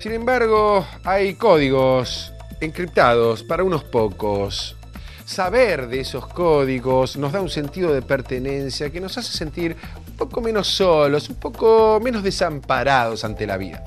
Sin 0.00 0.12
embargo, 0.12 0.86
hay 1.02 1.34
códigos 1.34 2.32
encriptados 2.60 3.42
para 3.42 3.64
unos 3.64 3.82
pocos. 3.82 4.76
Saber 5.24 5.88
de 5.88 5.98
esos 5.98 6.28
códigos 6.28 7.16
nos 7.16 7.32
da 7.32 7.40
un 7.40 7.50
sentido 7.50 7.92
de 7.92 8.02
pertenencia 8.02 8.90
que 8.90 9.00
nos 9.00 9.18
hace 9.18 9.36
sentir 9.36 9.74
un 10.06 10.16
poco 10.16 10.40
menos 10.40 10.68
solos, 10.68 11.28
un 11.28 11.34
poco 11.34 11.98
menos 12.00 12.22
desamparados 12.22 13.24
ante 13.24 13.44
la 13.44 13.56
vida. 13.56 13.84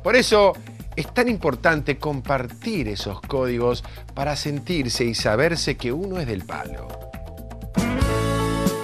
Por 0.00 0.14
eso 0.14 0.52
es 0.94 1.12
tan 1.12 1.28
importante 1.28 1.98
compartir 1.98 2.86
esos 2.86 3.20
códigos 3.20 3.82
para 4.14 4.36
sentirse 4.36 5.02
y 5.06 5.16
saberse 5.16 5.76
que 5.76 5.90
uno 5.90 6.20
es 6.20 6.28
del 6.28 6.46
palo. 6.46 7.07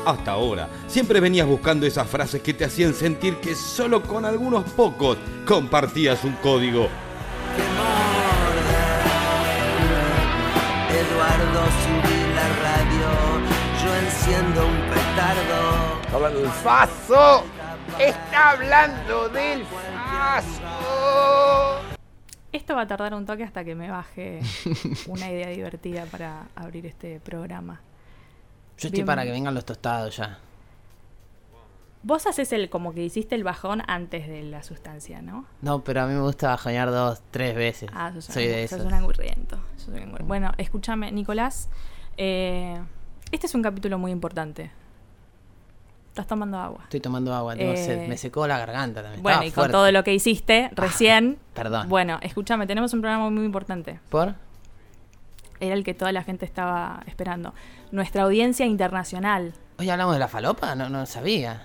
Hasta 0.07 0.33
ahora, 0.33 0.69
siempre 0.87 1.19
venías 1.19 1.47
buscando 1.47 1.87
esas 1.87 2.07
frases 2.07 2.43
que 2.43 2.53
te 2.53 2.67
hacían 2.67 2.93
sentir 2.93 3.37
que 3.37 3.55
solo 3.55 4.03
con 4.03 4.27
algunos 4.27 4.71
pocos 4.73 5.17
compartías 5.47 6.23
un 6.25 6.35
código. 6.35 6.91
Eduardo, 10.91 11.65
subí 11.85 12.21
la 12.35 12.49
radio, 12.61 13.09
yo 13.83 13.97
enciendo 13.97 14.67
un 14.67 14.79
petardo. 14.91 16.03
Está 16.03 16.17
hablando 16.17 16.41
del 16.41 16.51
faso. 16.51 17.45
Está 17.99 18.51
hablando 18.51 19.31
del 19.31 19.65
faso. 19.65 21.81
Esto 22.53 22.75
va 22.75 22.83
a 22.83 22.87
tardar 22.87 23.15
un 23.15 23.25
toque 23.25 23.43
hasta 23.43 23.65
que 23.65 23.75
me 23.75 23.91
baje 23.91 24.41
una 25.07 25.31
idea 25.31 25.49
divertida 25.49 26.05
para 26.05 26.49
abrir 26.55 26.85
este 26.85 27.21
programa. 27.21 27.81
Yo 28.79 28.89
estoy 28.89 28.91
Bien. 28.99 29.07
para 29.07 29.25
que 29.25 29.31
vengan 29.31 29.55
los 29.55 29.65
tostados 29.65 30.17
ya. 30.17 30.39
Vos 32.03 32.27
haces 32.27 32.53
el 32.53 32.69
como 32.69 32.93
que 32.93 33.03
hiciste 33.03 33.35
el 33.35 33.45
bajón 33.45 33.83
antes 33.87 34.29
de 34.29 34.43
la 34.43 34.63
sustancia, 34.63 35.23
¿no? 35.23 35.47
No, 35.63 35.83
pero 35.85 36.03
a 36.03 36.07
mí 36.07 36.13
me 36.13 36.21
gusta 36.21 36.49
bajonear 36.49 36.91
dos, 36.91 37.23
tres 37.31 37.55
veces. 37.57 37.89
Ah, 37.95 38.13
sos, 38.13 38.27
Soy 38.27 38.45
un- 38.47 38.53
de 38.53 38.69
sos 38.69 38.79
esos. 38.81 38.87
un 38.93 38.95
angurriento. 38.95 39.57
sos 39.77 39.89
un 39.89 39.95
angurriento. 39.97 40.25
Bueno, 40.27 40.53
escúchame, 40.59 41.11
Nicolás. 41.13 41.69
eh, 42.19 42.79
este 43.33 43.47
es 43.47 43.55
un 43.55 43.63
capítulo 43.63 43.99
muy 43.99 44.13
importante. 44.13 44.71
Estás 46.11 46.27
tomando 46.29 46.59
agua. 46.59 46.81
Estoy 46.85 47.01
tomando 47.01 47.35
agua, 47.35 47.57
tengo 47.57 47.73
Eh, 47.73 47.77
sed. 47.77 48.07
Me 48.09 48.17
secó 48.17 48.47
la 48.47 48.59
garganta 48.59 49.03
también. 49.03 49.23
Bueno, 49.23 49.37
Estaba 49.39 49.47
y 49.47 49.51
con 49.51 49.55
fuerte. 49.55 49.73
todo 49.73 49.91
lo 49.91 50.05
que 50.05 50.15
hiciste 50.15 50.71
recién. 50.75 51.39
Perdón. 51.55 51.89
Bueno, 51.89 52.19
escúchame, 52.23 52.67
tenemos 52.69 52.93
un 52.93 53.01
programa 53.01 53.31
muy 53.31 53.45
importante. 53.45 53.99
¿Por? 54.11 54.35
Era 55.61 55.75
el 55.75 55.85
que 55.85 55.95
toda 55.95 56.13
la 56.13 56.23
gente 56.23 56.45
estaba 56.45 57.03
esperando. 57.07 57.55
Nuestra 57.93 58.25
audiencia 58.25 58.67
internacional. 58.67 59.53
¿Hoy 59.79 59.89
hablamos 59.91 60.15
de 60.15 60.21
la 60.21 60.29
falopa? 60.29 60.75
No, 60.75 60.89
no 60.89 61.07
sabía. 61.07 61.63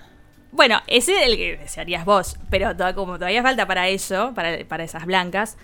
Bueno, 0.52 0.80
ese 0.86 1.12
es 1.16 1.28
el 1.28 1.36
que 1.36 1.56
desearías 1.58 2.04
vos, 2.04 2.36
pero 2.50 2.70
como 2.94 3.14
todavía 3.14 3.42
falta 3.42 3.66
para 3.66 3.88
eso, 3.88 4.32
para, 4.34 4.64
para 4.66 4.82
esas 4.84 5.06
blancas, 5.06 5.56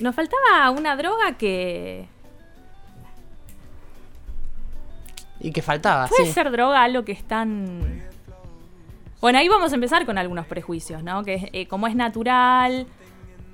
nos 0.00 0.14
faltaba 0.14 0.70
una 0.70 0.94
droga 0.96 1.32
que... 1.38 2.06
¿Y 5.40 5.50
qué 5.50 5.60
faltaba? 5.62 6.06
¿Puede 6.06 6.26
Sí. 6.26 6.32
ser 6.32 6.50
droga 6.52 6.82
algo 6.82 7.04
que 7.04 7.12
es 7.12 7.24
tan... 7.24 8.02
Bueno, 9.20 9.38
ahí 9.38 9.48
vamos 9.48 9.72
a 9.72 9.74
empezar 9.74 10.04
con 10.06 10.18
algunos 10.18 10.46
prejuicios, 10.46 11.02
¿no? 11.02 11.24
Que 11.24 11.48
eh, 11.52 11.66
como 11.66 11.86
es 11.86 11.94
natural, 11.96 12.86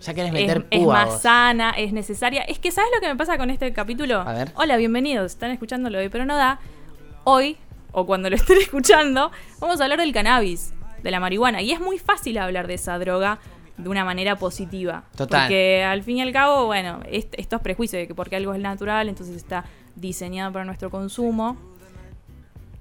Ya 0.00 0.14
querés 0.14 0.28
es, 0.28 0.32
meter 0.34 0.66
es 0.70 0.80
púa 0.84 0.94
más 1.06 1.22
sana, 1.22 1.70
es 1.70 1.92
necesaria. 1.92 2.42
Es 2.42 2.58
que, 2.58 2.70
¿sabes 2.70 2.90
lo 2.94 3.00
que 3.00 3.08
me 3.08 3.16
pasa 3.16 3.36
con 3.36 3.50
este 3.50 3.72
capítulo? 3.72 4.20
A 4.20 4.32
ver. 4.32 4.52
Hola, 4.54 4.76
bienvenidos. 4.76 5.32
Están 5.32 5.50
escuchando 5.50 5.90
lo 5.90 5.98
de 5.98 6.08
Pero 6.08 6.24
No 6.24 6.36
Da. 6.36 6.60
Hoy, 7.24 7.56
o 7.92 8.06
cuando 8.06 8.30
lo 8.30 8.36
estén 8.36 8.58
escuchando, 8.58 9.30
vamos 9.60 9.80
a 9.80 9.84
hablar 9.84 9.98
del 9.98 10.12
cannabis, 10.12 10.72
de 11.02 11.10
la 11.10 11.18
marihuana. 11.20 11.62
Y 11.62 11.72
es 11.72 11.80
muy 11.80 11.98
fácil 11.98 12.38
hablar 12.38 12.68
de 12.68 12.74
esa 12.74 12.98
droga 12.98 13.38
de 13.76 13.88
una 13.88 14.04
manera 14.04 14.36
positiva. 14.36 15.04
Total. 15.16 15.42
Porque 15.42 15.82
al 15.84 16.02
fin 16.04 16.18
y 16.18 16.22
al 16.22 16.32
cabo, 16.32 16.66
bueno, 16.66 17.00
est- 17.06 17.34
estos 17.36 17.60
prejuicios 17.60 18.00
de 18.00 18.06
que 18.08 18.14
porque 18.14 18.36
algo 18.36 18.54
es 18.54 18.60
natural, 18.60 19.08
entonces 19.08 19.36
está 19.36 19.64
diseñado 19.96 20.52
para 20.52 20.64
nuestro 20.64 20.90
consumo. 20.90 21.56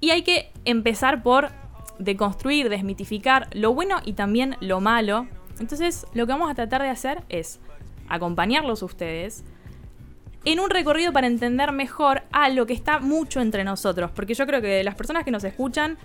Y 0.00 0.10
hay 0.10 0.22
que 0.22 0.52
empezar 0.64 1.22
por 1.24 1.50
deconstruir, 1.98 2.68
desmitificar 2.68 3.48
lo 3.52 3.74
bueno 3.74 3.96
y 4.04 4.12
también 4.12 4.56
lo 4.60 4.80
malo. 4.80 5.26
Entonces, 5.60 6.06
lo 6.14 6.26
que 6.26 6.32
vamos 6.32 6.50
a 6.50 6.54
tratar 6.54 6.82
de 6.82 6.88
hacer 6.88 7.22
es 7.28 7.60
acompañarlos 8.08 8.82
a 8.82 8.86
ustedes 8.86 9.44
en 10.44 10.60
un 10.60 10.70
recorrido 10.70 11.12
para 11.12 11.26
entender 11.26 11.72
mejor 11.72 12.22
a 12.32 12.48
lo 12.48 12.66
que 12.66 12.72
está 12.72 13.00
mucho 13.00 13.40
entre 13.40 13.64
nosotros. 13.64 14.10
Porque 14.14 14.34
yo 14.34 14.46
creo 14.46 14.60
que 14.60 14.82
las 14.84 14.94
personas 14.94 15.24
que 15.24 15.30
nos 15.30 15.44
escuchan, 15.44 15.98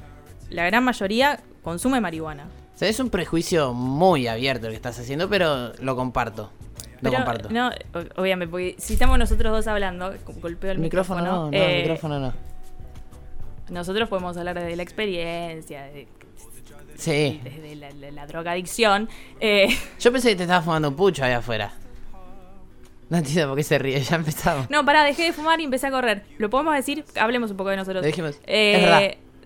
la 0.50 0.66
gran 0.66 0.84
mayoría 0.84 1.40
consume 1.62 2.02
marihuana. 2.02 2.48
O 2.76 2.78
sea, 2.78 2.90
es 2.90 3.00
un 3.00 3.10
prejuicio 3.10 3.74
muy 3.74 4.28
abierto 4.28 4.66
lo 4.66 4.72
que 4.72 4.76
estás 4.76 5.00
haciendo, 5.00 5.30
pero 5.30 5.74
lo 5.80 5.96
comparto. 5.96 6.50
Lo 7.02 7.12
Pero, 7.12 7.24
comparto. 7.24 7.50
No, 7.50 7.70
obviamente, 8.16 8.50
porque 8.50 8.76
si 8.80 8.94
estamos 8.94 9.20
nosotros 9.20 9.52
dos 9.52 9.68
hablando, 9.68 10.14
golpeo 10.42 10.72
el, 10.72 10.78
el 10.78 10.82
micrófono, 10.82 11.22
no, 11.22 11.52
no, 11.52 11.58
eh, 11.58 11.76
el 11.76 11.82
micrófono 11.82 12.20
no. 12.20 12.34
Nosotros 13.70 14.08
podemos 14.08 14.38
hablar 14.38 14.58
de 14.60 14.76
la 14.76 14.84
experiencia, 14.84 15.84
de, 15.84 16.08
Sí. 16.98 17.40
desde 17.44 17.76
la, 17.76 17.90
la- 17.92 18.12
la 18.12 18.28
drogadicción. 18.28 19.10
eh, 19.40 19.68
Yo 20.00 20.12
pensé 20.12 20.30
que 20.30 20.36
te 20.38 20.44
estabas 20.44 20.64
fumando 20.66 20.90
un 20.90 20.96
pucho 20.96 21.24
ahí 21.24 21.32
afuera. 21.34 21.72
No 23.10 23.18
entiendo 23.18 23.48
por 23.50 23.58
qué 23.58 23.64
se 23.64 23.78
ríe, 23.78 24.02
ya 24.02 24.16
empezamos. 24.16 24.70
no, 24.70 24.84
pará, 24.86 25.04
dejé 25.04 25.24
de 25.24 25.34
fumar 25.34 25.60
y 25.60 25.66
empecé 25.66 25.88
a 25.88 25.92
correr. 25.92 26.24
¿Lo 26.38 26.50
podemos 26.50 26.74
decir? 26.76 27.06
Hablemos 27.20 27.52
un 27.52 27.58
poco 27.58 27.70
de 27.70 27.78
nosotros. 27.78 28.02
Lo 28.02 28.08
dijimos. 28.08 28.40
Eh, 28.48 28.74
Es 28.76 28.82
verdad. 28.82 29.02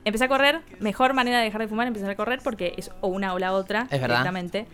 Empecé 0.05 0.23
a 0.23 0.27
correr. 0.29 0.61
Mejor 0.79 1.13
manera 1.13 1.39
de 1.39 1.45
dejar 1.45 1.59
de 1.61 1.67
fumar, 1.67 1.85
empezar 1.87 2.09
a 2.09 2.15
correr 2.15 2.39
porque 2.43 2.75
es 2.77 2.91
o 3.01 3.07
una 3.07 3.33
o 3.33 3.39
la 3.39 3.51
otra. 3.53 3.81
Es 3.91 3.99
verdad. 3.99 4.07
Directamente. 4.23 4.67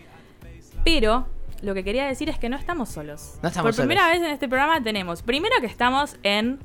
Pero 0.84 1.26
lo 1.62 1.74
que 1.74 1.82
quería 1.82 2.06
decir 2.06 2.28
es 2.28 2.38
que 2.38 2.48
no 2.48 2.56
estamos 2.56 2.88
solos. 2.90 3.34
No 3.42 3.48
estamos 3.48 3.70
Por 3.74 3.82
primera 3.84 4.02
solos. 4.02 4.18
vez 4.20 4.26
en 4.28 4.32
este 4.34 4.48
programa 4.48 4.80
tenemos, 4.82 5.22
primero 5.22 5.56
que 5.60 5.66
estamos 5.66 6.16
en 6.22 6.60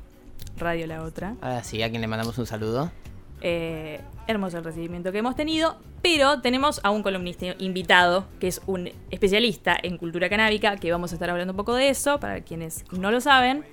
Radio 0.56 0.86
La 0.86 1.02
Otra. 1.02 1.34
Ahora 1.40 1.64
sí, 1.64 1.82
a 1.82 1.88
quien 1.90 2.00
le 2.02 2.06
mandamos 2.06 2.36
un 2.38 2.46
saludo. 2.46 2.92
Eh, 3.40 4.00
hermoso 4.26 4.58
el 4.58 4.64
recibimiento 4.64 5.10
que 5.12 5.18
hemos 5.18 5.34
tenido, 5.34 5.76
pero 6.02 6.40
tenemos 6.40 6.80
a 6.84 6.90
un 6.90 7.02
columnista 7.02 7.46
invitado, 7.58 8.26
que 8.38 8.48
es 8.48 8.60
un 8.66 8.90
especialista 9.10 9.76
en 9.82 9.96
cultura 9.98 10.28
canábica, 10.28 10.76
que 10.76 10.92
vamos 10.92 11.12
a 11.12 11.14
estar 11.16 11.30
hablando 11.30 11.52
un 11.52 11.56
poco 11.56 11.74
de 11.74 11.88
eso, 11.88 12.20
para 12.20 12.40
quienes 12.42 12.84
no 12.92 13.10
lo 13.10 13.20
saben. 13.20 13.64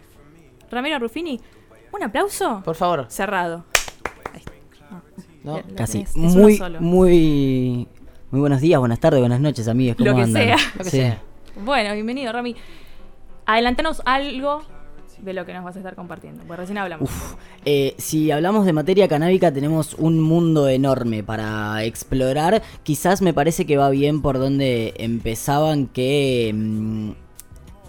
Ramiro 0.72 1.00
Ruffini, 1.00 1.40
un 1.94 2.04
aplauso 2.04 2.62
Por 2.66 2.76
favor. 2.76 3.06
cerrado. 3.10 3.66
No, 5.44 5.62
Casi. 5.76 6.02
es 6.02 6.16
Muy, 6.18 6.60
muy, 6.80 7.88
muy 8.32 8.40
buenos 8.42 8.60
días, 8.60 8.80
buenas 8.80 9.00
tardes, 9.00 9.20
buenas 9.22 9.40
noches, 9.40 9.68
amigos. 9.70 9.96
¿Cómo 9.98 10.10
Lo 10.10 10.16
que 10.18 10.22
andan? 10.24 10.44
sea. 10.44 10.58
Lo 10.78 10.84
que 10.84 10.90
sea. 10.90 11.22
Bueno, 11.64 11.94
bienvenido, 11.94 12.34
Rami. 12.34 12.56
Adelantanos 13.46 14.02
algo 14.06 14.64
de 15.20 15.34
lo 15.34 15.46
que 15.46 15.54
nos 15.54 15.64
vas 15.64 15.76
a 15.76 15.80
estar 15.80 15.96
compartiendo, 15.96 16.44
porque 16.44 16.62
recién 16.62 16.78
hablamos. 16.78 17.10
Uf, 17.10 17.36
eh, 17.66 17.96
si 17.98 18.32
hablamos 18.32 18.66
de 18.66 18.74
materia 18.74 19.08
canábica, 19.08 19.52
tenemos 19.52 19.96
un 19.96 20.20
mundo 20.20 20.70
enorme 20.70 21.24
para 21.24 21.84
explorar. 21.84 22.62
Quizás 22.84 23.22
me 23.22 23.34
parece 23.34 23.66
que 23.66 23.78
va 23.78 23.90
bien 23.90 24.22
por 24.22 24.40
donde 24.40 24.94
empezaban 24.98 25.88
que 25.88 26.52
mm, 26.56 27.12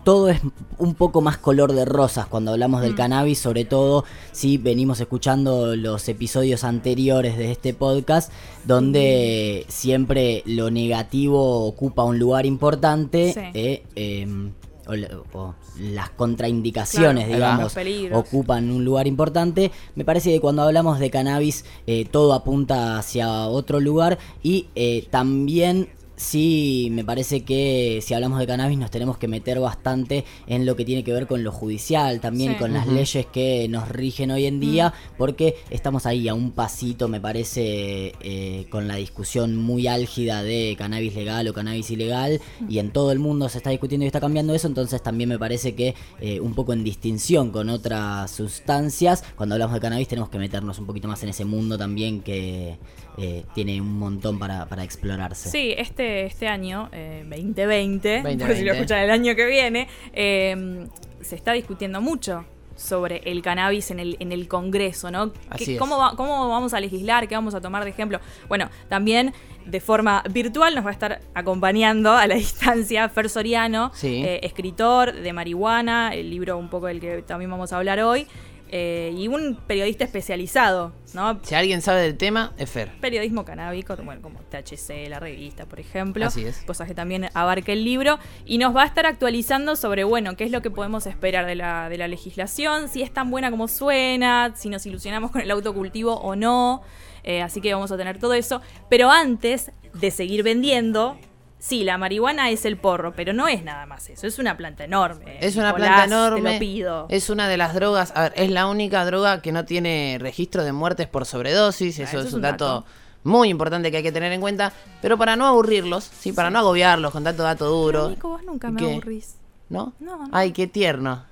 todo 0.08 0.30
es 0.30 0.40
un 0.78 0.94
poco 0.94 1.20
más 1.20 1.36
color 1.36 1.74
de 1.74 1.84
rosas 1.84 2.26
cuando 2.26 2.52
hablamos 2.52 2.80
del 2.80 2.94
cannabis, 2.94 3.38
sobre 3.38 3.66
todo 3.66 4.04
si 4.32 4.56
venimos 4.56 5.00
escuchando 5.00 5.76
los 5.76 6.08
episodios 6.08 6.64
anteriores 6.64 7.36
de 7.36 7.52
este 7.52 7.74
podcast, 7.74 8.32
donde 8.64 9.66
siempre 9.68 10.42
lo 10.46 10.70
negativo 10.70 11.66
ocupa 11.66 12.04
un 12.04 12.18
lugar 12.18 12.46
importante. 12.46 13.34
Sí. 13.34 13.40
eh, 13.52 13.82
em, 13.96 14.52
o 14.88 15.38
o 15.38 15.54
las 15.78 16.10
contraindicaciones, 16.10 17.26
Claro, 17.28 17.68
digamos, 17.72 17.76
ocupan 18.12 18.70
un 18.70 18.84
lugar 18.84 19.06
importante. 19.06 19.70
Me 19.94 20.04
parece 20.04 20.32
que 20.32 20.40
cuando 20.40 20.62
hablamos 20.62 20.98
de 20.98 21.10
cannabis 21.10 21.64
eh, 21.86 22.06
todo 22.10 22.32
apunta 22.32 22.98
hacia 22.98 23.46
otro 23.46 23.80
lugar 23.80 24.18
y 24.42 24.66
eh, 24.74 25.06
también 25.10 25.88
sí 26.18 26.88
me 26.90 27.04
parece 27.04 27.44
que 27.44 28.00
si 28.02 28.12
hablamos 28.12 28.38
de 28.38 28.46
cannabis 28.46 28.76
nos 28.76 28.90
tenemos 28.90 29.16
que 29.18 29.28
meter 29.28 29.60
bastante 29.60 30.24
en 30.46 30.66
lo 30.66 30.76
que 30.76 30.84
tiene 30.84 31.04
que 31.04 31.12
ver 31.12 31.26
con 31.26 31.44
lo 31.44 31.52
judicial, 31.52 32.20
también 32.20 32.52
Sí. 32.52 32.58
con 32.58 32.72
las 32.72 32.86
leyes 32.86 33.24
que 33.26 33.66
nos 33.68 33.88
rigen 33.88 34.30
hoy 34.30 34.46
en 34.46 34.58
día, 34.60 34.92
porque 35.16 35.54
estamos 35.70 36.06
ahí 36.06 36.28
a 36.28 36.34
un 36.34 36.50
pasito, 36.50 37.08
me 37.08 37.20
parece, 37.20 38.12
eh, 38.20 38.66
con 38.68 38.88
la 38.88 38.96
discusión 38.96 39.56
muy 39.56 39.86
álgida 39.86 40.42
de 40.42 40.74
cannabis 40.76 41.14
legal 41.14 41.46
o 41.48 41.52
cannabis 41.54 41.90
ilegal, 41.90 42.40
y 42.68 42.78
en 42.80 42.90
todo 42.90 43.12
el 43.12 43.18
mundo 43.20 43.48
se 43.48 43.58
está 43.58 43.70
discutiendo 43.70 44.04
y 44.04 44.08
está 44.08 44.20
cambiando 44.20 44.54
eso, 44.54 44.66
entonces 44.66 45.02
también 45.02 45.28
me 45.28 45.38
parece 45.38 45.74
que 45.74 45.94
eh, 46.20 46.40
un 46.40 46.54
poco 46.54 46.72
en 46.72 46.82
distinción 46.84 47.50
con 47.50 47.68
otras 47.68 48.30
sustancias, 48.30 49.22
cuando 49.36 49.54
hablamos 49.54 49.74
de 49.74 49.80
cannabis 49.80 50.08
tenemos 50.08 50.30
que 50.30 50.38
meternos 50.38 50.78
un 50.78 50.86
poquito 50.86 51.06
más 51.06 51.22
en 51.22 51.28
ese 51.28 51.44
mundo 51.44 51.78
también 51.78 52.20
que 52.22 52.76
eh, 53.18 53.44
tiene 53.54 53.80
un 53.80 53.98
montón 53.98 54.38
para, 54.38 54.66
para 54.66 54.82
explorarse. 54.84 55.50
Sí, 55.50 55.74
este, 55.76 56.24
este 56.26 56.48
año, 56.48 56.88
eh, 56.92 57.24
2020, 57.28 58.22
por 58.22 58.30
si 58.30 58.36
2020. 58.38 58.64
lo 58.64 58.72
escuchan 58.72 58.98
el 59.00 59.10
año 59.10 59.34
que 59.34 59.46
viene, 59.46 59.88
eh, 60.12 60.86
se 61.20 61.34
está 61.36 61.52
discutiendo 61.52 62.00
mucho 62.00 62.44
sobre 62.76 63.22
el 63.24 63.42
cannabis 63.42 63.90
en 63.90 63.98
el, 63.98 64.16
en 64.20 64.30
el 64.30 64.46
Congreso, 64.46 65.10
¿no? 65.10 65.32
¿Qué- 65.32 65.38
Así 65.50 65.72
es. 65.74 65.78
¿Cómo, 65.80 65.98
va- 65.98 66.12
¿Cómo 66.16 66.48
vamos 66.48 66.74
a 66.74 66.80
legislar? 66.80 67.26
¿Qué 67.26 67.34
vamos 67.34 67.54
a 67.56 67.60
tomar 67.60 67.82
de 67.82 67.90
ejemplo? 67.90 68.20
Bueno, 68.48 68.70
también 68.88 69.32
de 69.66 69.80
forma 69.80 70.22
virtual 70.30 70.76
nos 70.76 70.84
va 70.86 70.90
a 70.90 70.92
estar 70.92 71.20
acompañando 71.34 72.12
a 72.12 72.26
la 72.28 72.34
distancia 72.36 73.08
Fer 73.08 73.28
Soriano, 73.30 73.90
Sí. 73.94 74.22
eh, 74.24 74.38
escritor 74.44 75.12
de 75.12 75.32
marihuana, 75.32 76.14
el 76.14 76.30
libro 76.30 76.56
un 76.56 76.68
poco 76.70 76.86
del 76.86 77.00
que 77.00 77.22
también 77.22 77.50
vamos 77.50 77.72
a 77.72 77.78
hablar 77.78 77.98
hoy, 78.00 78.28
eh, 78.70 79.14
y 79.16 79.28
un 79.28 79.58
periodista 79.66 80.04
especializado, 80.04 80.92
¿no? 81.14 81.40
Si 81.42 81.54
alguien 81.54 81.80
sabe 81.80 82.02
del 82.02 82.16
tema, 82.16 82.52
es 82.58 82.70
Fer. 82.70 82.90
periodismo 83.00 83.44
canábico, 83.44 83.96
bueno, 83.96 84.20
como 84.20 84.40
THC, 84.40 85.08
la 85.08 85.20
revista, 85.20 85.66
por 85.66 85.80
ejemplo. 85.80 86.26
Así 86.26 86.44
es. 86.44 86.62
Cosas 86.66 86.86
que 86.88 86.94
también 86.94 87.28
abarca 87.34 87.72
el 87.72 87.84
libro. 87.84 88.18
Y 88.44 88.58
nos 88.58 88.76
va 88.76 88.82
a 88.82 88.86
estar 88.86 89.06
actualizando 89.06 89.76
sobre, 89.76 90.04
bueno, 90.04 90.36
qué 90.36 90.44
es 90.44 90.50
lo 90.50 90.62
que 90.62 90.70
podemos 90.70 91.06
esperar 91.06 91.46
de 91.46 91.54
la, 91.54 91.88
de 91.88 91.98
la 91.98 92.08
legislación, 92.08 92.88
si 92.88 93.02
es 93.02 93.12
tan 93.12 93.30
buena 93.30 93.50
como 93.50 93.68
suena, 93.68 94.52
si 94.54 94.68
nos 94.68 94.84
ilusionamos 94.86 95.30
con 95.30 95.40
el 95.40 95.50
autocultivo 95.50 96.14
o 96.14 96.36
no. 96.36 96.82
Eh, 97.24 97.42
así 97.42 97.60
que 97.60 97.72
vamos 97.74 97.90
a 97.92 97.96
tener 97.96 98.18
todo 98.18 98.34
eso. 98.34 98.60
Pero 98.88 99.10
antes 99.10 99.72
de 99.94 100.10
seguir 100.10 100.42
vendiendo, 100.42 101.18
sí, 101.58 101.84
la 101.84 101.98
marihuana 101.98 102.50
es 102.50 102.64
el 102.64 102.76
porro, 102.76 103.12
pero 103.14 103.32
no 103.32 103.48
es 103.48 103.64
nada 103.64 103.86
más 103.86 104.08
eso. 104.10 104.26
Es 104.26 104.38
una 104.38 104.56
planta 104.56 104.84
enorme. 104.84 105.38
Es 105.40 105.56
una 105.56 105.68
Nicolás, 105.68 105.88
planta 105.90 106.04
enorme. 106.04 106.42
Te 106.50 106.54
lo 106.54 106.58
pido. 106.60 107.06
Es 107.08 107.30
una 107.30 107.48
de 107.48 107.56
las 107.56 107.74
drogas, 107.74 108.12
a 108.14 108.22
ver, 108.22 108.32
es 108.36 108.50
la 108.50 108.66
única 108.66 109.04
droga 109.04 109.42
que 109.42 109.52
no 109.52 109.64
tiene 109.64 110.18
registro 110.20 110.64
de 110.64 110.72
muertes 110.72 111.06
por 111.08 111.26
sobredosis. 111.26 111.98
Ah, 112.00 112.02
Eso, 112.04 112.18
eso 112.20 112.28
es 112.28 112.34
un 112.34 112.42
dato, 112.42 112.64
dato. 112.66 112.86
muy 113.24 113.48
importante 113.48 113.90
que 113.90 113.98
hay 113.98 114.02
que 114.02 114.12
tener 114.12 114.32
en 114.32 114.40
cuenta. 114.40 114.72
Pero 115.02 115.16
para 115.18 115.36
no 115.36 115.46
aburrirlos, 115.46 116.04
sí, 116.04 116.32
para 116.32 116.50
no 116.50 116.58
agobiarlos 116.60 117.12
con 117.12 117.24
tanto 117.24 117.42
dato 117.42 117.66
duro. 117.66 118.08
Nico, 118.10 118.28
vos 118.28 118.42
nunca 118.44 118.68
¿Y 118.68 118.72
me 118.72 118.92
aburrís. 118.92 119.36
¿No? 119.68 119.92
No, 120.00 120.16
no. 120.16 120.28
Ay, 120.32 120.52
qué 120.52 120.66
tierno. 120.66 121.24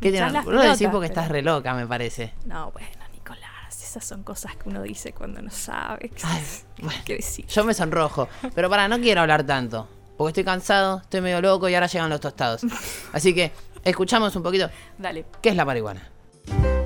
Qué 0.00 0.10
tierno. 0.12 0.42
Vos 0.42 0.52
lo 0.54 0.60
decís 0.62 0.88
porque 0.92 1.08
pero- 1.08 1.20
estás 1.20 1.28
re 1.28 1.42
loca, 1.42 1.74
me 1.74 1.86
parece. 1.86 2.32
No, 2.46 2.70
bueno, 2.70 2.88
esas 3.96 4.10
son 4.10 4.24
cosas 4.24 4.54
que 4.56 4.68
uno 4.68 4.82
dice 4.82 5.12
cuando 5.12 5.40
no 5.40 5.50
sabe. 5.50 6.10
Ay, 6.22 6.42
bueno. 6.82 7.00
¿Qué 7.06 7.16
decir? 7.16 7.46
Yo 7.46 7.64
me 7.64 7.72
sonrojo. 7.72 8.28
Pero 8.54 8.68
para, 8.68 8.88
no 8.88 9.00
quiero 9.00 9.22
hablar 9.22 9.44
tanto. 9.44 9.88
Porque 10.18 10.30
estoy 10.30 10.44
cansado, 10.44 10.98
estoy 10.98 11.22
medio 11.22 11.40
loco 11.40 11.66
y 11.66 11.74
ahora 11.74 11.86
llegan 11.86 12.10
los 12.10 12.20
tostados. 12.20 12.60
Así 13.14 13.34
que, 13.34 13.52
escuchamos 13.84 14.36
un 14.36 14.42
poquito. 14.42 14.68
Dale. 14.98 15.24
¿Qué 15.40 15.48
es 15.48 15.56
la 15.56 15.64
marihuana? 15.64 16.10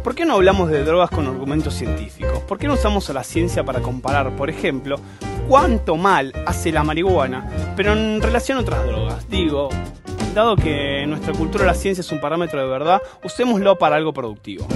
¿Por 0.05 0.15
qué 0.15 0.25
no 0.25 0.35
hablamos 0.35 0.71
de 0.71 0.85
drogas 0.85 1.11
con 1.11 1.27
argumentos 1.27 1.75
científicos? 1.75 2.39
¿Por 2.45 2.59
qué 2.59 2.69
no 2.69 2.75
usamos 2.75 3.11
a 3.11 3.13
la 3.13 3.25
ciencia 3.25 3.65
para 3.65 3.81
comparar, 3.81 4.37
por 4.37 4.49
ejemplo, 4.49 5.01
cuánto 5.49 5.97
mal 5.97 6.33
hace 6.47 6.71
la 6.71 6.85
marihuana, 6.85 7.75
pero 7.75 7.93
en 7.93 8.23
relación 8.23 8.59
a 8.59 8.61
otras 8.61 8.87
drogas? 8.87 9.29
Digo, 9.29 9.69
dado 10.33 10.55
que 10.55 11.03
en 11.03 11.11
nuestra 11.11 11.33
cultura 11.35 11.67
la 11.67 11.75
ciencia 11.75 12.03
es 12.03 12.13
un 12.13 12.21
parámetro 12.21 12.61
de 12.61 12.69
verdad, 12.69 13.03
usémoslo 13.25 13.77
para 13.79 13.97
algo 13.97 14.13
productivo. 14.13 14.67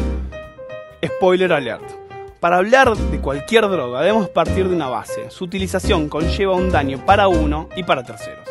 Spoiler 1.02 1.52
alert. 1.52 2.03
Para 2.44 2.58
hablar 2.58 2.94
de 2.94 3.20
cualquier 3.22 3.66
droga 3.70 4.02
debemos 4.02 4.28
partir 4.28 4.68
de 4.68 4.74
una 4.74 4.90
base. 4.90 5.30
Su 5.30 5.44
utilización 5.44 6.10
conlleva 6.10 6.52
un 6.52 6.68
daño 6.68 7.02
para 7.06 7.26
uno 7.26 7.70
y 7.74 7.84
para 7.84 8.02
terceros. 8.02 8.46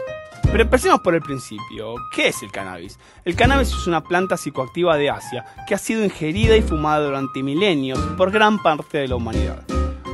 Pero 0.51 0.63
empecemos 0.63 1.01
por 1.01 1.13
el 1.13 1.21
principio. 1.21 1.93
¿Qué 2.11 2.29
es 2.29 2.41
el 2.41 2.51
cannabis? 2.51 2.97
El 3.23 3.35
cannabis 3.35 3.67
es 3.67 3.85
una 3.85 4.01
planta 4.01 4.35
psicoactiva 4.35 4.97
de 4.97 5.11
Asia 5.11 5.45
que 5.67 5.75
ha 5.75 5.77
sido 5.77 6.03
ingerida 6.03 6.57
y 6.57 6.63
fumada 6.63 7.05
durante 7.05 7.43
milenios 7.43 7.99
por 8.17 8.31
gran 8.31 8.57
parte 8.63 8.97
de 8.97 9.09
la 9.09 9.15
humanidad. 9.15 9.61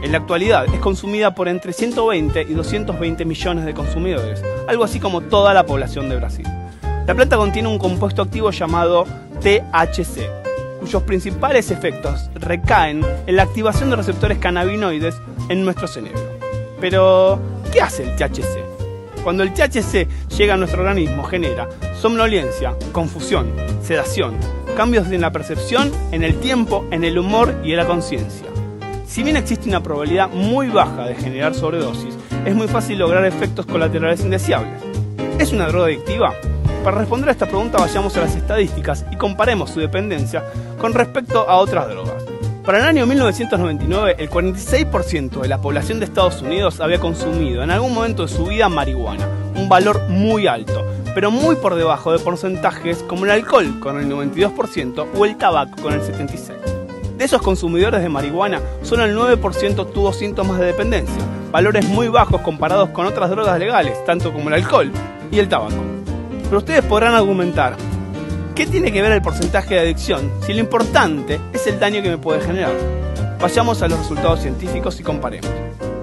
En 0.04 0.12
la 0.12 0.18
actualidad 0.18 0.66
es 0.66 0.81
consumida 0.81 1.34
por 1.34 1.48
entre 1.48 1.72
120 1.72 2.48
y 2.50 2.54
220 2.54 3.24
millones 3.24 3.64
de 3.64 3.74
consumidores, 3.74 4.44
algo 4.68 4.84
así 4.84 5.00
como 5.00 5.22
toda 5.22 5.54
la 5.54 5.66
población 5.66 6.10
de 6.10 6.18
Brasil. 6.18 6.48
La 7.08 7.16
planta 7.16 7.38
contiene 7.38 7.70
un 7.70 7.80
compuesto 7.80 8.24
activo 8.24 8.52
llamado 8.52 9.06
THC, 9.42 10.49
cuyos 10.80 11.04
principales 11.04 11.72
efectos 11.72 12.30
recaen 12.36 13.06
en 13.28 13.36
la 13.36 13.44
activación 13.44 13.90
de 13.90 13.98
receptores 13.98 14.38
cannabinoides 14.38 15.16
en 15.50 15.64
nuestro 15.64 15.88
cerebro. 15.88 16.22
Pero, 16.80 17.40
¿qué 17.72 17.81
hace 17.81 18.04
el 18.04 18.16
THC? 18.16 19.24
Cuando 19.24 19.44
el 19.44 19.54
THC 19.54 20.08
llega 20.38 20.54
a 20.54 20.58
nuestro 20.58 20.81
organismo 20.81 21.24
genera 21.24 21.68
somnolencia, 22.00 22.76
confusión, 22.94 23.52
sedación, 23.84 24.36
cambios 24.78 25.12
en 25.12 25.22
la 25.22 25.31
percepción, 25.31 25.92
en 26.12 26.24
el 26.24 26.40
tiempo, 26.40 26.86
en 26.92 27.04
el 27.04 27.20
humor 27.20 27.62
y 27.64 27.72
en 27.72 27.78
la 27.78 27.86
conciencia. 27.86 28.48
Si 29.06 29.24
bien 29.24 29.38
existe 29.38 29.68
una 29.68 29.84
probabilidad 29.84 30.30
muy 30.30 30.70
baja 30.70 31.06
de 31.06 31.16
generar 31.16 31.54
sobredosis, 31.54 32.16
es 32.46 32.56
muy 32.56 32.68
fácil 32.68 33.00
lograr 33.00 33.26
efectos 33.26 33.66
colaterales 33.66 34.22
indeseables. 34.22 34.81
¿Es 35.40 35.52
una 35.52 35.68
droga 35.68 35.88
adictiva? 35.88 36.34
Para 36.84 36.98
responder 36.98 37.30
a 37.30 37.34
esta 37.34 37.46
pregunta 37.46 37.78
vayamos 37.78 38.16
a 38.16 38.22
las 38.22 38.36
estadísticas 38.36 39.06
y 39.12 39.18
comparemos 39.18 39.70
su 39.70 39.81
dependencia 39.81 40.44
con 40.80 40.94
respecto 40.94 41.50
a 41.50 41.58
otras 41.58 41.90
drogas. 41.90 42.24
Para 42.66 42.80
el 42.80 42.86
año 42.86 43.06
1999, 43.06 44.16
el 44.18 44.30
46% 44.30 45.42
de 45.42 45.48
la 45.48 45.60
población 45.60 46.00
de 46.00 46.06
Estados 46.06 46.42
Unidos 46.42 46.80
había 46.80 47.00
consumido 47.00 47.64
en 47.64 47.72
algún 47.72 47.94
momento 47.94 48.24
de 48.24 48.30
su 48.30 48.46
vida 48.46 48.70
marihuana, 48.70 49.28
un 49.56 49.68
valor 49.68 50.08
muy 50.08 50.48
alto, 50.48 50.86
pero 51.14 51.31
muy 51.31 51.58
por 51.58 51.76
debajo 51.76 52.14
de 52.14 52.20
porcentajes 52.20 53.04
como 53.04 53.26
el 53.26 53.31
alcohol 53.31 53.80
con 53.81 54.00
el 54.00 54.08
92% 54.10 55.08
o 55.18 55.26
el 55.26 55.36
tabaco 55.36 55.81
con 55.81 55.94
el 55.94 56.02
76%. 56.02 57.18
De 57.18 57.26
esos 57.26 57.42
consumidores 57.42 58.02
de 58.02 58.08
marihuana, 58.08 58.62
solo 58.84 59.04
el 59.04 59.18
9% 59.18 59.92
tuvo 59.92 60.14
síntomas 60.14 60.60
de 60.60 60.68
dependencia, 60.68 61.24
valores 61.52 61.86
muy 61.90 62.08
bajos 62.08 62.40
comparados 62.42 62.90
con 62.92 63.06
otras 63.06 63.30
drogas 63.30 63.60
legales, 63.60 64.06
tanto 64.06 64.31
como 64.31 64.48
el 64.48 64.56
alcohol 64.56 64.92
y 65.30 65.40
el 65.40 65.50
tabaco. 65.50 65.99
Pero 66.50 66.57
ustedes 66.57 66.84
podrán 66.84 67.13
argumentar, 67.13 67.75
¿qué 68.56 68.66
tiene 68.66 68.92
que 68.92 69.04
ver 69.04 69.12
el 69.12 69.22
porcentaje 69.22 69.75
de 69.75 69.81
adicción 69.81 70.31
si 70.44 70.54
lo 70.54 70.60
importante 70.60 71.40
es 71.54 71.68
el 71.68 71.80
daño 71.80 72.01
que 72.01 72.10
me 72.10 72.18
puede 72.18 72.42
generar? 72.42 72.74
Vayamos 73.40 73.84
a 73.84 73.88
los 73.88 74.00
resultados 74.00 74.42
científicos 74.42 75.00
y 75.00 75.04
comparemos. 75.04 75.48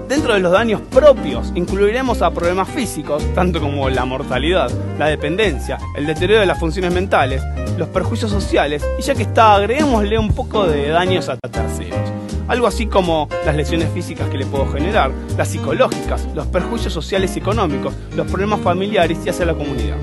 Dentro 0.07 0.33
de 0.33 0.39
los 0.39 0.53
daños 0.53 0.79
propios 0.89 1.51
incluiremos 1.53 2.21
a 2.21 2.31
problemas 2.31 2.69
físicos, 2.69 3.21
tanto 3.35 3.59
como 3.59 3.89
la 3.89 4.05
mortalidad, 4.05 4.71
la 4.97 5.07
dependencia, 5.07 5.79
el 5.97 6.07
deterioro 6.07 6.39
de 6.39 6.47
las 6.47 6.57
funciones 6.57 6.93
mentales, 6.93 7.43
los 7.77 7.89
perjuicios 7.89 8.31
sociales 8.31 8.87
y 8.97 9.01
ya 9.01 9.15
que 9.15 9.23
está, 9.23 9.55
agreguémosle 9.55 10.17
un 10.17 10.33
poco 10.33 10.65
de 10.65 10.87
daños 10.87 11.27
a 11.27 11.35
terceros. 11.35 11.99
Algo 12.47 12.67
así 12.67 12.85
como 12.85 13.27
las 13.45 13.53
lesiones 13.53 13.89
físicas 13.91 14.29
que 14.29 14.37
le 14.37 14.45
puedo 14.45 14.65
generar, 14.71 15.11
las 15.37 15.49
psicológicas, 15.49 16.25
los 16.33 16.47
perjuicios 16.47 16.93
sociales 16.93 17.35
y 17.35 17.39
económicos, 17.39 17.93
los 18.15 18.27
problemas 18.27 18.61
familiares 18.61 19.17
y 19.25 19.29
hacia 19.29 19.45
la 19.45 19.53
comunidad. 19.53 19.97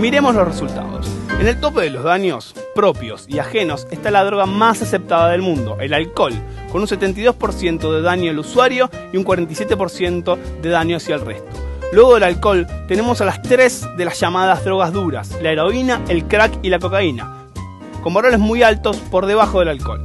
Miremos 0.00 0.34
los 0.34 0.48
resultados. 0.48 1.06
En 1.38 1.46
el 1.46 1.60
tope 1.60 1.82
de 1.82 1.90
los 1.90 2.04
daños 2.04 2.54
propios 2.74 3.26
y 3.28 3.38
ajenos 3.38 3.86
está 3.90 4.10
la 4.10 4.24
droga 4.24 4.46
más 4.46 4.80
aceptada 4.80 5.28
del 5.28 5.42
mundo, 5.42 5.76
el 5.78 5.92
alcohol, 5.92 6.32
con 6.72 6.80
un 6.80 6.88
72% 6.88 7.92
de 7.92 8.00
daño 8.00 8.30
al 8.30 8.38
usuario 8.38 8.88
y 9.12 9.18
un 9.18 9.26
47% 9.26 10.38
de 10.62 10.70
daño 10.70 10.96
hacia 10.96 11.16
el 11.16 11.20
resto. 11.20 11.50
Luego 11.92 12.14
del 12.14 12.22
alcohol 12.22 12.66
tenemos 12.88 13.20
a 13.20 13.26
las 13.26 13.42
tres 13.42 13.86
de 13.98 14.06
las 14.06 14.18
llamadas 14.18 14.64
drogas 14.64 14.90
duras, 14.94 15.36
la 15.42 15.52
heroína, 15.52 16.00
el 16.08 16.24
crack 16.24 16.60
y 16.62 16.70
la 16.70 16.78
cocaína, 16.78 17.48
con 18.02 18.14
valores 18.14 18.38
muy 18.38 18.62
altos 18.62 18.96
por 18.96 19.26
debajo 19.26 19.58
del 19.58 19.68
alcohol. 19.68 20.02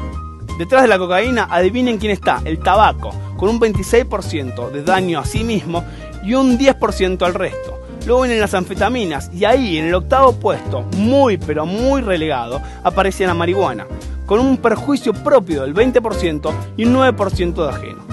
Detrás 0.60 0.82
de 0.82 0.90
la 0.90 0.98
cocaína, 0.98 1.48
adivinen 1.50 2.00
quién 2.00 2.12
está, 2.12 2.42
el 2.44 2.60
tabaco, 2.60 3.12
con 3.38 3.48
un 3.48 3.62
26% 3.62 4.72
de 4.72 4.84
daño 4.84 5.20
a 5.20 5.26
sí 5.26 5.46
mismo 5.46 5.86
y 6.22 6.34
un 6.34 6.60
10% 6.60 7.26
al 7.26 7.34
resto. 7.34 7.85
Luego 8.06 8.22
vienen 8.22 8.40
las 8.40 8.54
anfetaminas 8.54 9.32
y 9.34 9.46
ahí 9.46 9.80
en 9.80 9.86
el 9.86 9.96
octavo 9.96 10.34
puesto, 10.40 10.84
muy 10.98 11.38
pero 11.38 11.66
muy 11.66 12.02
relegado, 12.02 12.62
aparece 12.84 13.26
la 13.26 13.34
marihuana, 13.34 13.88
con 14.28 14.40
un 14.40 14.58
perjuicio 14.58 15.12
propio 15.12 15.64
del 15.64 15.74
20% 15.74 16.54
y 16.78 16.86
un 16.86 16.94
9% 16.96 17.54
de 17.64 17.70
ajeno. 17.70 18.06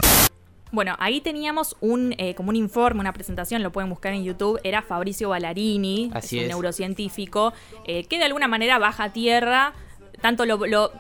Bueno, 0.71 0.97
ahí 0.99 1.21
teníamos 1.21 1.77
un 1.83 2.15
eh, 2.17 2.35
como 2.35 2.49
un 2.49 2.57
informe, 2.57 3.01
una 3.01 3.13
presentación, 3.13 3.63
lo 3.63 3.71
pueden 3.71 3.91
buscar 3.91 4.15
en 4.15 4.25
YouTube, 4.25 4.59
era 4.65 4.81
Fabricio 4.81 5.29
Ballarini, 5.29 6.11
Así 6.15 6.39
un 6.39 6.45
es. 6.45 6.49
neurocientífico, 6.49 7.53
eh, 7.87 8.05
que 8.05 8.17
de 8.17 8.25
alguna 8.25 8.49
manera 8.49 8.79
baja 8.79 9.05
a 9.05 9.13
tierra 9.13 9.75
tanto 10.23 10.47
lo, 10.47 10.67
lo, 10.67 10.91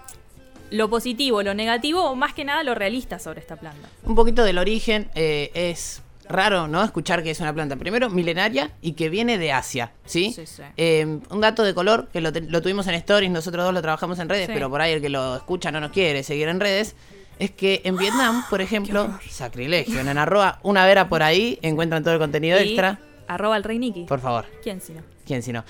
lo 0.70 0.90
positivo, 0.90 1.42
lo 1.42 1.54
negativo, 1.54 2.04
o 2.10 2.14
más 2.14 2.34
que 2.34 2.44
nada 2.44 2.62
lo 2.62 2.74
realista 2.74 3.18
sobre 3.18 3.40
esta 3.40 3.56
planta. 3.56 3.88
Un 4.04 4.14
poquito 4.14 4.44
del 4.44 4.58
origen 4.58 5.08
eh, 5.14 5.50
es 5.54 6.02
raro, 6.32 6.66
¿no? 6.68 6.82
Escuchar 6.82 7.22
que 7.22 7.30
es 7.30 7.40
una 7.40 7.52
planta, 7.54 7.76
primero, 7.76 8.10
milenaria 8.10 8.70
y 8.80 8.92
que 8.92 9.08
viene 9.08 9.38
de 9.38 9.52
Asia, 9.52 9.92
¿sí? 10.04 10.32
Sí, 10.34 10.46
sí. 10.46 10.62
Eh, 10.76 11.18
un 11.30 11.40
dato 11.40 11.62
de 11.62 11.74
color, 11.74 12.08
que 12.12 12.20
lo, 12.20 12.32
tuvimos 12.32 12.86
en 12.88 12.94
Stories, 12.94 13.30
nosotros 13.30 13.64
dos 13.64 13.74
lo 13.74 13.82
trabajamos 13.82 14.18
en 14.18 14.28
redes, 14.28 14.46
Sí. 14.46 14.52
pero 14.54 14.68
por 14.70 14.80
ahí 14.80 14.92
el 14.92 15.00
que 15.00 15.08
lo 15.08 15.36
escucha 15.36 15.70
no 15.70 15.80
nos 15.80 15.92
quiere 15.92 16.22
seguir 16.22 16.48
en 16.48 16.58
redes, 16.60 16.96
es 17.38 17.50
que 17.50 17.80
en 17.84 17.96
Vietnam, 17.96 18.44
por 18.50 18.60
ejemplo, 18.62 19.18
sacrilegio, 19.28 20.00
en 20.00 20.16
arroba 20.18 20.58
una 20.62 20.84
vera 20.86 21.08
por 21.08 21.22
ahí, 21.22 21.58
encuentran 21.62 22.02
todo 22.02 22.14
el 22.14 22.20
contenido 22.20 22.58
Y 22.60 22.64
extra. 22.68 22.98
Arroba 23.28 23.56
el 23.56 23.64
rey 23.64 23.78
Nicky. 23.78 24.04
Por 24.04 24.20
favor, 24.20 24.46
¿Quién 24.62 24.80
si 24.80 24.92
no? 24.92 25.02
¿quién 25.26 25.42
si 25.42 25.52
no? 25.52 25.64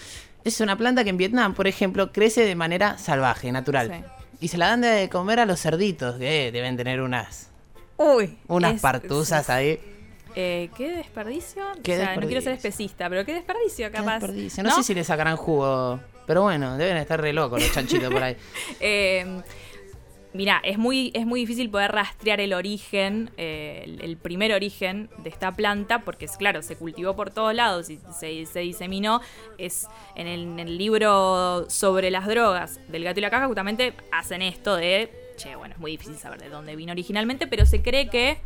Es 0.45 0.61
una 0.61 0.77
planta 0.77 1.05
que 1.05 1.11
en 1.11 1.17
Vietnam, 1.19 1.55
por 1.55 1.69
ejemplo, 1.69 2.11
crece 2.11 2.45
de 2.45 2.57
manera 2.57 2.99
salvaje, 2.99 3.53
natural. 3.53 4.05
Y 4.41 4.49
se 4.49 4.59
la 4.59 4.67
dan 4.69 4.81
de 4.81 5.09
comer 5.09 5.39
a 5.39 5.47
los 5.47 5.61
cerditos, 5.61 6.17
que 6.17 6.51
deben 6.51 6.77
tener 6.77 7.01
unas 7.01 7.49
Uy. 7.97 8.37
unas 8.49 8.75
es- 8.75 8.81
partuzas 8.81 9.43
es- 9.45 9.51
ahí. 9.51 9.81
Eh, 10.35 10.71
¿Qué 10.77 10.91
desperdicio? 10.91 11.63
Qué 11.83 11.95
o 11.95 11.97
sea, 11.97 12.17
no 12.17 12.27
quiero 12.27 12.41
ser 12.41 12.55
especista, 12.55 13.09
pero 13.09 13.25
qué 13.25 13.35
desperdicio, 13.35 13.91
Qué 13.91 13.97
capaz. 13.97 14.21
desperdicio. 14.21 14.63
No, 14.63 14.75
sé 14.75 14.83
si 14.83 14.95
le 14.95 15.05
sacarán 15.05 15.37
jugo. 15.37 16.01
Pero 16.27 16.43
bueno, 16.43 16.77
deben 16.79 16.97
estar 16.97 17.21
re 17.21 17.33
locos 17.33 17.61
los 17.61 17.73
chanchitos 17.73 18.13
por 18.13 18.23
ahí. 18.23 18.37
Eh, 18.81 19.43
Mira, 20.35 20.63
es 20.65 20.79
muy, 20.79 21.11
es 21.15 21.27
muy 21.27 21.41
difícil 21.41 21.69
poder 21.69 21.93
rastrear 21.93 22.41
el 22.41 22.55
origen, 22.55 23.31
eh, 23.37 23.83
el, 23.85 24.01
el 24.01 24.17
primer 24.17 24.53
origen 24.55 25.11
de 25.19 25.29
esta 25.29 25.53
planta, 25.53 26.05
porque 26.05 26.25
es 26.25 26.39
claro, 26.39 26.63
se 26.63 26.75
cultivó 26.77 27.15
por 27.15 27.31
todos 27.31 27.55
lados 27.55 27.91
y 27.91 28.01
se, 28.19 28.47
se 28.47 28.61
diseminó. 28.61 29.21
Es 29.59 29.89
en 30.15 30.27
el, 30.27 30.41
en 30.43 30.59
el 30.61 30.79
libro 30.79 31.69
sobre 31.69 32.11
las 32.11 32.27
drogas 32.27 32.81
del 32.89 33.05
gato 33.05 33.21
y 33.21 33.23
la 33.23 33.31
caja, 33.31 33.47
justamente 33.47 33.93
hacen 34.11 34.41
esto 34.41 34.75
de. 34.77 35.11
Che, 35.37 35.55
bueno, 35.57 35.75
es 35.75 35.81
muy 35.81 35.91
difícil 35.91 36.17
saber 36.17 36.41
de 36.41 36.49
dónde 36.49 36.77
vino 36.77 36.93
originalmente, 36.93 37.47
pero 37.47 37.67
se 37.67 37.83
cree 37.83 38.09
que 38.09 38.39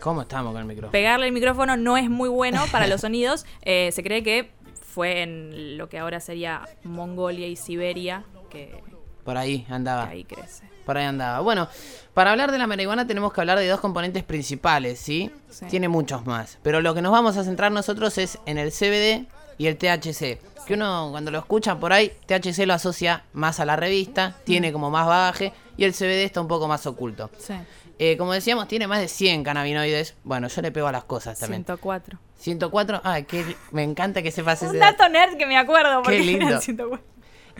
¿Cómo 0.00 0.22
estamos 0.22 0.52
con 0.52 0.60
el 0.60 0.66
micrófono? 0.66 0.92
pegarle 0.92 1.26
el 1.26 1.32
micrófono 1.32 1.76
no 1.76 1.96
es 1.96 2.08
muy 2.10 2.28
bueno 2.28 2.62
para 2.72 2.86
los 2.86 3.00
sonidos. 3.00 3.44
Eh, 3.62 3.90
se 3.92 4.02
cree 4.02 4.22
que 4.22 4.50
fue 4.80 5.22
en 5.22 5.76
lo 5.76 5.88
que 5.88 5.98
ahora 5.98 6.20
sería 6.20 6.62
Mongolia 6.84 7.46
y 7.48 7.56
Siberia 7.56 8.24
que, 8.50 8.82
Por 9.24 9.36
ahí 9.36 9.62
que 9.62 9.72
andaba. 9.72 10.08
ahí 10.08 10.24
crece. 10.24 10.64
Por 10.84 10.96
ahí 10.96 11.04
andaba. 11.04 11.40
Bueno, 11.40 11.68
para 12.14 12.30
hablar 12.30 12.52
de 12.52 12.58
la 12.58 12.66
marihuana 12.68 13.06
tenemos 13.06 13.32
que 13.32 13.40
hablar 13.40 13.58
de 13.58 13.66
dos 13.66 13.80
componentes 13.80 14.22
principales, 14.22 15.00
¿sí? 15.00 15.32
Sí. 15.50 15.66
Tiene 15.66 15.88
muchos 15.88 16.24
más. 16.26 16.58
Pero 16.62 16.80
lo 16.80 16.94
que 16.94 17.02
nos 17.02 17.10
vamos 17.10 17.36
a 17.36 17.42
centrar 17.44 17.72
nosotros 17.72 18.16
es 18.18 18.38
en 18.46 18.56
el 18.58 18.70
CBD 18.70 19.26
y 19.58 19.66
el 19.66 19.76
THC. 19.78 20.38
Que 20.66 20.74
uno 20.74 21.08
cuando 21.10 21.30
lo 21.32 21.38
escucha 21.38 21.78
por 21.78 21.92
ahí, 21.92 22.12
THC 22.26 22.66
lo 22.66 22.74
asocia 22.74 23.24
más 23.32 23.58
a 23.58 23.64
la 23.64 23.74
revista, 23.76 24.36
tiene 24.44 24.72
como 24.72 24.90
más 24.90 25.06
bagaje 25.06 25.52
y 25.76 25.84
el 25.84 25.92
CBD 25.92 26.22
está 26.24 26.40
un 26.40 26.48
poco 26.48 26.68
más 26.68 26.86
oculto. 26.86 27.30
Sí. 27.38 27.54
Eh, 27.98 28.16
como 28.18 28.32
decíamos, 28.32 28.68
tiene 28.68 28.86
más 28.86 29.00
de 29.00 29.08
100 29.08 29.42
cannabinoides. 29.44 30.14
Bueno, 30.24 30.48
yo 30.48 30.60
le 30.62 30.70
pego 30.70 30.86
a 30.88 30.92
las 30.92 31.04
cosas 31.04 31.38
también. 31.38 31.62
104. 31.64 32.18
104. 32.38 33.00
Ay, 33.04 33.24
que 33.24 33.56
me 33.72 33.82
encanta 33.82 34.22
que 34.22 34.30
sepas 34.30 34.62
ese 34.62 34.72
Un 34.72 34.78
dato. 34.78 35.08
nerd 35.08 35.36
que 35.38 35.46
me 35.46 35.56
acuerdo. 35.56 36.02
Qué 36.02 36.18
lindo. 36.20 36.46
eran 36.46 36.60
104. 36.60 37.04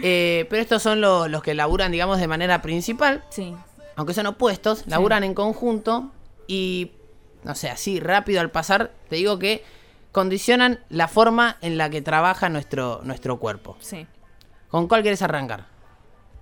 Eh, 0.02 0.47
pero 0.50 0.61
estos 0.61 0.83
son 0.83 1.00
lo- 1.00 1.26
los 1.28 1.43
que 1.43 1.55
laburan, 1.55 1.90
digamos, 1.90 2.19
de 2.21 2.28
manera 2.28 2.61
principal. 2.62 3.25
Sí. 3.31 3.55
aunque 3.99 4.12
son 4.12 4.26
opuestos, 4.26 4.85
laburan 4.88 5.25
en 5.25 5.33
conjunto 5.33 6.12
y, 6.47 6.93
no 7.45 7.55
sé, 7.55 7.71
así 7.71 7.99
rápido 7.99 8.43
al 8.43 8.50
pasar, 8.50 8.90
te 9.09 9.16
digo 9.16 9.38
que 9.38 9.64
condicionan 10.12 10.81
la 10.90 11.09
forma 11.09 11.57
en 11.62 11.78
la 11.78 11.88
que 11.88 12.02
trabaja 12.02 12.50
nuestro, 12.50 13.00
nuestro 13.05 13.38
cuerpo. 13.38 13.76
Sí. 13.81 14.07
¿Con 14.69 14.87
cuál 14.87 15.00
quieres 15.00 15.23
arrancar? 15.23 15.64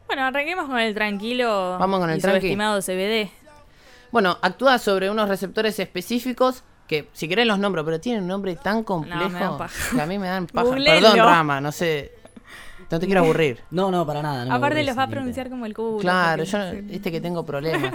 Bueno, 0.08 0.24
arranquemos 0.24 0.66
con 0.66 0.80
el 0.80 0.94
tranquilo 0.94 1.76
Vamos 1.78 2.00
con 2.00 2.10
el 2.10 2.18
y 2.18 2.20
tranqui. 2.20 2.40
subestimado 2.40 2.80
CBD. 2.82 3.30
Bueno, 4.14 4.38
actúa 4.42 4.78
sobre 4.78 5.10
unos 5.10 5.28
receptores 5.28 5.76
específicos 5.80 6.62
que, 6.86 7.08
si 7.14 7.26
querés 7.26 7.48
los 7.48 7.58
nombro, 7.58 7.84
pero 7.84 7.98
tienen 7.98 8.22
un 8.22 8.28
nombre 8.28 8.54
tan 8.54 8.84
complejo 8.84 9.28
me 9.28 9.40
dan 9.40 9.58
paja. 9.58 9.96
que 9.96 10.00
a 10.00 10.06
mí 10.06 10.20
me 10.20 10.28
dan 10.28 10.46
paja. 10.46 10.70
Perdón, 10.72 11.16
Rama, 11.18 11.60
no 11.60 11.72
sé. 11.72 12.12
No 12.92 13.00
te 13.00 13.06
quiero 13.06 13.22
aburrir. 13.22 13.58
No, 13.72 13.90
no, 13.90 14.06
para 14.06 14.22
nada. 14.22 14.44
no 14.44 14.54
Aparte 14.54 14.76
aburrís, 14.76 14.86
los 14.86 14.96
va 14.98 15.02
a 15.02 15.08
pronunciar 15.08 15.50
como 15.50 15.66
el 15.66 15.74
culo. 15.74 15.98
Claro, 15.98 16.44
yo 16.44 16.58
no- 16.58 16.64
este 16.92 17.10
que 17.10 17.20
tengo 17.20 17.44
problemas. 17.44 17.92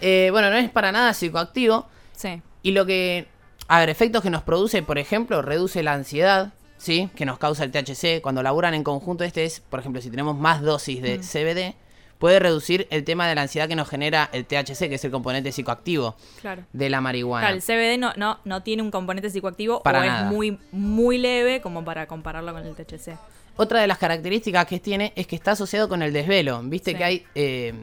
Eh, 0.00 0.28
bueno, 0.30 0.50
no 0.50 0.56
es 0.56 0.70
para 0.70 0.92
nada 0.92 1.12
psicoactivo. 1.14 1.88
Sí. 2.14 2.40
Y 2.62 2.70
lo 2.70 2.86
que. 2.86 3.26
A 3.66 3.80
ver, 3.80 3.88
efectos 3.90 4.22
que 4.22 4.30
nos 4.30 4.42
produce, 4.42 4.84
por 4.84 4.98
ejemplo, 4.98 5.42
reduce 5.42 5.82
la 5.82 5.94
ansiedad, 5.94 6.52
¿sí? 6.76 7.10
Que 7.16 7.26
nos 7.26 7.38
causa 7.38 7.64
el 7.64 7.72
THC. 7.72 8.22
Cuando 8.22 8.44
laburan 8.44 8.74
en 8.74 8.84
conjunto, 8.84 9.24
este 9.24 9.44
es, 9.44 9.58
por 9.58 9.80
ejemplo, 9.80 10.00
si 10.00 10.10
tenemos 10.10 10.38
más 10.38 10.62
dosis 10.62 11.02
de 11.02 11.18
CBD, 11.18 11.74
puede 12.20 12.38
reducir 12.38 12.86
el 12.90 13.02
tema 13.02 13.26
de 13.26 13.34
la 13.34 13.42
ansiedad 13.42 13.66
que 13.66 13.74
nos 13.74 13.88
genera 13.88 14.28
el 14.32 14.44
THC, 14.44 14.88
que 14.88 14.94
es 14.94 15.04
el 15.04 15.10
componente 15.10 15.50
psicoactivo 15.50 16.14
Claro. 16.40 16.62
de 16.72 16.88
la 16.90 17.00
marihuana. 17.00 17.48
Claro, 17.48 17.56
el 17.56 17.62
CBD 17.62 17.98
no, 17.98 18.12
no, 18.16 18.38
no 18.44 18.62
tiene 18.62 18.82
un 18.82 18.90
componente 18.92 19.30
psicoactivo 19.30 19.82
Para 19.82 20.00
o 20.00 20.04
nada. 20.04 20.26
es 20.28 20.32
muy, 20.32 20.58
muy 20.70 21.18
leve 21.18 21.60
como 21.60 21.84
para 21.84 22.06
compararlo 22.06 22.52
con 22.52 22.64
el 22.64 22.74
THC. 22.76 23.16
Otra 23.56 23.80
de 23.80 23.86
las 23.86 23.98
características 23.98 24.66
que 24.66 24.78
tiene 24.78 25.12
es 25.16 25.26
que 25.26 25.34
está 25.34 25.52
asociado 25.52 25.88
con 25.88 26.02
el 26.02 26.12
desvelo. 26.12 26.60
Viste 26.62 26.92
Sí. 26.92 26.96
que 26.98 27.04
hay, 27.04 27.26
eh, 27.34 27.74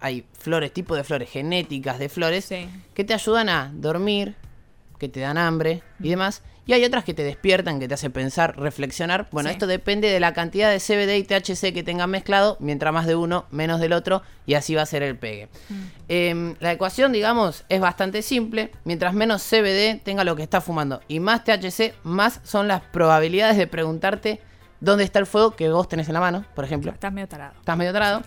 hay 0.00 0.24
flores, 0.38 0.72
tipo 0.72 0.94
de 0.94 1.02
flores, 1.04 1.28
genéticas 1.28 1.98
de 1.98 2.08
flores, 2.08 2.44
Sí. 2.44 2.68
que 2.94 3.02
te 3.04 3.12
ayudan 3.12 3.48
a 3.48 3.70
dormir, 3.74 4.36
que 4.98 5.08
te 5.08 5.20
dan 5.20 5.36
hambre 5.36 5.82
y 6.00 6.08
demás. 6.10 6.42
Y 6.68 6.74
hay 6.74 6.84
otras 6.84 7.02
que 7.02 7.14
te 7.14 7.24
despiertan, 7.24 7.80
que 7.80 7.88
te 7.88 7.94
hacen 7.94 8.12
pensar, 8.12 8.54
reflexionar. 8.60 9.26
Bueno, 9.32 9.48
Sí. 9.48 9.54
esto 9.54 9.66
depende 9.66 10.10
de 10.10 10.20
la 10.20 10.34
cantidad 10.34 10.70
de 10.70 10.78
CBD 10.80 11.16
y 11.16 11.24
THC 11.24 11.72
que 11.72 11.82
tengan 11.82 12.10
mezclado. 12.10 12.58
Mientras 12.60 12.92
más 12.92 13.06
de 13.06 13.16
uno, 13.16 13.46
menos 13.50 13.80
del 13.80 13.94
otro. 13.94 14.20
Y 14.44 14.52
así 14.52 14.74
va 14.74 14.82
a 14.82 14.86
ser 14.86 15.02
el 15.02 15.16
pegue. 15.16 15.48
Em, 16.08 16.56
la 16.60 16.70
ecuación, 16.72 17.10
digamos, 17.12 17.64
es 17.70 17.80
bastante 17.80 18.20
simple. 18.20 18.70
Mientras 18.84 19.14
menos 19.14 19.42
CBD 19.42 19.98
tenga 20.04 20.24
lo 20.24 20.36
que 20.36 20.42
está 20.42 20.60
fumando 20.60 21.00
y 21.08 21.20
más 21.20 21.42
THC, 21.42 21.94
más 22.02 22.40
son 22.44 22.68
las 22.68 22.82
probabilidades 22.82 23.56
de 23.56 23.66
preguntarte 23.66 24.42
dónde 24.80 25.04
está 25.04 25.20
el 25.20 25.26
fuego 25.26 25.56
que 25.56 25.70
vos 25.70 25.88
tenés 25.88 26.08
en 26.08 26.14
la 26.14 26.20
mano, 26.20 26.44
por 26.54 26.66
ejemplo. 26.66 26.92
Estás 26.92 27.12
medio 27.14 27.28
tarado. 27.28 27.54
Estás 27.58 27.76
medio 27.78 27.94
tarado. 27.94 28.22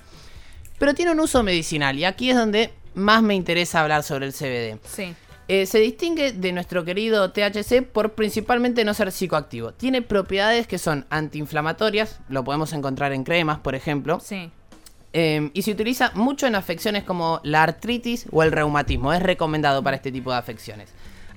Pero 0.79 0.95
tiene 0.95 1.11
un 1.11 1.19
uso 1.19 1.43
medicinal. 1.43 1.95
Y 1.99 2.05
aquí 2.05 2.31
es 2.31 2.35
donde 2.35 2.73
más 2.95 3.21
me 3.21 3.35
interesa 3.35 3.81
hablar 3.81 4.01
sobre 4.01 4.25
el 4.25 4.33
CBD. 4.33 4.79
Sí. 4.83 5.13
Eh, 5.53 5.65
se 5.65 5.79
distingue 5.79 6.31
de 6.31 6.53
nuestro 6.53 6.85
querido 6.85 7.31
THC 7.33 7.81
por 7.81 8.13
principalmente 8.13 8.85
no 8.85 8.93
ser 8.93 9.11
psicoactivo. 9.11 9.73
Tiene 9.73 10.01
propiedades 10.01 10.65
que 10.65 10.77
son 10.77 11.05
antiinflamatorias, 11.09 12.21
lo 12.29 12.45
podemos 12.45 12.71
encontrar 12.71 13.11
en 13.11 13.25
cremas, 13.25 13.59
por 13.59 13.75
ejemplo, 13.75 14.21
Sí. 14.21 14.49
eh, 15.11 15.51
y 15.53 15.61
se 15.63 15.71
utiliza 15.71 16.11
mucho 16.15 16.47
en 16.47 16.55
afecciones 16.55 17.03
como 17.03 17.41
la 17.43 17.63
artritis 17.63 18.27
o 18.31 18.43
el 18.43 18.53
reumatismo. 18.53 19.11
Es 19.11 19.21
recomendado 19.21 19.83
para 19.83 19.97
este 19.97 20.09
tipo 20.09 20.31
de 20.31 20.37
afecciones. 20.37 20.87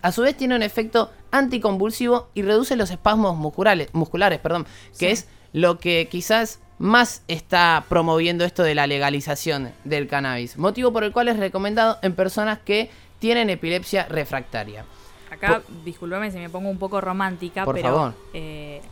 A 0.01 0.13
su 0.13 0.23
vez 0.23 0.37
tiene 0.37 0.55
un 0.55 0.63
efecto 0.63 1.11
anticonvulsivo 1.33 2.29
y 2.35 2.43
reduce 2.43 2.77
los 2.77 2.93
espasmos 2.93 3.37
musculares, 3.37 3.89
musculares, 3.95 4.39
perdón, 4.39 4.65
que 4.97 5.07
Sí. 5.09 5.13
es 5.13 5.29
lo 5.53 5.81
que 5.81 6.07
quizás 6.09 6.61
más 6.79 7.23
está 7.27 7.85
promoviendo 7.89 8.45
esto 8.45 8.63
de 8.63 8.75
la 8.77 8.87
legalización 8.87 9.73
del 9.85 10.07
cannabis. 10.07 10.57
Motivo 10.57 10.93
por 10.93 11.03
el 11.03 11.13
cual 11.13 11.29
es 11.29 11.37
recomendado 11.37 11.99
en 12.03 12.15
personas 12.15 12.59
que 12.65 12.91
tienen 13.25 13.49
epilepsia 13.49 14.05
refractaria. 14.07 14.85
Acá, 15.31 15.63
discúlpame 15.83 16.31
si 16.31 16.37
me 16.37 16.51
pongo 16.51 16.69
un 16.69 16.79
poco 16.79 17.01
romántica, 17.01 17.65
Por 17.65 17.75
pero 17.75 17.89
favor. 17.89 18.15
eh, 18.35 18.83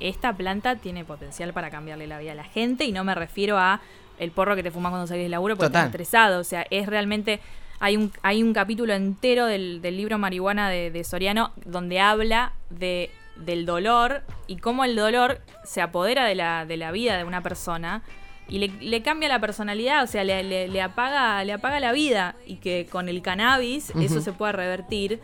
esta 0.00 0.32
planta 0.32 0.76
tiene 0.76 1.04
potencial 1.04 1.52
para 1.52 1.68
cambiarle 1.68 2.06
la 2.06 2.18
vida 2.18 2.32
a 2.32 2.34
la 2.34 2.44
gente 2.44 2.86
y 2.86 2.92
no 2.92 3.04
me 3.04 3.14
refiero 3.14 3.58
a 3.58 3.82
el 4.18 4.30
porro 4.30 4.56
que 4.56 4.62
te 4.62 4.70
fumas 4.70 4.88
cuando 4.88 5.06
salís 5.06 5.24
del 5.24 5.32
laburo 5.32 5.54
porque 5.54 5.66
Total. 5.68 5.80
estás 5.82 5.90
estresado. 6.00 6.40
O 6.40 6.44
sea, 6.44 6.64
es 6.70 6.86
realmente. 6.86 7.40
Hay 7.78 7.98
un, 7.98 8.10
hay 8.22 8.42
un 8.42 8.54
capítulo 8.54 8.94
entero 8.94 9.44
del, 9.44 9.82
del 9.82 9.98
libro 9.98 10.16
Marihuana 10.16 10.70
de, 10.70 10.90
de 10.90 11.04
Soriano 11.04 11.52
donde 11.66 12.00
habla 12.00 12.52
de, 12.70 13.10
del 13.36 13.66
dolor 13.66 14.22
y 14.46 14.56
cómo 14.56 14.82
el 14.84 14.96
dolor 14.96 15.40
se 15.62 15.82
apodera 15.82 16.24
de 16.24 16.34
la, 16.34 16.64
de 16.64 16.78
la 16.78 16.90
vida 16.90 17.18
de 17.18 17.24
una 17.24 17.42
persona 17.42 18.00
y 18.48 18.58
le, 18.58 18.68
le 18.80 19.02
cambia 19.02 19.28
la 19.28 19.40
personalidad, 19.40 20.02
o 20.04 20.06
sea, 20.06 20.24
le, 20.24 20.42
le- 20.42 20.68
le 20.68 20.80
apaga, 20.82 21.44
le 21.44 21.52
apaga 21.52 21.80
la 21.80 21.92
vida 21.92 22.34
y 22.46 22.56
que 22.56 22.86
con 22.90 23.08
el 23.08 23.20
cannabis 23.22 23.92
eso 24.00 24.20
se 24.20 24.32
puede 24.32 24.52
revertir. 24.52 25.20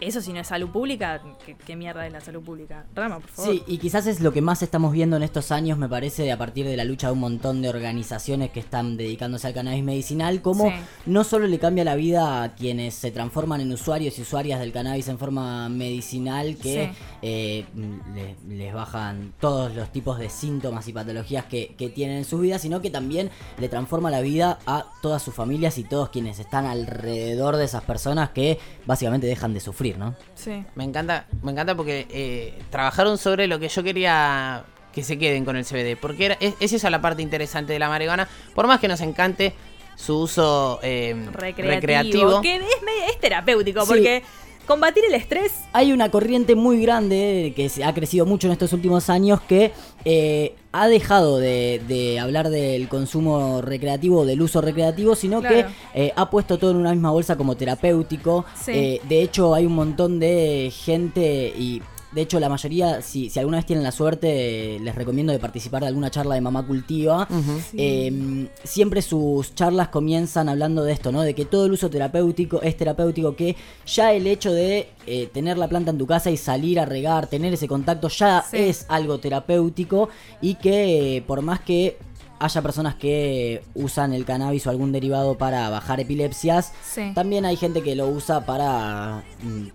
Eso 0.00 0.22
si 0.22 0.32
no 0.32 0.40
es 0.40 0.46
salud 0.46 0.70
pública, 0.70 1.20
¿qué, 1.44 1.56
qué 1.66 1.76
mierda 1.76 2.06
es 2.06 2.12
la 2.14 2.22
salud 2.22 2.42
pública? 2.42 2.86
Rama, 2.94 3.20
por 3.20 3.28
favor. 3.28 3.52
Sí, 3.52 3.62
y 3.66 3.76
quizás 3.76 4.06
es 4.06 4.20
lo 4.20 4.32
que 4.32 4.40
más 4.40 4.62
estamos 4.62 4.92
viendo 4.92 5.16
en 5.18 5.22
estos 5.22 5.52
años, 5.52 5.76
me 5.76 5.90
parece, 5.90 6.32
a 6.32 6.38
partir 6.38 6.64
de 6.66 6.74
la 6.74 6.84
lucha 6.84 7.08
de 7.08 7.12
un 7.12 7.18
montón 7.18 7.60
de 7.60 7.68
organizaciones 7.68 8.48
que 8.50 8.60
están 8.60 8.96
dedicándose 8.96 9.46
al 9.48 9.52
cannabis 9.52 9.84
medicinal, 9.84 10.40
como 10.40 10.70
Sí. 10.70 10.74
no 11.04 11.22
solo 11.22 11.46
le 11.46 11.58
cambia 11.58 11.84
la 11.84 11.96
vida 11.96 12.42
a 12.42 12.54
quienes 12.54 12.94
se 12.94 13.10
transforman 13.10 13.60
en 13.60 13.70
usuarios 13.72 14.18
y 14.18 14.22
usuarias 14.22 14.58
del 14.58 14.72
cannabis 14.72 15.06
en 15.08 15.18
forma 15.18 15.68
medicinal, 15.68 16.56
que 16.56 16.92
Sí. 17.19 17.19
Eh, 17.22 17.66
le- 18.14 18.36
les 18.48 18.72
bajan 18.74 19.32
todos 19.40 19.74
los 19.74 19.90
tipos 19.92 20.18
de 20.18 20.30
síntomas 20.30 20.88
y 20.88 20.92
patologías 20.92 21.44
que, 21.44 21.74
que 21.76 21.88
tienen 21.90 22.18
en 22.18 22.24
sus 22.24 22.40
vidas, 22.40 22.62
sino 22.62 22.80
que 22.80 22.90
también 22.90 23.30
le 23.58 23.68
transforma 23.68 24.10
la 24.10 24.20
vida 24.20 24.58
a 24.66 24.86
todas 25.02 25.22
sus 25.22 25.34
familias 25.34 25.76
y 25.78 25.84
todos 25.84 26.08
quienes 26.10 26.38
están 26.38 26.66
alrededor 26.66 27.56
de 27.56 27.64
esas 27.64 27.82
personas 27.82 28.30
que 28.30 28.58
básicamente 28.86 29.26
dejan 29.26 29.52
de 29.54 29.60
sufrir, 29.60 29.98
¿no? 29.98 30.14
Sí. 30.34 30.64
Me 30.74 30.84
encanta, 30.84 31.26
me 31.42 31.52
encanta 31.52 31.74
porque 31.76 32.06
eh, 32.10 32.58
trabajaron 32.70 33.18
sobre 33.18 33.46
lo 33.46 33.58
que 33.58 33.68
yo 33.68 33.82
quería 33.82 34.64
que 34.92 35.04
se 35.04 35.18
queden 35.18 35.44
con 35.44 35.56
el 35.56 35.64
CBD. 35.64 35.96
Porque 36.00 36.24
era, 36.26 36.36
es, 36.40 36.54
es 36.58 36.72
esa 36.72 36.90
la 36.90 37.00
parte 37.00 37.22
interesante 37.22 37.72
de 37.72 37.78
la 37.78 37.88
marihuana. 37.88 38.28
Por 38.54 38.66
más 38.66 38.80
que 38.80 38.88
nos 38.88 39.00
encante 39.00 39.54
su 39.94 40.18
uso 40.18 40.80
eh, 40.82 41.14
Recreativo. 41.32 41.68
recreativo. 41.68 42.40
Que 42.40 42.56
es, 42.56 43.20
terapéutico, 43.20 43.82
Sí. 43.82 43.86
porque 43.86 44.22
combatir 44.70 45.02
el 45.04 45.14
estrés. 45.14 45.52
Hay 45.72 45.92
una 45.92 46.10
corriente 46.12 46.54
muy 46.54 46.80
grande 46.80 47.52
que 47.56 47.68
se 47.68 47.82
ha 47.82 47.92
crecido 47.92 48.24
mucho 48.24 48.46
en 48.46 48.52
estos 48.52 48.72
últimos 48.72 49.10
años 49.10 49.40
que 49.40 49.72
eh, 50.04 50.54
ha 50.70 50.86
dejado 50.86 51.38
de, 51.38 51.82
de 51.88 52.20
hablar 52.20 52.50
del 52.50 52.86
consumo 52.88 53.62
recreativo, 53.62 54.24
del 54.24 54.40
uso 54.40 54.60
recreativo, 54.60 55.16
sino 55.16 55.40
Claro. 55.40 55.68
que 55.94 56.04
eh, 56.06 56.12
ha 56.14 56.30
puesto 56.30 56.56
todo 56.56 56.70
en 56.70 56.76
una 56.76 56.92
misma 56.92 57.10
bolsa 57.10 57.36
como 57.36 57.56
terapéutico. 57.56 58.44
Sí. 58.64 58.70
Eh, 58.72 59.00
de 59.08 59.22
hecho, 59.22 59.54
hay 59.56 59.66
un 59.66 59.74
montón 59.74 60.20
de 60.20 60.72
gente 60.72 61.52
y 61.58 61.82
de 62.12 62.22
hecho, 62.22 62.40
la 62.40 62.48
mayoría, 62.48 63.02
si, 63.02 63.30
si 63.30 63.38
alguna 63.38 63.58
vez 63.58 63.66
tienen 63.66 63.84
la 63.84 63.92
suerte, 63.92 64.78
les 64.80 64.94
recomiendo 64.94 65.32
de 65.32 65.38
participar 65.38 65.82
de 65.82 65.88
alguna 65.88 66.10
charla 66.10 66.34
de 66.34 66.40
Mamá 66.40 66.66
Cultiva. 66.66 67.28
Eh, 67.72 68.48
siempre 68.64 69.00
sus 69.02 69.54
charlas 69.54 69.88
comienzan 69.88 70.48
hablando 70.48 70.82
de 70.82 70.92
esto, 70.92 71.12
¿no? 71.12 71.22
De 71.22 71.34
que 71.34 71.44
todo 71.44 71.66
el 71.66 71.72
uso 71.72 71.88
terapéutico 71.88 72.60
es 72.62 72.76
terapéutico, 72.76 73.36
que 73.36 73.54
ya 73.86 74.12
el 74.12 74.26
hecho 74.26 74.52
de 74.52 74.88
eh, 75.06 75.28
tener 75.32 75.56
la 75.56 75.68
planta 75.68 75.90
en 75.92 75.98
tu 75.98 76.06
casa 76.06 76.30
y 76.30 76.36
salir 76.36 76.80
a 76.80 76.84
regar, 76.84 77.28
tener 77.28 77.54
ese 77.54 77.68
contacto, 77.68 78.08
ya 78.08 78.44
Sí. 78.50 78.56
es 78.56 78.86
algo 78.88 79.18
terapéutico 79.18 80.08
y 80.40 80.56
que 80.56 81.16
eh, 81.18 81.22
por 81.22 81.42
más 81.42 81.60
que 81.60 81.96
haya 82.38 82.62
personas 82.62 82.94
que 82.94 83.62
usan 83.74 84.14
el 84.14 84.24
cannabis 84.24 84.66
o 84.66 84.70
algún 84.70 84.92
derivado 84.92 85.36
para 85.36 85.68
bajar 85.68 86.00
epilepsias, 86.00 86.72
Sí. 86.82 87.12
también 87.14 87.44
hay 87.44 87.56
gente 87.56 87.82
que 87.82 87.94
lo 87.94 88.08
usa 88.08 88.46
para 88.46 89.22
mm, 89.42 89.66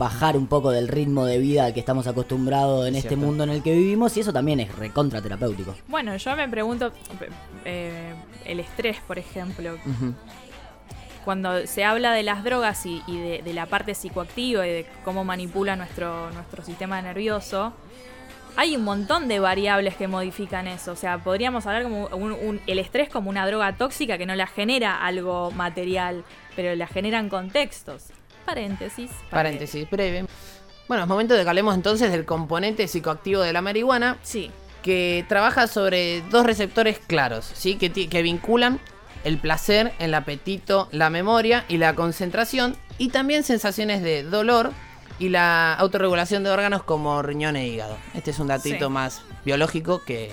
bajar 0.00 0.36
un 0.36 0.46
poco 0.46 0.70
del 0.70 0.88
ritmo 0.88 1.26
de 1.26 1.36
vida 1.38 1.66
al 1.66 1.74
que 1.74 1.80
estamos 1.80 2.06
acostumbrados 2.06 2.88
en 2.88 2.94
este 2.96 3.16
mundo 3.16 3.44
en 3.44 3.50
el 3.50 3.62
que 3.62 3.74
vivimos 3.74 4.16
y 4.16 4.20
eso 4.20 4.32
también 4.32 4.58
es 4.58 4.74
recontra 4.74 5.20
terapéutico. 5.20 5.76
Bueno, 5.88 6.16
yo 6.16 6.34
me 6.36 6.48
pregunto, 6.48 6.90
eh, 7.66 8.14
el 8.46 8.60
estrés, 8.60 8.96
por 9.06 9.18
ejemplo, 9.18 9.76
cuando 11.24 11.66
se 11.66 11.84
habla 11.84 12.12
de 12.12 12.22
las 12.22 12.42
drogas 12.44 12.86
y, 12.86 13.02
y 13.06 13.18
de, 13.18 13.42
de 13.42 13.52
la 13.52 13.66
parte 13.66 13.94
psicoactiva 13.94 14.66
y 14.66 14.70
de 14.70 14.86
cómo 15.04 15.22
manipula 15.22 15.76
nuestro, 15.76 16.30
nuestro 16.32 16.64
sistema 16.64 17.00
nervioso, 17.02 17.74
hay 18.56 18.74
un 18.76 18.84
montón 18.84 19.28
de 19.28 19.38
variables 19.38 19.96
que 19.96 20.08
modifican 20.08 20.66
eso. 20.66 20.92
O 20.92 20.96
sea, 20.96 21.18
podríamos 21.18 21.66
hablar 21.66 21.82
como 21.84 22.06
un- 22.06 22.32
un- 22.32 22.60
el 22.66 22.78
estrés 22.78 23.10
como 23.10 23.28
una 23.28 23.46
droga 23.46 23.76
tóxica 23.76 24.16
que 24.16 24.24
no 24.26 24.34
la 24.34 24.46
genera 24.46 25.04
algo 25.04 25.50
material, 25.50 26.24
pero 26.56 26.74
la 26.74 26.86
generan 26.86 27.28
contextos. 27.28 28.06
Paréntesis. 28.54 29.10
Paréntesis 29.30 29.88
breve. 29.88 30.26
Bueno, 30.88 31.04
es 31.04 31.08
momento 31.08 31.34
de 31.34 31.44
que 31.44 31.48
hablemos 31.48 31.72
entonces 31.76 32.10
del 32.10 32.24
componente 32.24 32.88
psicoactivo 32.88 33.42
de 33.42 33.52
la 33.52 33.60
marihuana, 33.62 34.18
Sí. 34.22 34.50
que 34.82 35.24
trabaja 35.28 35.68
sobre 35.68 36.20
dos 36.30 36.44
receptores 36.44 36.98
claros, 36.98 37.48
¿sí? 37.54 37.76
Que, 37.76 38.22
vinculan 38.22 38.80
el 39.22 39.38
placer, 39.38 39.92
el 40.00 40.14
apetito, 40.14 40.88
la 40.90 41.10
memoria 41.10 41.64
y 41.68 41.76
la 41.76 41.94
concentración, 41.94 42.76
y 42.98 43.10
también 43.10 43.44
sensaciones 43.44 44.02
de 44.02 44.24
dolor 44.24 44.72
y 45.20 45.28
la 45.28 45.74
autorregulación 45.74 46.42
de 46.42 46.50
órganos 46.50 46.82
como 46.82 47.22
riñón 47.22 47.54
e 47.54 47.68
hígado. 47.68 47.96
Este 48.14 48.32
es 48.32 48.38
un 48.40 48.48
datito 48.48 48.86
Sí. 48.86 48.92
más 48.92 49.22
biológico 49.44 50.02
que, 50.04 50.32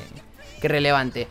que 0.59 0.67
relevante. 0.67 1.27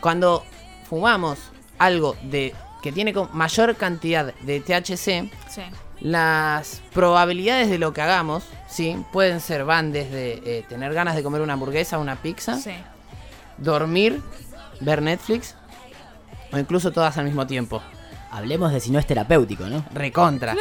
Cuando 0.00 0.44
fumamos 0.88 1.38
algo 1.78 2.16
de 2.22 2.54
que 2.82 2.90
tiene 2.90 3.12
mayor 3.34 3.76
cantidad 3.76 4.32
de 4.40 4.60
THC, 4.60 5.30
Sí. 5.50 5.62
Las 6.02 6.82
probabilidades 6.92 7.70
de 7.70 7.78
lo 7.78 7.92
que 7.92 8.02
hagamos, 8.02 8.44
¿sí? 8.68 8.96
Pueden 9.12 9.40
ser, 9.40 9.64
van 9.64 9.92
desde 9.92 10.58
eh, 10.58 10.64
tener 10.68 10.92
ganas 10.94 11.14
de 11.14 11.22
comer 11.22 11.40
una 11.40 11.52
hamburguesa, 11.52 11.98
una 11.98 12.16
pizza, 12.16 12.56
Sí. 12.58 12.72
dormir, 13.58 14.20
ver 14.80 15.00
Netflix, 15.00 15.54
o 16.52 16.58
incluso 16.58 16.90
todas 16.90 17.16
al 17.18 17.24
mismo 17.24 17.46
tiempo. 17.46 17.80
Hablemos 18.32 18.72
de 18.72 18.80
si 18.80 18.90
no 18.90 18.98
es 18.98 19.06
terapéutico, 19.06 19.64
¿no? 19.66 19.84
Recontra. 19.94 20.56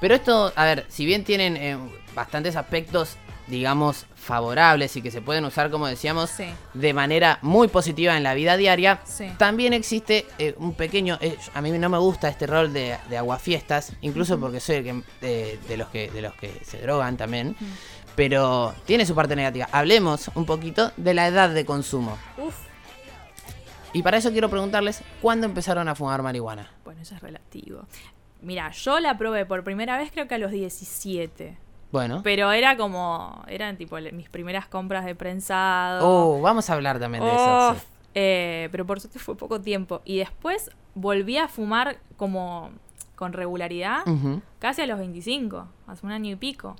Pero 0.00 0.14
esto, 0.14 0.52
a 0.54 0.64
ver, 0.64 0.86
si 0.88 1.04
bien 1.04 1.24
tienen 1.24 1.56
eh, 1.56 1.76
bastantes 2.14 2.54
aspectos, 2.54 3.16
digamos, 3.48 4.06
favorables 4.28 4.94
y 4.94 5.00
que 5.02 5.10
se 5.10 5.22
pueden 5.22 5.44
usar, 5.46 5.70
como 5.70 5.86
decíamos, 5.86 6.28
Sí. 6.30 6.44
de 6.74 6.92
manera 6.92 7.38
muy 7.40 7.66
positiva 7.68 8.14
en 8.16 8.22
la 8.22 8.34
vida 8.34 8.56
diaria, 8.58 9.00
Sí. 9.04 9.26
también 9.38 9.72
existe 9.72 10.26
eh, 10.38 10.54
un 10.58 10.74
pequeño... 10.74 11.16
eh, 11.22 11.36
a 11.54 11.62
mí 11.62 11.70
no 11.72 11.88
me 11.88 11.96
gusta 11.98 12.28
este 12.28 12.46
rol 12.46 12.72
de, 12.74 12.98
de 13.08 13.16
aguafiestas, 13.16 13.94
incluso 14.02 14.38
porque 14.38 14.60
soy 14.60 14.76
el 14.76 14.84
que, 14.84 15.02
eh, 15.22 15.58
de, 15.66 15.76
los 15.78 15.88
que, 15.88 16.10
de 16.10 16.20
los 16.20 16.34
que 16.34 16.60
se 16.62 16.78
drogan 16.82 17.16
también, 17.16 17.56
pero 18.14 18.74
tiene 18.84 19.06
su 19.06 19.14
parte 19.14 19.34
negativa. 19.34 19.66
Hablemos 19.72 20.30
un 20.34 20.44
poquito 20.44 20.92
de 20.98 21.14
la 21.14 21.26
edad 21.26 21.48
de 21.48 21.64
consumo. 21.64 22.18
Uf. 22.36 22.54
Y 23.94 24.02
para 24.02 24.18
eso 24.18 24.30
quiero 24.32 24.50
preguntarles, 24.50 25.02
¿cuándo 25.22 25.46
empezaron 25.46 25.88
a 25.88 25.94
fumar 25.94 26.20
marihuana? 26.22 26.70
Bueno, 26.84 27.00
eso 27.00 27.14
es 27.14 27.22
relativo. 27.22 27.86
Mira, 28.42 28.70
yo 28.72 29.00
la 29.00 29.16
probé 29.16 29.46
por 29.46 29.64
primera 29.64 29.96
vez 29.96 30.10
creo 30.12 30.28
que 30.28 30.34
a 30.34 30.38
los 30.38 30.50
17. 30.52 31.56
Bueno. 31.90 32.20
Pero 32.22 32.52
era 32.52 32.76
como, 32.76 33.42
eran 33.48 33.76
tipo 33.76 33.96
mis 34.12 34.28
primeras 34.28 34.66
compras 34.66 35.04
de 35.04 35.14
prensado. 35.14 36.06
Oh, 36.06 36.40
vamos 36.40 36.68
a 36.70 36.74
hablar 36.74 36.98
también 37.00 37.24
de 37.24 37.30
eso. 37.30 37.74
Sí. 37.76 37.86
eh, 38.14 38.68
pero 38.70 38.86
por 38.86 39.00
suerte 39.00 39.18
fue 39.18 39.36
poco 39.36 39.60
tiempo. 39.60 40.02
Y 40.04 40.18
después 40.18 40.70
volví 40.94 41.38
a 41.38 41.48
fumar 41.48 41.98
como 42.16 42.70
con 43.14 43.32
regularidad 43.32 44.02
casi 44.58 44.82
a 44.82 44.86
los 44.86 44.98
25, 44.98 45.66
hace 45.86 46.06
un 46.06 46.12
año 46.12 46.30
y 46.32 46.36
pico. 46.36 46.76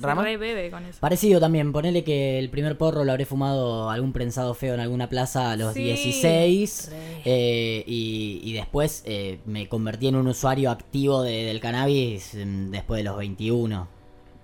¿Rama? 0.00 0.22
re 0.22 0.36
bebe 0.36 0.70
con 0.70 0.84
eso. 0.84 1.00
Parecido 1.00 1.40
también, 1.40 1.72
ponele 1.72 2.04
que 2.04 2.38
el 2.38 2.50
primer 2.50 2.78
porro 2.78 3.04
lo 3.04 3.10
habré 3.12 3.24
fumado 3.24 3.90
algún 3.90 4.12
prensado 4.12 4.54
feo 4.54 4.74
en 4.74 4.80
alguna 4.80 5.08
plaza 5.08 5.50
a 5.50 5.56
los 5.56 5.74
Sí, 5.74 5.82
16 5.82 6.90
re. 6.92 7.22
eh, 7.24 7.84
y, 7.86 8.40
y 8.44 8.52
después 8.52 9.02
eh, 9.06 9.40
me 9.46 9.68
convertí 9.68 10.06
en 10.08 10.16
un 10.16 10.28
usuario 10.28 10.70
activo 10.70 11.22
de- 11.22 11.44
del 11.44 11.58
cannabis 11.60 12.34
mm, 12.34 12.70
después 12.70 12.98
de 12.98 13.04
los 13.04 13.16
21. 13.16 13.88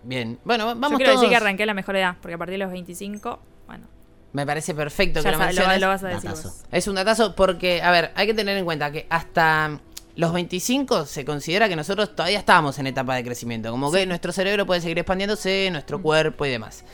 Bien. 0.04 0.38
Bueno, 0.44 0.74
Yo 0.74 0.80
vamos 0.80 0.96
quiero 0.98 1.12
todos. 1.12 1.22
decir 1.22 1.30
que 1.30 1.36
arranqué 1.36 1.62
a 1.62 1.66
la 1.66 1.74
mejor 1.74 1.96
edad, 1.96 2.16
porque 2.20 2.34
a 2.34 2.38
partir 2.38 2.54
de 2.54 2.58
los 2.58 2.70
25, 2.70 3.40
bueno, 3.66 3.86
Me 4.32 4.44
parece 4.46 4.74
perfecto 4.74 5.20
ya 5.20 5.30
que 5.30 5.78
lo 5.80 5.88
vas 5.88 6.02
a 6.02 6.08
decir 6.08 6.30
vos. 6.30 6.64
Es 6.72 6.88
un 6.88 6.96
datazo 6.96 7.34
porque, 7.36 7.82
a 7.82 7.90
ver, 7.90 8.10
hay 8.16 8.26
que 8.26 8.34
tener 8.34 8.56
en 8.56 8.64
cuenta 8.64 8.90
que 8.90 9.06
hasta 9.08 9.78
los 10.16 10.32
25 10.32 11.06
se 11.06 11.24
considera 11.24 11.68
que 11.68 11.76
nosotros 11.76 12.14
todavía 12.16 12.38
estábamos 12.38 12.78
en 12.78 12.86
etapa 12.88 13.14
de 13.14 13.24
crecimiento. 13.24 13.70
Como 13.70 13.90
que 13.92 14.06
nuestro 14.06 14.32
cerebro 14.32 14.66
puede 14.66 14.80
seguir 14.80 14.98
expandiéndose, 14.98 15.68
Mm. 15.68 15.72
nuestro 15.72 16.02
cuerpo 16.02 16.44
y 16.46 16.50
demás. 16.50 16.84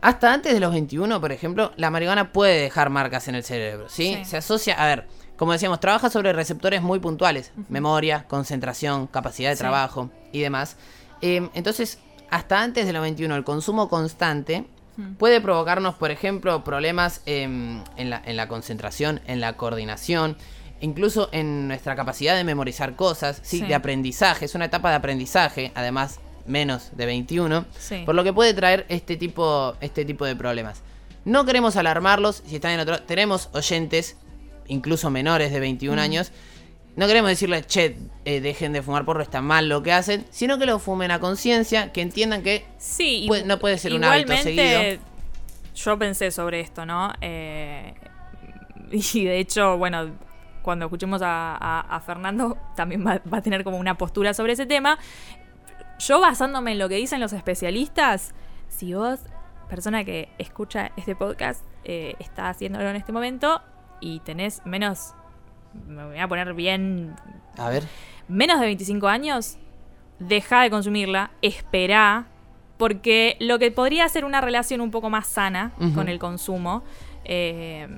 Hasta 0.00 0.32
antes 0.32 0.52
de 0.52 0.58
los 0.60 0.72
21, 0.72 1.20
por 1.20 1.30
ejemplo, 1.30 1.72
la 1.76 1.90
marihuana 1.90 2.32
puede 2.32 2.60
dejar 2.62 2.90
marcas 2.90 3.28
en 3.28 3.36
el 3.36 3.44
cerebro, 3.44 3.88
¿sí? 3.88 4.16
Sí. 4.18 4.24
Se 4.24 4.36
asocia, 4.38 4.74
a 4.74 4.86
ver, 4.86 5.06
como 5.36 5.52
decíamos, 5.52 5.78
trabaja 5.78 6.10
sobre 6.10 6.32
receptores 6.32 6.82
muy 6.82 6.98
puntuales. 6.98 7.52
Memoria, 7.68 8.24
concentración, 8.28 9.06
capacidad 9.06 9.50
de 9.50 9.56
Sí. 9.56 9.60
trabajo 9.60 10.10
y 10.32 10.40
demás. 10.40 10.76
Eh, 11.20 11.48
entonces, 11.54 12.00
hasta 12.32 12.60
antes 12.62 12.86
de 12.86 12.92
los 12.92 13.02
21, 13.02 13.36
el 13.36 13.44
consumo 13.44 13.88
constante 13.88 14.64
Mm. 14.96 15.14
puede 15.14 15.40
provocarnos, 15.40 15.94
por 15.94 16.10
ejemplo, 16.10 16.64
problemas 16.64 17.22
em, 17.24 17.82
en, 17.96 18.10
la, 18.10 18.20
en 18.26 18.36
la 18.36 18.46
concentración, 18.46 19.20
en 19.26 19.40
la 19.40 19.54
coordinación, 19.54 20.36
incluso 20.82 21.30
en 21.32 21.66
nuestra 21.66 21.96
capacidad 21.96 22.36
de 22.36 22.44
memorizar 22.44 22.94
cosas, 22.94 23.40
¿sí? 23.42 23.60
Sí. 23.60 23.66
de 23.66 23.74
aprendizaje. 23.74 24.44
Es 24.44 24.54
una 24.54 24.66
etapa 24.66 24.90
de 24.90 24.96
aprendizaje, 24.96 25.72
además 25.74 26.20
menos 26.44 26.90
de 26.94 27.06
21, 27.06 27.64
Sí. 27.78 28.02
por 28.04 28.14
lo 28.14 28.22
que 28.22 28.34
puede 28.34 28.52
traer 28.52 28.84
este 28.90 29.16
tipo, 29.16 29.76
este 29.80 30.04
tipo 30.04 30.26
de 30.26 30.36
problemas. 30.36 30.82
No 31.24 31.46
queremos 31.46 31.76
alarmarlos, 31.76 32.42
si 32.46 32.56
están 32.56 32.72
en 32.72 32.80
otro... 32.80 33.00
Tenemos 33.02 33.48
oyentes, 33.54 34.16
incluso 34.66 35.08
menores 35.08 35.52
de 35.52 35.60
21 35.60 36.02
Mm. 36.02 36.04
años, 36.04 36.32
no 36.96 37.06
queremos 37.06 37.30
decirles, 37.30 37.66
che, 37.66 37.96
eh, 38.24 38.40
dejen 38.40 38.72
de 38.72 38.82
fumar 38.82 39.04
porro, 39.04 39.22
está 39.22 39.40
mal 39.40 39.68
lo 39.68 39.82
que 39.82 39.92
hacen, 39.92 40.26
sino 40.30 40.58
que 40.58 40.66
lo 40.66 40.78
fumen 40.78 41.10
a 41.10 41.20
conciencia, 41.20 41.92
que 41.92 42.02
entiendan 42.02 42.42
que 42.42 42.66
Sí, 42.78 43.24
Puede- 43.28 43.44
no 43.44 43.58
puede 43.58 43.78
ser 43.78 43.94
un 43.94 44.04
hábito 44.04 44.32
igualmente, 44.32 45.00
Yo 45.74 45.98
pensé 45.98 46.30
sobre 46.30 46.60
esto, 46.60 46.84
¿no? 46.84 47.12
Eh, 47.22 47.94
y 48.92 49.24
de 49.24 49.38
hecho, 49.38 49.78
bueno, 49.78 50.10
cuando 50.62 50.84
escuchemos 50.86 51.22
a, 51.22 51.56
a- 51.56 51.80
a 51.96 52.00
Fernando, 52.00 52.58
también 52.76 53.06
va, 53.06 53.20
va 53.32 53.38
a 53.38 53.42
tener 53.42 53.64
como 53.64 53.78
una 53.78 53.96
postura 53.96 54.34
sobre 54.34 54.52
ese 54.52 54.66
tema. 54.66 54.98
Yo 55.98 56.20
basándome 56.20 56.72
en 56.72 56.78
lo 56.78 56.88
que 56.88 56.96
dicen 56.96 57.20
los 57.20 57.32
especialistas, 57.32 58.34
si 58.68 58.92
vos, 58.94 59.20
persona 59.68 60.04
que 60.04 60.28
escucha 60.38 60.92
este 60.96 61.16
podcast, 61.16 61.62
eh, 61.84 62.14
está 62.18 62.48
haciéndolo 62.50 62.88
en 62.90 62.96
este 62.96 63.12
momento 63.12 63.62
y 64.00 64.20
tenés 64.20 64.60
menos, 64.66 65.14
me 65.88 66.04
voy 66.06 66.18
a 66.18 66.28
poner 66.28 66.54
bien 66.54 67.14
A 67.58 67.68
ver. 67.70 67.84
menos 68.28 68.60
de 68.60 68.66
25 68.66 69.08
años, 69.08 69.56
deja 70.18 70.62
de 70.62 70.70
consumirla, 70.70 71.30
espera, 71.42 72.26
porque 72.76 73.36
lo 73.40 73.58
que 73.58 73.70
podría 73.70 74.08
ser 74.08 74.24
una 74.24 74.40
relación 74.40 74.80
un 74.80 74.90
poco 74.90 75.10
más 75.10 75.26
sana 75.26 75.72
con 75.94 76.08
el 76.08 76.18
consumo, 76.18 76.82
eh, 77.24 77.88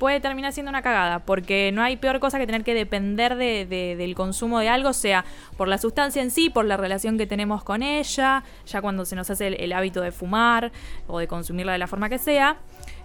puede 0.00 0.18
terminar 0.20 0.52
siendo 0.52 0.70
una 0.70 0.82
cagada, 0.82 1.20
porque 1.20 1.70
no 1.72 1.80
hay 1.82 1.96
peor 1.96 2.18
cosa 2.18 2.38
que 2.38 2.46
tener 2.46 2.64
que 2.64 2.74
depender 2.74 3.36
de- 3.36 3.66
de- 3.66 3.94
del 3.96 4.14
consumo 4.16 4.58
de 4.58 4.68
algo, 4.68 4.92
sea 4.92 5.24
por 5.56 5.68
la 5.68 5.78
sustancia 5.78 6.22
en 6.22 6.30
sí, 6.32 6.50
por 6.50 6.64
la 6.64 6.76
relación 6.76 7.16
que 7.18 7.26
tenemos 7.26 7.62
con 7.62 7.82
ella, 7.84 8.42
ya 8.66 8.82
cuando 8.82 9.04
se 9.04 9.14
nos 9.14 9.30
hace 9.30 9.46
el, 9.46 9.54
el 9.54 9.72
hábito 9.72 10.00
de 10.00 10.10
fumar 10.10 10.72
o 11.06 11.20
de 11.20 11.28
consumirla 11.28 11.72
de 11.72 11.78
la 11.78 11.86
forma 11.86 12.08
que 12.08 12.18
sea. 12.18 12.56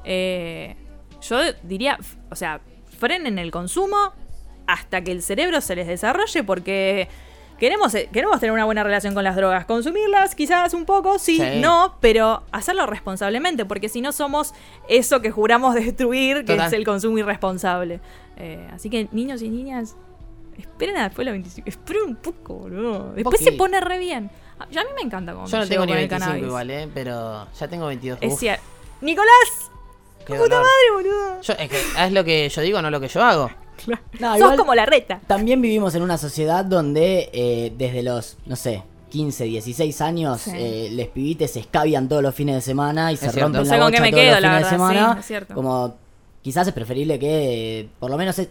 Eh, 0.04 0.76
yo 1.22 1.38
diría, 1.64 2.00
o 2.32 2.36
sea, 2.36 2.62
frenen 3.02 3.38
el 3.40 3.52
consumo 3.52 3.98
hasta 4.68 5.04
que 5.04 5.12
el 5.12 5.22
cerebro 5.22 5.60
se 5.60 5.76
les 5.76 5.88
desarrolle, 5.88 6.44
porque 6.44 7.10
queremos, 7.60 7.94
eh, 7.96 8.08
queremos 8.14 8.40
tener 8.40 8.54
una 8.54 8.64
buena 8.66 8.84
relación 8.84 9.14
con 9.16 9.24
las 9.24 9.36
drogas. 9.36 9.66
Consumirlas, 9.66 10.36
quizás 10.36 10.74
un 10.74 10.86
poco, 10.86 11.20
sí, 11.20 11.38
Sí. 11.38 11.60
no, 11.60 11.96
pero 12.00 12.44
hacerlo 12.52 12.86
responsablemente, 12.86 13.66
porque 13.66 13.90
si 13.90 14.02
no 14.02 14.12
somos 14.12 14.54
eso 14.88 15.20
que 15.20 15.32
juramos 15.32 15.74
destruir, 15.84 16.38
que 16.46 16.54
Total. 16.54 16.68
es 16.68 16.74
el 16.74 16.86
consumo 16.86 17.18
irresponsable. 17.18 18.00
Eh, 18.38 18.68
así 18.72 18.90
que 18.90 19.10
niños 19.12 19.42
y 19.42 19.50
niñas, 19.50 19.96
esperen 20.58 20.96
a 20.98 21.04
después 21.06 21.26
de 21.26 21.32
los 21.32 21.34
25. 21.34 21.68
Esperen 21.70 22.04
un 22.04 22.16
poco, 22.18 22.54
boludo. 22.54 23.14
Después 23.14 23.42
se 23.42 23.52
pone 23.54 23.82
re 23.82 23.98
bien. 23.98 24.30
Ya 24.70 24.82
a 24.82 24.84
mí 24.84 24.92
me 24.96 25.02
encanta 25.02 25.34
cómo 25.34 25.48
Yo 25.48 25.58
me 25.58 25.64
no 25.64 25.70
tengo 25.70 25.86
ni 25.88 25.92
con 25.94 25.98
el 25.98 26.08
25 26.08 26.20
cannabis. 26.26 26.46
igual, 26.48 26.70
¿eh? 26.70 26.88
Pero 26.94 27.48
ya 27.60 27.68
tengo 27.68 27.88
22. 27.88 28.20
Es 28.22 28.38
cierto. 28.38 28.64
¡Nicolás! 29.02 29.71
Qué 30.26 30.34
¡Puta 30.34 30.40
dolor. 30.40 30.62
madre, 30.64 30.92
boludo! 31.10 31.42
Yo, 31.42 31.54
es 31.54 31.70
que 31.70 31.82
es 32.06 32.12
lo 32.12 32.24
que 32.24 32.50
yo 32.50 32.62
digo, 32.62 32.82
no 32.82 32.90
lo 32.90 33.00
que 33.00 33.08
yo 33.08 33.22
hago. 33.24 33.50
No, 34.20 34.30
Sos 34.34 34.38
igual 34.38 34.58
como 34.58 34.76
la 34.76 34.86
reta. 34.86 35.20
También 35.28 35.60
vivimos 35.62 35.96
en 35.96 36.04
una 36.04 36.18
sociedad 36.18 36.64
donde 36.64 37.30
eh, 37.34 37.74
desde 37.78 38.04
los, 38.04 38.38
no 38.46 38.56
sé, 38.56 38.84
15, 39.10 39.44
16 39.46 40.02
años, 40.02 40.42
Sí. 40.42 40.52
eh, 40.54 40.90
les 40.92 41.08
pibites 41.08 41.52
se 41.52 41.60
escabian 41.62 42.08
todos 42.08 42.22
los 42.22 42.34
fines 42.36 42.56
de 42.56 42.62
semana 42.62 43.12
y 43.12 43.18
se 43.18 43.22
cierto. 43.30 43.40
rompen 43.42 43.62
No 43.64 43.66
sé 43.66 43.78
la 43.78 43.84
bocha 43.86 43.96
qué 43.98 44.02
me 44.04 44.12
todos 44.12 44.24
quedo, 44.24 44.34
los 44.34 44.42
la 44.42 44.48
fines 44.50 44.58
de 44.58 44.64
verdad, 44.64 44.70
semana. 44.94 45.14
sí, 45.16 45.20
es 45.20 45.26
cierto. 45.26 45.54
Como 45.56 45.96
quizás 46.44 46.68
es 46.68 46.74
preferible 46.74 47.18
que 47.20 47.80
eh, 47.82 47.90
por 48.00 48.10
lo 48.12 48.18
menos 48.18 48.38
es- 48.40 48.50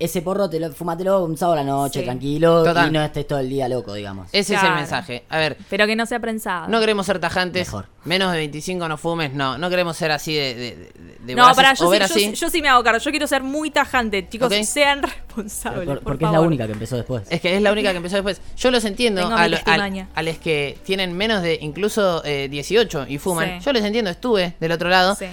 ese 0.00 0.22
porro 0.22 0.50
te 0.50 0.58
lo, 0.58 0.72
fumatelo 0.72 1.22
un 1.24 1.36
sábado 1.36 1.60
a 1.60 1.62
la 1.62 1.70
noche, 1.70 2.00
Sí. 2.00 2.04
tranquilo, 2.06 2.64
Total. 2.64 2.88
y 2.88 2.90
no 2.90 3.02
estés 3.04 3.26
todo 3.28 3.38
el 3.38 3.48
día 3.48 3.68
loco, 3.68 3.94
digamos. 3.94 4.28
Ese 4.32 4.54
es 4.54 4.60
Claro. 4.60 4.74
el 4.74 4.80
mensaje. 4.80 5.24
A 5.28 5.38
ver, 5.38 5.56
Pero 5.68 5.86
que 5.86 5.94
no 5.94 6.06
sea 6.06 6.18
prensado. 6.18 6.66
no 6.68 6.80
queremos 6.80 7.06
ser 7.06 7.20
tajantes. 7.20 7.68
Mejor. 7.68 7.86
Menos 8.04 8.32
de 8.32 8.38
25 8.38 8.88
no 8.88 8.96
fumes, 8.96 9.34
no. 9.34 9.58
No 9.58 9.68
queremos 9.70 9.94
ser 9.96 10.10
así 10.10 10.34
de, 10.34 10.54
de, 10.54 10.60
de- 10.76 10.92
de 11.20 11.34
no, 11.34 11.44
o 11.50 11.54
yo, 11.54 11.90
ver 11.90 12.06
sí, 12.08 12.20
yo, 12.24 12.30
así. 12.30 12.32
yo 12.32 12.48
sí 12.48 12.62
me 12.62 12.68
hago 12.70 12.82
cargo. 12.82 12.98
Yo 12.98 13.10
quiero 13.10 13.26
ser 13.26 13.42
muy 13.42 13.70
tajante. 13.70 14.26
Chicos, 14.26 14.50
Ok. 14.50 14.62
sean 14.64 15.02
responsables. 15.02 15.84
Por- 15.86 15.96
por 15.98 16.02
porque 16.04 16.24
es 16.24 16.30
la 16.30 16.36
favor. 16.36 16.46
única 16.46 16.66
que 16.66 16.72
empezó 16.72 16.96
después. 16.96 17.24
Es 17.28 17.40
que 17.42 17.54
es 17.56 17.60
la 17.62 17.70
única 17.72 17.90
que 17.90 17.98
empezó 17.98 18.16
después. 18.16 18.40
Yo 18.56 18.70
los 18.70 18.84
entiendo 18.86 19.20
Tengo 19.20 19.34
a, 19.36 19.48
lo- 19.48 19.56
a- 19.56 19.60
testimonio. 19.62 20.06
a 20.14 20.22
los 20.22 20.38
que 20.38 20.78
tienen 20.82 21.12
menos 21.14 21.42
de 21.42 21.58
incluso 21.60 22.22
eh, 22.24 22.48
18 22.50 23.04
y 23.06 23.18
fuman. 23.18 23.58
Sí. 23.60 23.66
Yo 23.66 23.72
les 23.74 23.84
entiendo, 23.84 24.10
estuve 24.10 24.54
del 24.60 24.72
otro 24.72 24.88
lado. 24.88 25.14
Sí. 25.14 25.26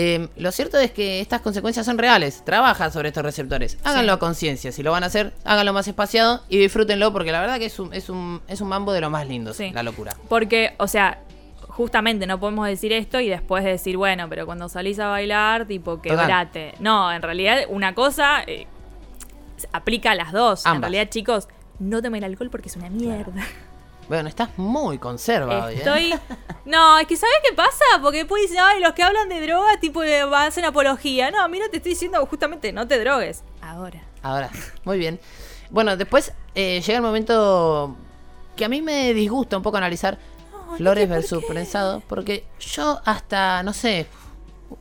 Eh, 0.00 0.28
lo 0.36 0.52
cierto 0.52 0.78
es 0.78 0.92
que 0.92 1.20
estas 1.20 1.40
consecuencias 1.40 1.84
son 1.84 1.98
reales. 1.98 2.44
Trabaja 2.44 2.88
sobre 2.90 3.08
estos 3.08 3.24
receptores. 3.24 3.78
Háganlo 3.82 4.12
Sí. 4.12 4.16
a 4.16 4.18
conciencia. 4.20 4.70
Si 4.70 4.84
lo 4.84 4.92
van 4.92 5.02
a 5.02 5.06
hacer, 5.06 5.32
háganlo 5.44 5.72
más 5.72 5.88
espaciado 5.88 6.40
y 6.48 6.56
disfrútenlo 6.58 7.12
porque 7.12 7.32
la 7.32 7.40
verdad 7.40 7.58
que 7.58 7.66
es 7.66 7.78
un, 7.80 7.92
es 7.92 8.08
un, 8.08 8.40
es 8.46 8.60
un 8.60 8.68
mambo 8.68 8.92
de 8.92 9.00
lo 9.00 9.10
más 9.10 9.26
lindo. 9.26 9.52
Sí. 9.54 9.72
La 9.72 9.82
locura. 9.82 10.14
Porque, 10.28 10.74
o 10.78 10.86
sea, 10.86 11.18
justamente 11.66 12.28
no 12.28 12.38
podemos 12.38 12.68
decir 12.68 12.92
esto 12.92 13.18
y 13.18 13.28
después 13.28 13.64
decir, 13.64 13.96
bueno, 13.96 14.28
pero 14.28 14.46
cuando 14.46 14.68
salís 14.68 15.00
a 15.00 15.08
bailar, 15.08 15.66
tipo, 15.66 15.96
Total. 15.96 16.10
quebrate. 16.18 16.74
No, 16.78 17.12
en 17.12 17.20
realidad, 17.20 17.62
una 17.68 17.94
cosa 17.96 18.42
eh, 18.46 18.68
aplica 19.72 20.12
a 20.12 20.14
las 20.14 20.30
dos. 20.32 20.64
En 20.64 20.80
realidad, 20.80 21.08
chicos, 21.10 21.48
no 21.80 22.00
tomen 22.02 22.22
alcohol 22.22 22.50
porque 22.50 22.68
es 22.68 22.76
una 22.76 22.88
mierda. 22.88 23.44
Bueno, 24.08 24.28
estás 24.28 24.48
muy 24.56 24.98
conserva 24.98 25.66
hoy, 25.66 25.74
¿eh? 25.74 26.18
No, 26.68 26.98
es 26.98 27.06
que 27.06 27.16
¿sabes 27.16 27.34
qué 27.48 27.54
pasa? 27.54 27.82
Porque 28.02 28.18
después 28.18 28.42
dicen, 28.42 28.58
ay, 28.62 28.80
los 28.80 28.92
que 28.92 29.02
hablan 29.02 29.28
de 29.28 29.40
droga, 29.40 29.80
tipo, 29.80 30.02
eh, 30.04 30.20
hacen 30.34 30.64
apología. 30.64 31.30
No, 31.30 31.42
a 31.42 31.48
mí 31.48 31.58
no 31.58 31.68
te 31.70 31.78
estoy 31.78 31.92
diciendo 31.92 32.24
justamente 32.26 32.72
no 32.72 32.86
te 32.86 32.98
drogues. 33.00 33.42
Ahora. 33.62 34.02
Ahora, 34.22 34.50
muy 34.84 34.98
bien. 34.98 35.18
Bueno, 35.70 35.96
después 35.96 36.32
eh, 36.54 36.80
llega 36.80 36.96
el 36.96 37.02
momento 37.02 37.96
que 38.56 38.64
a 38.64 38.68
mí 38.68 38.82
me 38.82 39.14
disgusta 39.14 39.56
un 39.56 39.62
poco 39.62 39.76
analizar 39.78 40.18
flores 40.76 41.08
versus 41.08 41.44
prensado, 41.44 42.02
porque 42.08 42.44
yo 42.60 43.00
hasta, 43.04 43.62
no 43.62 43.72
sé, 43.72 44.06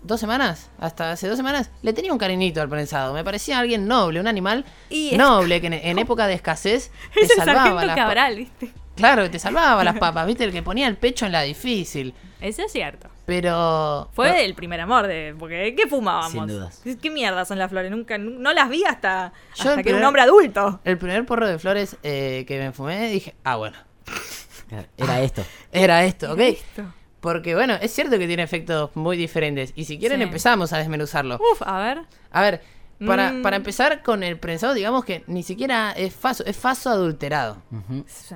dos 0.04 0.19
semanas, 0.19 0.69
hasta 0.80 1.12
hace 1.12 1.28
dos 1.30 1.38
semanas, 1.38 1.69
le 1.82 1.93
tenía 1.93 2.12
un 2.12 2.17
cariñito 2.17 2.62
al 2.62 2.67
prensado. 2.67 3.13
Me 3.13 3.23
parecía 3.23 3.60
alguien 3.60 3.88
noble, 3.88 4.19
un 4.19 4.28
animal 4.28 4.65
Y 4.89 5.12
es- 5.12 5.17
noble 5.17 5.62
que 5.62 5.67
en, 5.67 5.73
en 5.82 6.00
época 6.00 6.28
de 6.28 6.34
escasez 6.34 6.91
te 7.13 7.21
Es 7.21 7.30
el 7.32 7.38
salvaba 7.38 7.60
sargento 7.60 7.86
las 7.86 7.95
pa- 7.95 8.02
Cabral, 8.04 8.36
¿viste? 8.36 8.73
Claro, 8.98 9.24
que 9.24 9.30
te 9.30 9.40
salvaba 9.40 9.84
las 9.84 9.98
papas, 10.00 10.28
viste, 10.28 10.44
el 10.44 10.52
que 10.52 10.62
ponía 10.64 10.88
el 10.88 10.98
pecho 10.98 11.26
en 11.26 11.32
la 11.32 11.44
difícil. 11.44 12.14
Eso 12.42 12.64
es 12.64 12.72
cierto. 12.72 13.08
Pero. 13.26 14.10
Fue 14.14 14.44
el 14.46 14.54
primer 14.54 14.80
amor 14.82 15.08
de. 15.08 15.36
Porque 15.40 15.74
¿qué 15.78 15.88
fumábamos? 15.88 16.32
Sin 16.32 16.48
dudas. 16.48 16.82
¿Qué, 17.02 17.10
mierda 17.10 17.46
son 17.46 17.58
las 17.60 17.70
flores? 17.70 17.90
Nunca, 17.92 18.18
nu- 18.18 18.40
no 18.40 18.54
las 18.54 18.70
vi 18.70 18.84
hasta, 18.84 19.34
Yo 19.56 19.70
hasta 19.72 19.84
que 19.84 19.90
era 19.90 19.98
un 20.00 20.04
hombre 20.06 20.22
adulto. 20.22 20.80
El 20.84 20.98
primer 20.98 21.26
porro 21.26 21.48
de 21.48 21.58
flores 21.60 21.98
eh, 22.04 22.46
que 22.48 22.60
me 22.60 22.72
fumé, 22.72 23.10
dije, 23.10 23.34
ah, 23.44 23.56
bueno, 23.56 23.78
Era 24.98 25.22
esto. 25.22 25.44
era 25.72 26.04
esto, 26.06 26.34
¿ok? 26.34 26.40
Listo. 26.40 26.84
Porque 27.20 27.56
bueno, 27.56 27.74
es 27.82 27.92
cierto 27.94 28.18
que 28.20 28.28
tiene 28.28 28.44
efectos 28.44 28.92
muy 28.96 29.18
diferentes. 29.18 29.74
Y 29.76 29.86
si 29.86 29.98
quieren 29.98 30.20
Sí. 30.20 30.24
empezamos 30.24 30.72
a 30.74 30.78
desmenuzarlo. 30.78 31.40
Uf, 31.52 31.62
a 31.66 31.80
ver. 31.80 32.02
A 32.32 32.42
ver, 32.42 32.62
para, 33.06 33.32
Mm. 33.32 33.42
para 33.44 33.56
empezar 33.58 34.02
con 34.02 34.24
el 34.24 34.40
prensado, 34.40 34.74
digamos 34.74 35.06
que 35.06 35.24
ni 35.28 35.44
siquiera 35.44 35.92
es 35.92 36.16
faso, 36.16 36.44
es 36.46 36.58
faso 36.58 36.90
adulterado. 36.90 37.62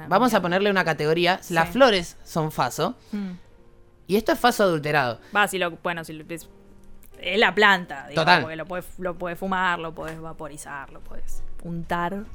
Vamos 0.08 0.34
a 0.34 0.42
ponerle 0.42 0.70
una 0.70 0.84
categoría. 0.84 1.40
Las 1.50 1.70
flores 1.70 2.18
son 2.24 2.52
faso. 2.52 2.96
Mm. 3.12 3.32
Y 4.08 4.18
esto 4.18 4.32
es 4.34 4.40
faso 4.40 4.64
adulterado. 4.64 5.20
Va, 5.36 5.48
si 5.48 5.58
lo. 5.58 5.72
Bueno, 5.72 6.04
si 6.04 6.14
lo. 6.14 6.26
Es, 6.28 6.50
es 7.20 7.40
la 7.40 7.56
planta. 7.56 8.08
digamos, 8.10 8.16
Total. 8.16 8.42
Porque 8.42 8.56
lo 8.58 8.66
puedes, 8.66 8.86
lo 9.00 9.18
puedes 9.18 9.40
fumar, 9.40 9.80
lo 9.80 9.94
puedes 9.96 10.20
vaporizar, 10.20 10.92
lo 10.92 11.00
puedes 11.02 11.44
untar, 11.64 12.26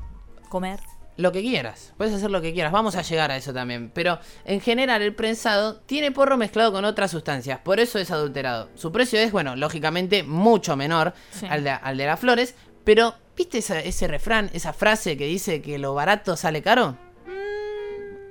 comer. 0.48 0.80
Lo 1.18 1.32
que 1.32 1.40
quieras. 1.40 1.94
Puedes 1.96 2.12
hacer 2.12 2.30
lo 2.30 2.42
que 2.42 2.52
quieras. 2.52 2.72
Vamos 2.72 2.94
a 2.94 3.00
llegar 3.02 3.30
a 3.30 3.36
eso 3.36 3.54
también. 3.54 3.90
Pero 3.94 4.18
en 4.44 4.60
general 4.60 5.00
el 5.00 5.14
prensado 5.14 5.76
tiene 5.80 6.12
porro 6.12 6.36
mezclado 6.36 6.72
con 6.72 6.84
otras 6.84 7.10
sustancias. 7.10 7.58
Por 7.60 7.80
eso 7.80 7.98
es 7.98 8.10
adulterado. 8.10 8.68
Su 8.74 8.92
precio 8.92 9.18
es, 9.18 9.32
bueno, 9.32 9.56
lógicamente 9.56 10.22
mucho 10.22 10.76
menor 10.76 11.14
Sí. 11.30 11.46
al, 11.48 11.64
de, 11.64 11.70
al 11.70 11.96
de 11.96 12.04
las 12.06 12.20
flores. 12.20 12.54
Pero, 12.84 13.14
¿viste 13.36 13.58
esa- 13.58 13.80
ese 13.80 14.06
refrán, 14.08 14.50
esa 14.52 14.72
frase 14.74 15.16
que 15.16 15.26
dice 15.26 15.62
que 15.62 15.78
lo 15.78 15.94
barato 15.94 16.36
sale 16.36 16.60
caro? 16.62 16.98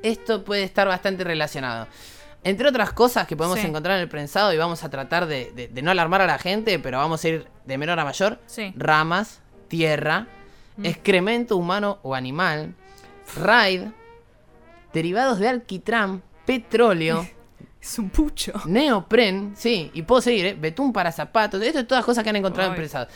Esto 0.04 0.44
puede 0.44 0.64
estar 0.64 0.88
bastante 0.88 1.24
relacionado. 1.24 1.88
Entre 2.44 2.68
otras 2.70 2.94
cosas 2.94 3.26
que 3.26 3.36
podemos 3.36 3.60
Sí. 3.60 3.66
encontrar 3.66 3.96
en 3.96 4.04
el 4.04 4.10
prensado 4.10 4.54
y 4.54 4.58
vamos 4.58 4.84
a 4.84 4.90
tratar 4.90 5.26
de, 5.26 5.52
de- 5.56 5.68
de 5.68 5.82
no 5.82 5.90
alarmar 5.90 6.22
a 6.22 6.28
la 6.28 6.38
gente, 6.38 6.78
pero 6.78 7.00
vamos 7.00 7.24
a 7.24 7.28
ir 7.30 7.48
de 7.66 7.78
menor 7.80 8.00
a 8.00 8.06
mayor. 8.06 8.40
Sí. 8.46 8.72
Ramas, 8.78 9.42
tierra, 9.68 10.28
excremento 10.84 11.58
humano 11.58 12.00
o 12.04 12.14
animal, 12.16 12.74
raid, 13.36 13.82
derivados 14.94 15.40
de 15.40 15.50
alquitrán, 15.50 16.22
petróleo, 16.46 17.28
Es 17.82 18.00
un 18.00 18.10
pucho. 18.10 18.52
neopren, 18.66 19.54
sí, 19.56 19.92
y 19.94 20.02
puedo 20.02 20.20
seguir, 20.22 20.46
¿eh? 20.48 20.58
betún 20.60 20.92
para 20.92 21.12
zapatos, 21.12 21.62
esto 21.62 21.80
es 21.80 21.88
todas 21.88 22.04
cosas 22.04 22.24
que 22.24 22.30
han 22.32 22.36
encontrado 22.38 22.70
en 22.70 22.74
Ay. 22.74 22.78
prensado. 22.78 23.08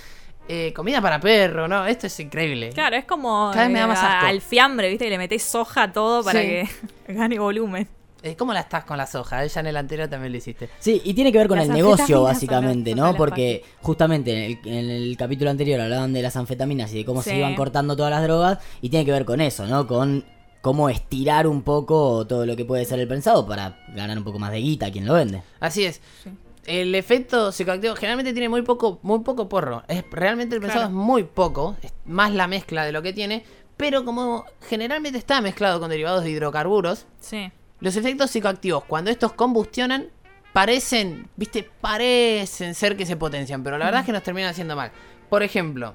Eh, 0.48 0.74
comida 0.74 1.00
para 1.02 1.20
perro, 1.20 1.68
¿no? 1.68 1.86
Esto 1.86 2.08
es 2.08 2.20
increíble. 2.20 2.70
Claro, 2.74 2.96
es 2.96 3.06
como 3.06 3.50
Cada 3.54 3.66
vez 3.66 3.72
me 3.74 3.80
da 3.80 3.86
eh, 3.86 3.88
más 3.88 4.04
al 4.04 4.42
fiambre, 4.42 4.90
¿viste? 4.90 5.06
Que 5.06 5.12
le 5.12 5.18
metés 5.20 5.44
soja 5.44 5.84
a 5.84 5.92
todo 5.92 6.24
para 6.24 6.40
Sí. 6.42 6.48
que 6.48 6.70
gane 7.14 7.38
volumen. 7.40 7.88
Eh, 8.22 8.36
¿Cómo 8.36 8.52
la 8.54 8.60
estás 8.62 8.84
con 8.84 8.98
la 8.98 9.08
soja? 9.08 9.44
Ella 9.46 9.62
en 9.62 9.68
el 9.68 9.78
anterior 9.78 10.10
también 10.10 10.32
lo 10.34 10.38
hiciste. 10.38 10.70
Sí, 10.80 11.02
y 11.06 11.14
tiene 11.14 11.32
que 11.32 11.38
ver 11.38 11.48
con 11.48 11.58
Las 11.58 11.68
el 11.68 11.74
negocio, 11.74 12.24
básicamente, 12.24 12.94
¿no? 12.94 13.06
las- 13.08 13.16
Porque 13.16 13.64
justamente 13.82 14.32
en 14.32 14.52
el, 14.52 14.60
en 14.74 14.90
el 14.90 15.18
capítulo 15.18 15.50
anterior 15.50 15.80
hablaban 15.80 16.12
de 16.12 16.22
las 16.22 16.36
anfetaminas 16.36 16.92
y 16.94 16.98
de 16.98 17.06
cómo 17.06 17.22
se 17.22 17.38
iban 17.38 17.56
cortando 17.56 17.96
todas 17.96 18.12
las 18.12 18.22
drogas, 18.24 18.60
y 18.82 18.90
tiene 18.90 19.06
que 19.06 19.12
ver 19.14 19.24
con 19.26 19.40
eso, 19.40 19.66
¿no? 19.68 19.88
Con 19.88 20.26
cómo 20.62 20.90
estirar 20.90 21.48
un 21.48 21.62
poco 21.62 22.28
todo 22.28 22.46
lo 22.46 22.58
que 22.58 22.66
puede 22.66 22.84
ser 22.84 23.00
el 23.00 23.08
pensado 23.08 23.48
para 23.48 23.80
ganar 23.96 24.18
un 24.18 24.26
poco 24.26 24.38
más 24.40 24.52
de 24.52 24.60
guita 24.60 24.88
a 24.88 24.92
quien 24.92 25.06
lo 25.06 25.14
vende. 25.14 25.42
Así 25.62 25.86
es. 25.86 26.02
Sí. 26.24 26.30
El 26.66 26.94
efecto 26.96 27.54
psicoactivo 27.54 27.96
generalmente 27.96 28.34
tiene 28.34 28.50
muy 28.50 28.62
poco, 28.64 29.00
muy 29.02 29.20
poco 29.20 29.48
porro. 29.48 29.84
Es, 29.88 30.04
realmente 30.12 30.56
el 30.56 30.62
pensado 30.62 30.88
Claro. 30.88 31.00
es 31.00 31.06
muy 31.06 31.24
poco, 31.24 31.78
es 31.82 31.94
más 32.06 32.34
la 32.34 32.48
mezcla 32.48 32.84
de 32.86 32.92
lo 32.92 33.02
que 33.02 33.14
tiene, 33.14 33.44
pero 33.78 34.04
como 34.04 34.44
generalmente 34.68 35.18
está 35.18 35.40
mezclado 35.40 35.80
con 35.80 35.90
derivados 35.90 36.26
de 36.26 36.32
hidrocarburos, 36.32 37.06
Sí. 37.22 37.50
Los 37.80 37.96
efectos 37.96 38.32
psicoactivos, 38.32 38.84
cuando 38.86 39.12
estos 39.12 39.34
combustionan, 39.34 40.08
parecen, 40.54 41.28
viste, 41.36 41.70
parecen 41.82 42.76
ser 42.76 42.98
que 42.98 43.06
se 43.06 43.16
potencian, 43.16 43.64
pero 43.64 43.78
la 43.78 43.86
verdad 43.86 44.02
es 44.02 44.06
que 44.06 44.12
nos 44.12 44.24
terminan 44.24 44.50
haciendo 44.50 44.76
mal. 44.76 44.92
Por 45.30 45.44
ejemplo, 45.44 45.94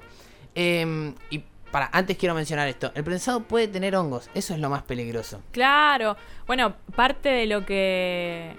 em, 0.55 1.13
y 1.29 1.43
para, 1.71 1.89
antes 1.91 2.17
quiero 2.17 2.33
mencionar 2.35 2.67
esto, 2.67 2.91
el 2.95 3.03
prensado 3.03 3.41
puede 3.41 3.67
tener 3.67 3.95
hongos, 3.95 4.29
eso 4.33 4.53
es 4.53 4.59
lo 4.59 4.69
más 4.69 4.83
peligroso. 4.83 5.41
Claro. 5.51 6.15
Bueno, 6.47 6.75
parte 6.95 7.29
de 7.29 7.45
lo 7.45 7.65
que. 7.65 8.55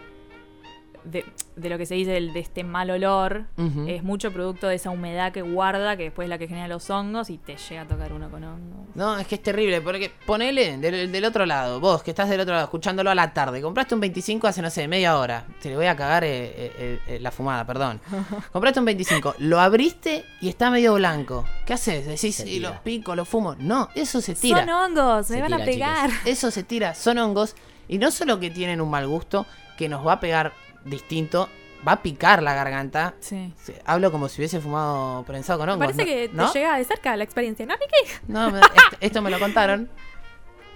De, 1.11 1.25
de 1.55 1.69
lo 1.69 1.79
que 1.79 1.87
se 1.87 1.95
dice 1.95 2.11
del- 2.11 2.33
de 2.33 2.41
este 2.41 2.65
mal 2.65 2.91
olor 2.91 3.45
es 3.87 4.03
mucho 4.03 4.33
producto 4.33 4.67
de 4.67 4.75
esa 4.75 4.91
humedad 4.91 5.31
que 5.33 5.41
guarda, 5.43 5.97
que 5.97 6.03
después 6.05 6.27
es 6.27 6.31
la 6.31 6.37
que 6.39 6.49
genera 6.49 6.67
los 6.67 6.91
hongos 6.91 7.31
y 7.31 7.39
te 7.39 7.57
llega 7.57 7.83
a 7.83 7.87
tocar 7.87 8.13
uno 8.13 8.29
con 8.29 8.43
hongos. 8.43 8.89
No, 8.97 9.17
es 9.19 9.27
que 9.29 9.37
es 9.37 9.43
terrible, 9.43 9.81
porque 9.81 10.11
ponele 10.27 10.77
del, 10.79 11.13
del 11.13 11.25
otro 11.25 11.47
lado, 11.47 11.79
vos 11.79 12.03
que 12.03 12.11
estás 12.11 12.29
del 12.29 12.41
otro 12.41 12.55
lado 12.55 12.65
escuchándolo 12.65 13.09
a 13.11 13.15
la 13.15 13.33
tarde, 13.33 13.63
compraste 13.63 13.95
un 13.95 14.01
25 14.01 14.49
hace, 14.49 14.63
no 14.63 14.69
sé, 14.71 14.89
media 14.89 15.17
hora, 15.19 15.47
te 15.63 15.69
le 15.69 15.77
voy 15.77 15.87
a 15.87 15.95
cagar 15.95 16.25
eh, 16.25 16.53
eh, 16.57 16.99
eh, 17.07 17.19
la 17.21 17.31
fumada, 17.31 17.65
perdón. 17.65 18.01
compraste 18.53 18.81
un 18.81 18.87
25, 18.87 19.37
lo 19.39 19.61
abriste 19.61 20.25
y 20.41 20.49
está 20.49 20.71
medio 20.71 20.95
blanco. 20.95 21.45
¿Qué 21.67 21.75
haces? 21.75 22.05
Decís, 22.07 22.41
y 22.41 22.45
tira. 22.45 22.71
lo 22.71 22.83
pico, 22.83 23.15
lo 23.15 23.25
fumo. 23.25 23.55
No, 23.61 23.89
eso 23.95 24.21
se 24.21 24.35
tira. 24.35 24.59
Son 24.61 24.69
hongos, 24.71 25.31
me 25.31 25.37
Se 25.37 25.43
van 25.43 25.53
a 25.55 25.59
pegar. 25.65 26.11
Eso 26.25 26.51
se 26.51 26.65
tira, 26.65 26.95
son 26.97 27.19
hongos. 27.19 27.55
Y 27.89 27.99
no 27.99 28.11
solo 28.11 28.41
que 28.41 28.51
tienen 28.51 28.81
un 28.81 28.91
mal 28.91 29.07
gusto, 29.07 29.47
que 29.79 29.89
nos 29.89 30.05
va 30.05 30.15
a 30.15 30.21
pegar 30.21 30.53
distinto, 30.87 31.49
va 31.87 31.93
a 31.93 32.03
picar 32.03 32.43
la 32.43 32.55
garganta. 32.55 33.15
Sí. 33.21 33.53
Hablo 33.85 34.11
como 34.11 34.29
si 34.29 34.41
hubiese 34.41 34.61
fumado 34.61 35.23
prensado 35.25 35.59
con 35.59 35.69
hongos. 35.69 35.87
Parece 35.93 36.03
¿no? 36.03 36.07
que 36.07 36.31
¿No? 36.33 36.51
te 36.53 36.59
llega 36.61 36.79
de 36.79 36.85
cerca 36.85 37.17
la 37.17 37.25
experiencia. 37.25 37.67
¿No, 37.67 37.75
Miki? 37.75 38.13
No, 38.29 38.51
me- 38.51 38.61
esto, 38.61 38.97
esto 39.01 39.23
me 39.23 39.31
lo 39.31 39.39
contaron. 39.39 39.91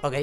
Ok. 0.02 0.14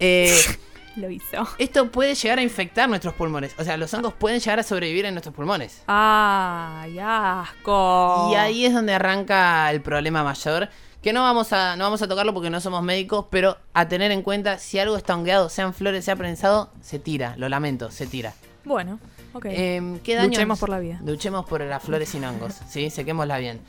Eh, 0.00 0.36
Lo 0.96 1.08
hizo. 1.10 1.46
esto 1.58 1.92
puede 1.92 2.16
llegar 2.16 2.38
a 2.40 2.42
infectar 2.42 2.88
nuestros 2.88 3.14
pulmones. 3.14 3.54
O 3.58 3.62
sea, 3.62 3.76
los 3.76 3.94
hongos 3.94 4.14
pueden 4.14 4.40
llegar 4.40 4.58
a 4.58 4.64
sobrevivir 4.64 5.04
en 5.04 5.14
nuestros 5.14 5.32
pulmones. 5.32 5.82
¡Ay, 5.86 6.98
asco! 7.00 8.30
Y 8.32 8.34
ahí 8.34 8.64
es 8.66 8.72
donde 8.74 8.94
arranca 8.94 9.70
el 9.70 9.80
problema 9.80 10.24
mayor, 10.24 10.68
que 11.00 11.12
no 11.12 11.22
vamos 11.22 11.52
a 11.52 11.76
no 11.76 11.84
vamos 11.84 12.02
a 12.02 12.08
tocarlo 12.08 12.34
porque 12.34 12.50
no 12.50 12.60
somos 12.60 12.82
médicos, 12.82 13.26
pero 13.30 13.58
a 13.74 13.86
tener 13.86 14.10
en 14.10 14.22
cuenta 14.22 14.58
si 14.58 14.80
algo 14.80 14.96
está 14.96 15.14
hongueado, 15.14 15.48
sean 15.48 15.72
flores, 15.72 16.04
sea 16.04 16.16
prensado, 16.16 16.72
se 16.80 16.98
tira, 16.98 17.34
lo 17.36 17.48
lamento, 17.48 17.92
se 17.92 18.08
tira. 18.08 18.34
Bueno, 18.68 19.00
ok. 19.32 19.46
Em, 19.48 19.98
¿qué 20.00 20.14
daños? 20.14 20.28
Luchemos 20.32 20.60
por 20.60 20.68
la 20.68 20.78
vida. 20.78 21.00
Luchemos 21.04 21.46
por 21.46 21.60
las 21.62 21.82
flores 21.82 22.10
sin 22.10 22.24
hongos, 22.24 22.54
¿sí? 22.68 22.90
Sequémosla 22.90 23.38
bien. 23.38 23.60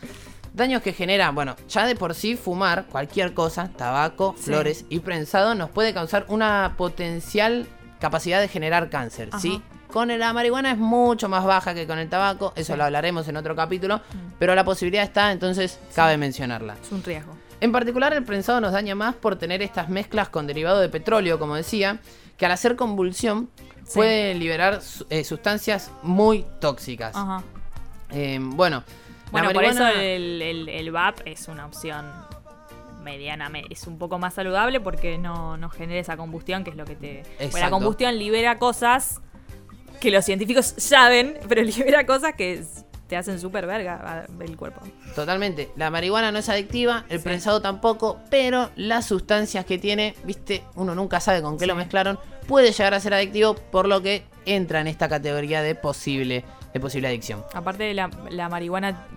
Daños 0.54 0.82
que 0.82 0.94
genera, 0.94 1.32
bueno, 1.32 1.56
ya 1.70 1.88
de 1.88 1.96
por 1.96 2.14
sí 2.14 2.36
fumar 2.36 2.86
cualquier 2.88 3.34
cosa, 3.34 3.70
tabaco, 3.76 4.36
Sí. 4.38 4.46
flores 4.46 4.86
y 4.90 5.00
prensado 5.00 5.56
nos 5.56 5.70
puede 5.70 5.94
causar 5.94 6.26
una 6.28 6.74
potencial 6.78 7.66
capacidad 8.00 8.42
de 8.42 8.48
generar 8.50 8.90
cáncer, 8.90 9.30
¿sí? 9.40 9.62
Con 9.92 10.08
la 10.20 10.34
marihuana 10.34 10.72
es 10.72 10.78
mucho 10.78 11.30
más 11.30 11.46
baja 11.46 11.74
que 11.74 11.88
con 11.88 11.98
el 11.98 12.10
tabaco, 12.10 12.52
eso 12.56 12.74
Sí. 12.74 12.78
lo 12.78 12.84
hablaremos 12.84 13.28
en 13.28 13.38
otro 13.38 13.56
capítulo, 13.56 14.02
pero 14.38 14.54
la 14.54 14.64
posibilidad 14.64 15.04
está, 15.04 15.32
entonces 15.32 15.80
cabe 15.96 16.18
mencionarla. 16.18 16.76
Es 16.82 16.92
un 16.92 17.04
riesgo. 17.04 17.34
En 17.62 17.72
particular, 17.72 18.14
el 18.14 18.24
prensado 18.24 18.60
nos 18.62 18.72
daña 18.74 18.96
más 18.96 19.16
por 19.16 19.38
tener 19.38 19.62
estas 19.62 19.90
mezclas 19.90 20.30
con 20.30 20.46
derivado 20.48 20.80
de 20.80 20.90
petróleo, 20.90 21.40
como 21.40 21.56
decía, 21.56 22.00
que 22.38 22.46
al 22.46 22.52
hacer 22.54 22.76
convulsión 22.76 23.50
Sí. 23.90 23.96
puede 24.00 24.36
liberar 24.36 24.82
su- 24.82 25.06
eh, 25.10 25.24
sustancias 25.24 25.92
muy 26.04 26.46
tóxicas. 26.62 27.16
Ajá. 27.16 27.44
Eh, 28.12 28.38
bueno, 28.42 28.84
la 29.26 29.32
Bueno, 29.32 29.52
por 29.52 29.64
eso 29.64 29.88
el, 29.88 30.42
el, 30.42 30.70
el 30.70 30.92
VAP 30.92 31.22
es 31.26 31.48
una 31.48 31.66
opción 31.66 32.06
mediana, 33.04 33.50
es 33.70 33.88
un 33.88 33.98
poco 33.98 34.20
más 34.20 34.34
saludable 34.36 34.80
porque 34.80 35.18
no, 35.18 35.58
no 35.58 35.70
genera 35.70 36.00
esa 36.00 36.18
combustión, 36.18 36.64
que 36.64 36.72
es 36.72 36.76
lo 36.76 36.86
que 36.86 36.96
te... 36.96 37.24
La 37.60 37.70
combustión 37.70 38.18
libera 38.18 38.60
cosas 38.60 39.22
que 40.00 40.12
los 40.12 40.26
científicos 40.26 40.66
saben, 40.78 41.38
pero 41.48 41.62
libera 41.64 42.06
cosas 42.06 42.34
que 42.36 42.64
te 43.10 43.18
hacen 43.18 43.40
súper 43.40 43.66
verga 43.66 44.26
el 44.40 44.56
cuerpo. 44.56 44.82
Totalmente. 45.16 45.72
La 45.76 45.90
marihuana 45.90 46.32
no 46.32 46.38
es 46.40 46.48
adictiva, 46.48 47.04
el 47.10 47.18
Sí. 47.18 47.24
prensado 47.26 47.60
tampoco, 47.62 48.20
pero 48.30 48.70
las 48.78 49.06
sustancias 49.06 49.66
que 49.66 49.78
tiene, 49.80 50.16
viste, 50.24 50.64
uno 50.76 50.94
nunca 50.96 51.20
sabe 51.20 51.42
con 51.42 51.58
qué 51.58 51.66
lo 51.68 51.76
mezclaron, 51.76 52.20
puede 52.48 52.72
llegar 52.72 52.94
a 52.94 53.00
ser 53.00 53.14
adictivo, 53.16 53.56
por 53.56 53.88
lo 53.88 54.02
que 54.02 54.24
entra 54.46 54.80
en 54.80 54.88
esta 54.88 55.10
categoría 55.10 55.62
de 55.64 55.74
posible, 55.76 56.46
de 56.74 56.80
posible 56.80 57.08
adicción. 57.08 57.44
Aparte 57.54 57.84
de 57.84 57.94
la, 57.96 58.10
la 58.30 58.48
marihuana, 58.48 59.08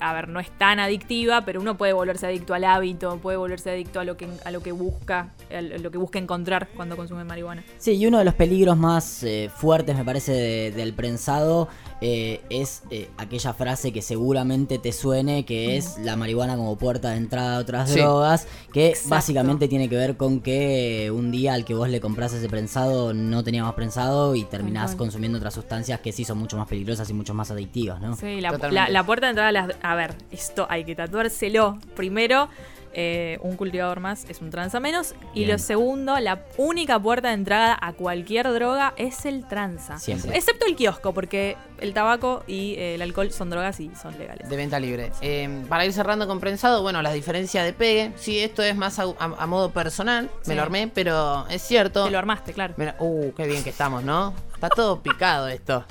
a 0.00 0.12
ver, 0.12 0.28
no 0.28 0.38
es 0.40 0.50
tan 0.58 0.80
adictiva, 0.80 1.44
pero 1.44 1.60
uno 1.60 1.76
puede 1.76 1.92
volverse 1.92 2.26
adicto 2.26 2.52
al 2.52 2.64
hábito, 2.64 3.18
puede 3.18 3.36
volverse 3.36 3.70
adicto 3.70 4.00
a 4.00 4.04
lo 4.04 4.16
que, 4.16 4.28
a 4.44 4.50
lo 4.50 4.60
que 4.62 4.72
busca, 4.72 5.28
a 5.56 5.60
lo 5.62 5.90
que 5.90 5.98
busca 5.98 6.18
encontrar 6.18 6.68
cuando 6.76 6.96
consume 6.96 7.24
marihuana. 7.24 7.64
Sí, 7.78 7.92
y 7.92 8.06
uno 8.06 8.18
de 8.18 8.24
los 8.24 8.34
peligros 8.34 8.76
más 8.76 9.22
eh, 9.22 9.50
fuertes, 9.54 9.96
me 9.96 10.04
parece, 10.04 10.32
de- 10.32 10.70
del 10.72 10.92
prensado 10.94 11.68
eh, 12.00 12.42
es 12.50 12.82
eh, 12.90 13.08
aquella 13.16 13.52
frase 13.54 13.92
que 13.92 14.02
seguramente 14.02 14.78
te 14.78 14.92
suene, 14.92 15.44
que 15.44 15.76
es 15.76 15.96
la 15.98 16.16
marihuana 16.16 16.56
como 16.56 16.76
puerta 16.76 17.10
de 17.10 17.16
entrada 17.16 17.56
a 17.56 17.60
otras 17.60 17.90
Sí. 17.90 18.00
drogas, 18.00 18.46
que 18.72 18.88
Exacto. 18.88 19.08
básicamente 19.10 19.68
tiene 19.68 19.88
que 19.88 19.96
ver 19.96 20.16
con 20.16 20.40
que 20.40 21.10
un 21.14 21.30
día 21.30 21.54
al 21.54 21.64
que 21.64 21.74
vos 21.74 21.88
le 21.88 22.00
compras 22.00 22.32
ese 22.32 22.48
prensado 22.48 23.14
no 23.14 23.42
tenía 23.44 23.62
más 23.62 23.74
prensado 23.74 24.34
y 24.34 24.44
terminás 24.44 24.94
consumiendo 24.94 25.38
otras 25.38 25.54
sustancias 25.54 26.00
que 26.00 26.12
sí 26.12 26.24
son 26.24 26.38
mucho 26.38 26.56
más 26.56 26.68
peligrosas 26.68 27.08
y 27.10 27.14
mucho 27.14 27.32
más 27.34 27.50
adictivas, 27.50 28.00
¿no? 28.00 28.16
Sí, 28.16 28.40
la- 28.40 28.88
la 28.88 29.04
puerta 29.04 29.26
de 29.26 29.30
entrada 29.30 29.48
a 29.48 29.52
las... 29.52 29.76
A 29.82 29.94
ver, 29.94 30.14
esto 30.30 30.66
hay 30.68 30.84
que 30.84 30.94
tatuárselo. 30.94 31.78
Primero, 31.96 32.48
eh, 32.94 33.38
un 33.42 33.56
cultivador 33.56 34.00
más 34.00 34.24
es 34.28 34.40
un 34.40 34.50
tranza 34.50 34.80
menos. 34.80 35.14
Y 35.34 35.44
lo 35.46 35.58
segundo, 35.58 36.18
la 36.20 36.44
única 36.56 36.98
puerta 36.98 37.28
de 37.28 37.34
entrada 37.34 37.76
a 37.80 37.92
cualquier 37.92 38.52
droga 38.52 38.94
es 38.96 39.24
el 39.26 39.46
tranza. 39.46 39.98
Siempre. 39.98 40.36
Excepto 40.36 40.66
el 40.66 40.76
kiosco, 40.76 41.12
porque 41.12 41.56
el 41.80 41.92
tabaco 41.92 42.44
y 42.46 42.74
eh, 42.74 42.94
el 42.94 43.02
alcohol 43.02 43.30
son 43.32 43.50
drogas 43.50 43.80
y 43.80 43.90
son 44.00 44.16
legales. 44.18 44.48
De 44.48 44.56
venta 44.56 44.78
libre. 44.80 45.10
Eh, 45.20 45.64
para 45.68 45.84
ir 45.84 45.92
cerrando 45.92 46.26
con 46.26 46.40
prensado, 46.40 46.82
bueno, 46.82 47.02
las 47.02 47.14
diferencias 47.14 47.64
de 47.64 47.72
pegue. 47.72 48.12
Sí, 48.16 48.38
esto 48.40 48.62
es 48.62 48.76
más 48.76 48.98
a, 48.98 49.02
a- 49.04 49.34
a 49.38 49.46
modo 49.46 49.70
personal, 49.72 50.30
me 50.46 50.54
lo 50.54 50.62
armé, 50.62 50.88
pero 50.92 51.46
es 51.48 51.62
cierto. 51.62 52.04
Te 52.04 52.10
lo 52.10 52.18
armaste, 52.18 52.52
claro. 52.52 52.74
Uh, 52.98 53.32
qué 53.32 53.46
bien 53.46 53.62
que 53.64 53.70
estamos, 53.70 54.02
¿no? 54.04 54.34
Está 54.54 54.68
todo 54.68 55.02
picado 55.02 55.48
esto. 55.48 55.84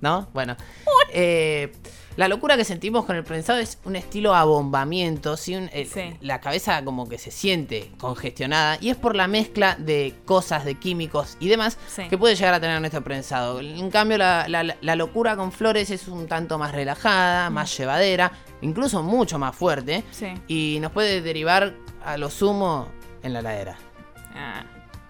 ¿No? 0.00 0.28
Bueno. 0.32 0.56
Eh, 1.14 1.70
la 2.16 2.28
locura 2.28 2.56
que 2.56 2.64
sentimos 2.64 3.04
con 3.04 3.16
el 3.16 3.24
prensado 3.24 3.58
es 3.58 3.78
un 3.84 3.96
estilo 3.96 4.34
abombamiento, 4.34 5.36
¿sí? 5.36 5.54
Un- 5.56 5.70
el- 5.72 5.86
Sí. 5.88 6.14
La 6.20 6.40
cabeza 6.40 6.84
como 6.84 7.08
que 7.08 7.18
se 7.18 7.30
siente 7.30 7.90
congestionada 7.98 8.78
y 8.80 8.90
es 8.90 8.96
por 8.96 9.16
la 9.16 9.26
mezcla 9.26 9.76
de 9.78 10.14
cosas, 10.24 10.64
de 10.64 10.74
químicos 10.76 11.36
y 11.40 11.48
demás 11.48 11.78
Sí. 11.88 12.08
que 12.08 12.18
puede 12.18 12.34
llegar 12.36 12.54
a 12.54 12.60
tener 12.60 12.78
nuestro 12.80 13.02
prensado. 13.02 13.60
En 13.60 13.90
cambio, 13.90 14.18
la, 14.18 14.46
la- 14.48 14.76
la 14.80 14.96
locura 14.96 15.36
con 15.36 15.52
flores 15.52 15.90
es 15.90 16.08
un 16.08 16.26
tanto 16.28 16.58
más 16.58 16.72
relajada, 16.72 17.50
más 17.50 17.76
llevadera, 17.76 18.32
incluso 18.60 19.02
mucho 19.02 19.38
más 19.38 19.56
fuerte 19.56 20.04
Sí. 20.12 20.28
y 20.48 20.78
nos 20.80 20.92
puede 20.92 21.22
derivar 21.22 21.74
a 22.04 22.16
lo 22.16 22.30
sumo 22.30 22.88
en 23.22 23.32
la 23.32 23.42
ladera. 23.42 23.76
Ah, 24.34 24.64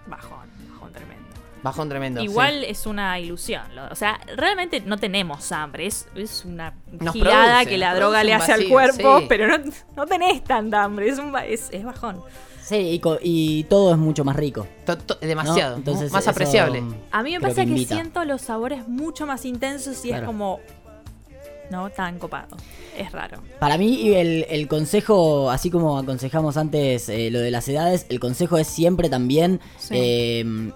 bajón, 0.07 0.47
bajón 0.71 0.91
tremendo. 0.93 1.22
Bajón 1.63 1.89
tremendo. 1.89 2.19
sí. 2.19 2.25
Igual 2.25 2.63
es 2.65 2.85
una 2.85 3.17
ilusión. 3.19 3.63
O 3.89 3.95
sea, 3.95 4.19
realmente 4.35 4.81
no 4.81 4.97
tenemos 4.97 5.51
hambre. 5.51 5.85
Es, 5.87 6.07
es 6.15 6.43
una 6.45 6.73
Nos 6.91 7.15
produce, 7.17 7.65
que 7.67 7.77
la 7.77 7.95
droga 7.95 8.23
le 8.23 8.33
hace 8.33 8.51
al 8.51 8.67
cuerpo, 8.67 9.19
sí. 9.19 9.25
pero 9.29 9.47
no, 9.47 9.63
no 9.95 10.05
tenés 10.05 10.43
tanta 10.43 10.83
hambre. 10.83 11.07
Es, 11.09 11.17
un, 11.19 11.31
ba- 11.31 11.45
es, 11.45 11.69
es 11.71 11.83
bajón. 11.83 12.21
Sí, 12.61 12.75
y, 13.01 13.01
y 13.21 13.63
todo 13.65 13.91
es 13.93 13.97
mucho 13.97 14.23
más 14.23 14.35
rico. 14.35 14.67
To- 14.85 14.97
to- 14.97 15.15
demasiado, 15.15 15.71
¿no? 15.71 15.77
Entonces, 15.77 16.11
más 16.11 16.23
eso, 16.23 16.31
apreciable. 16.31 16.83
A 17.11 17.23
mí 17.23 17.31
me 17.31 17.41
pasa 17.41 17.65
que, 17.65 17.77
siento 17.85 18.23
los 18.25 18.41
sabores 18.41 18.87
mucho 18.87 19.25
más 19.25 19.45
intensos 19.45 20.03
y 20.05 20.11
es 20.11 20.21
como. 20.21 20.59
No 21.71 21.89
tan 21.89 22.19
copado. 22.19 22.55
Es 22.97 23.11
raro. 23.11 23.39
Para 23.59 23.77
mí 23.77 24.13
el, 24.13 24.45
el 24.49 24.67
consejo, 24.67 25.49
así 25.49 25.71
como 25.71 25.97
aconsejamos 25.97 26.55
antes 26.57 27.09
eh, 27.09 27.31
lo 27.31 27.39
de 27.39 27.49
las 27.51 27.67
edades, 27.67 28.05
el 28.09 28.19
consejo 28.19 28.57
es 28.57 28.67
siempre 28.67 29.09
también, 29.09 29.59
Sí. 29.79 29.95
eh, 29.97 30.71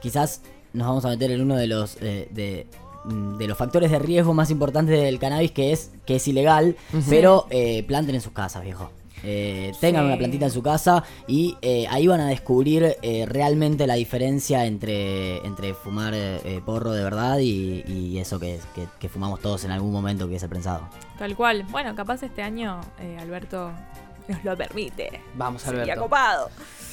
quizás 0.00 0.42
nos 0.72 0.86
vamos 0.86 1.04
a 1.04 1.08
meter 1.08 1.30
en 1.30 1.40
uno 1.42 1.56
de 1.56 1.66
los 1.66 1.96
eh, 2.00 2.28
de, 2.30 2.66
mm, 3.04 3.36
de 3.38 3.46
los 3.46 3.56
factores 3.58 3.90
de 3.90 3.98
riesgo 3.98 4.34
más 4.34 4.50
importantes 4.50 5.00
del 5.00 5.18
cannabis, 5.18 5.50
que 5.52 5.72
es 5.72 5.90
que 6.06 6.16
es 6.16 6.28
ilegal, 6.28 6.76
pero 7.08 7.46
eh, 7.50 7.82
planten 7.84 8.14
en 8.14 8.20
sus 8.20 8.32
casas, 8.32 8.62
viejo. 8.64 8.90
Eh, 9.24 9.72
tengan 9.80 10.04
Sí. 10.04 10.06
una 10.06 10.16
plantita 10.16 10.44
en 10.44 10.52
su 10.52 10.62
casa 10.62 11.02
y 11.26 11.56
eh, 11.60 11.86
ahí 11.90 12.06
van 12.06 12.20
a 12.20 12.28
descubrir 12.28 12.96
eh, 13.02 13.26
realmente 13.26 13.84
la 13.88 13.94
diferencia 13.94 14.64
entre, 14.64 15.38
entre 15.44 15.74
fumar 15.74 16.12
eh, 16.14 16.62
porro 16.64 16.92
de 16.92 17.02
verdad 17.02 17.38
y, 17.38 17.82
y 17.88 18.18
eso 18.20 18.38
que, 18.38 18.60
que- 18.76 18.86
que 19.00 19.08
fumamos 19.08 19.40
todos 19.40 19.64
en 19.64 19.72
algún 19.72 19.90
momento 19.90 20.28
que 20.28 20.36
es 20.36 20.42
el 20.44 20.48
prensado. 20.48 20.88
Tal 21.18 21.34
cual. 21.34 21.64
Bueno, 21.70 21.96
capaz 21.96 22.22
este 22.22 22.42
año 22.42 22.80
eh, 23.00 23.16
Alberto 23.18 23.72
nos 24.28 24.44
lo 24.44 24.56
permite. 24.56 25.20
Vamos, 25.34 25.62
Sería 25.62 25.82
Alberto. 25.82 26.02
copado. 26.02 26.50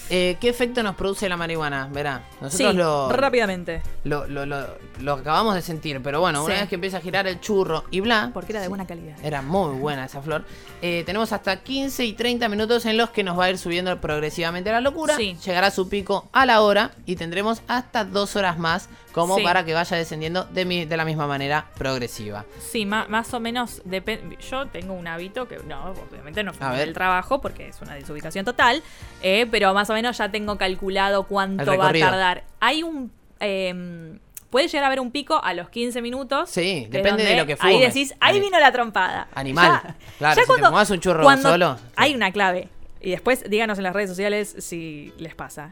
Eh, 0.10 0.38
¿Qué 0.40 0.50
efecto 0.50 0.84
nos 0.84 0.96
produce 0.96 1.28
la 1.28 1.36
marihuana? 1.36 1.90
Verá, 1.92 2.22
Sí, 2.32 2.38
nosotros 2.42 2.76
lo, 2.76 3.10
rápidamente. 3.10 3.82
lo, 4.04 4.28
lo, 4.28 4.46
lo- 4.46 4.68
lo 5.02 5.14
acabamos 5.14 5.56
de 5.56 5.64
sentir, 5.64 6.00
pero 6.04 6.20
bueno, 6.22 6.44
una 6.46 6.54
Sí. 6.54 6.60
vez 6.62 6.70
que 6.70 6.76
empieza 6.76 6.98
a 6.98 7.02
girar 7.02 7.26
el 7.26 7.40
churro 7.40 7.86
y 7.90 8.02
bla, 8.02 8.30
Porque 8.34 8.52
era 8.54 8.62
de 8.62 8.68
buena 8.68 8.86
calidad. 8.86 9.16
era 9.24 9.42
muy 9.42 9.76
buena 9.80 10.06
esa 10.06 10.22
flor. 10.22 10.46
eh, 10.82 11.02
tenemos 11.08 11.32
hasta 11.32 11.64
15 11.64 12.06
y 12.06 12.14
30 12.14 12.48
minutos 12.50 12.86
en 12.86 12.98
los 12.98 13.10
que 13.10 13.24
nos 13.24 13.40
va 13.40 13.46
a 13.46 13.50
ir 13.50 13.58
subiendo 13.58 14.00
progresivamente 14.00 14.72
la 14.72 14.82
locura. 14.82 15.16
Sí. 15.16 15.36
Llegará 15.44 15.68
a 15.68 15.72
su 15.72 15.90
pico 15.90 16.30
a 16.32 16.46
la 16.46 16.62
hora 16.62 16.92
y 17.08 17.16
tendremos 17.16 17.64
hasta 17.68 18.06
dos 18.06 18.36
horas 18.36 18.60
más 18.60 18.90
como 19.16 19.38
Sí. 19.38 19.44
para 19.44 19.64
que 19.66 19.74
vaya 19.74 19.98
descendiendo 19.98 20.44
de, 20.46 20.66
mi- 20.66 20.86
de 20.86 20.98
la 20.98 21.06
misma 21.06 21.26
manera 21.26 21.66
progresiva. 21.78 22.46
Sí, 22.60 22.86
ma- 22.86 23.08
más 23.08 23.34
o 23.34 23.40
menos 23.40 23.82
depende. 23.86 24.38
Yo 24.52 24.68
tengo 24.68 24.94
un 24.94 25.08
hábito 25.08 25.48
que, 25.48 25.58
no, 25.60 25.92
obviamente 26.12 26.44
no 26.44 26.54
fue 26.54 26.78
del 26.78 26.94
trabajo 26.94 27.40
porque 27.42 27.70
es 27.70 27.82
una 27.82 27.96
desubicación 27.96 28.44
total, 28.46 28.84
eh, 29.24 29.48
pero 29.50 29.74
más 29.74 29.90
o 29.90 29.94
menos 29.94 30.18
ya 30.18 30.30
tengo 30.30 30.58
calculado 30.58 31.22
El 31.22 31.26
cuánto 31.28 31.78
va 31.78 31.90
a 31.90 31.94
tardar. 31.94 32.44
Hay 32.60 32.84
un. 32.84 33.12
eh, 33.40 34.20
puede 34.50 34.68
llegar 34.68 34.84
a 34.84 34.88
haber 34.88 35.00
un 35.02 35.12
pico 35.12 35.42
a 35.44 35.54
los 35.54 35.70
15 35.70 36.02
minutos. 36.02 36.50
Sí, 36.50 36.88
depende 36.90 37.24
de 37.24 37.36
lo 37.38 37.46
que 37.46 37.54
Ahí 37.60 37.76
fumes. 37.76 37.94
decís, 37.94 38.16
ahí 38.20 38.40
vino 38.40 38.58
la 38.60 38.72
trompada. 38.72 39.28
Animal. 39.34 39.82
Claro, 40.18 40.42
si 40.42 40.48
te 40.48 40.64
fumás 40.64 40.90
un 40.92 41.00
churro 41.00 41.24
cuando 41.24 41.50
solo. 41.50 41.78
Hay 41.96 42.16
una 42.16 42.32
clave. 42.32 42.70
Y 43.02 43.12
después 43.12 43.44
díganos 43.50 43.78
en 43.80 43.84
las 43.84 43.94
redes 43.94 44.10
sociales 44.10 44.56
si 44.60 45.14
les 45.18 45.36
pasa. 45.36 45.72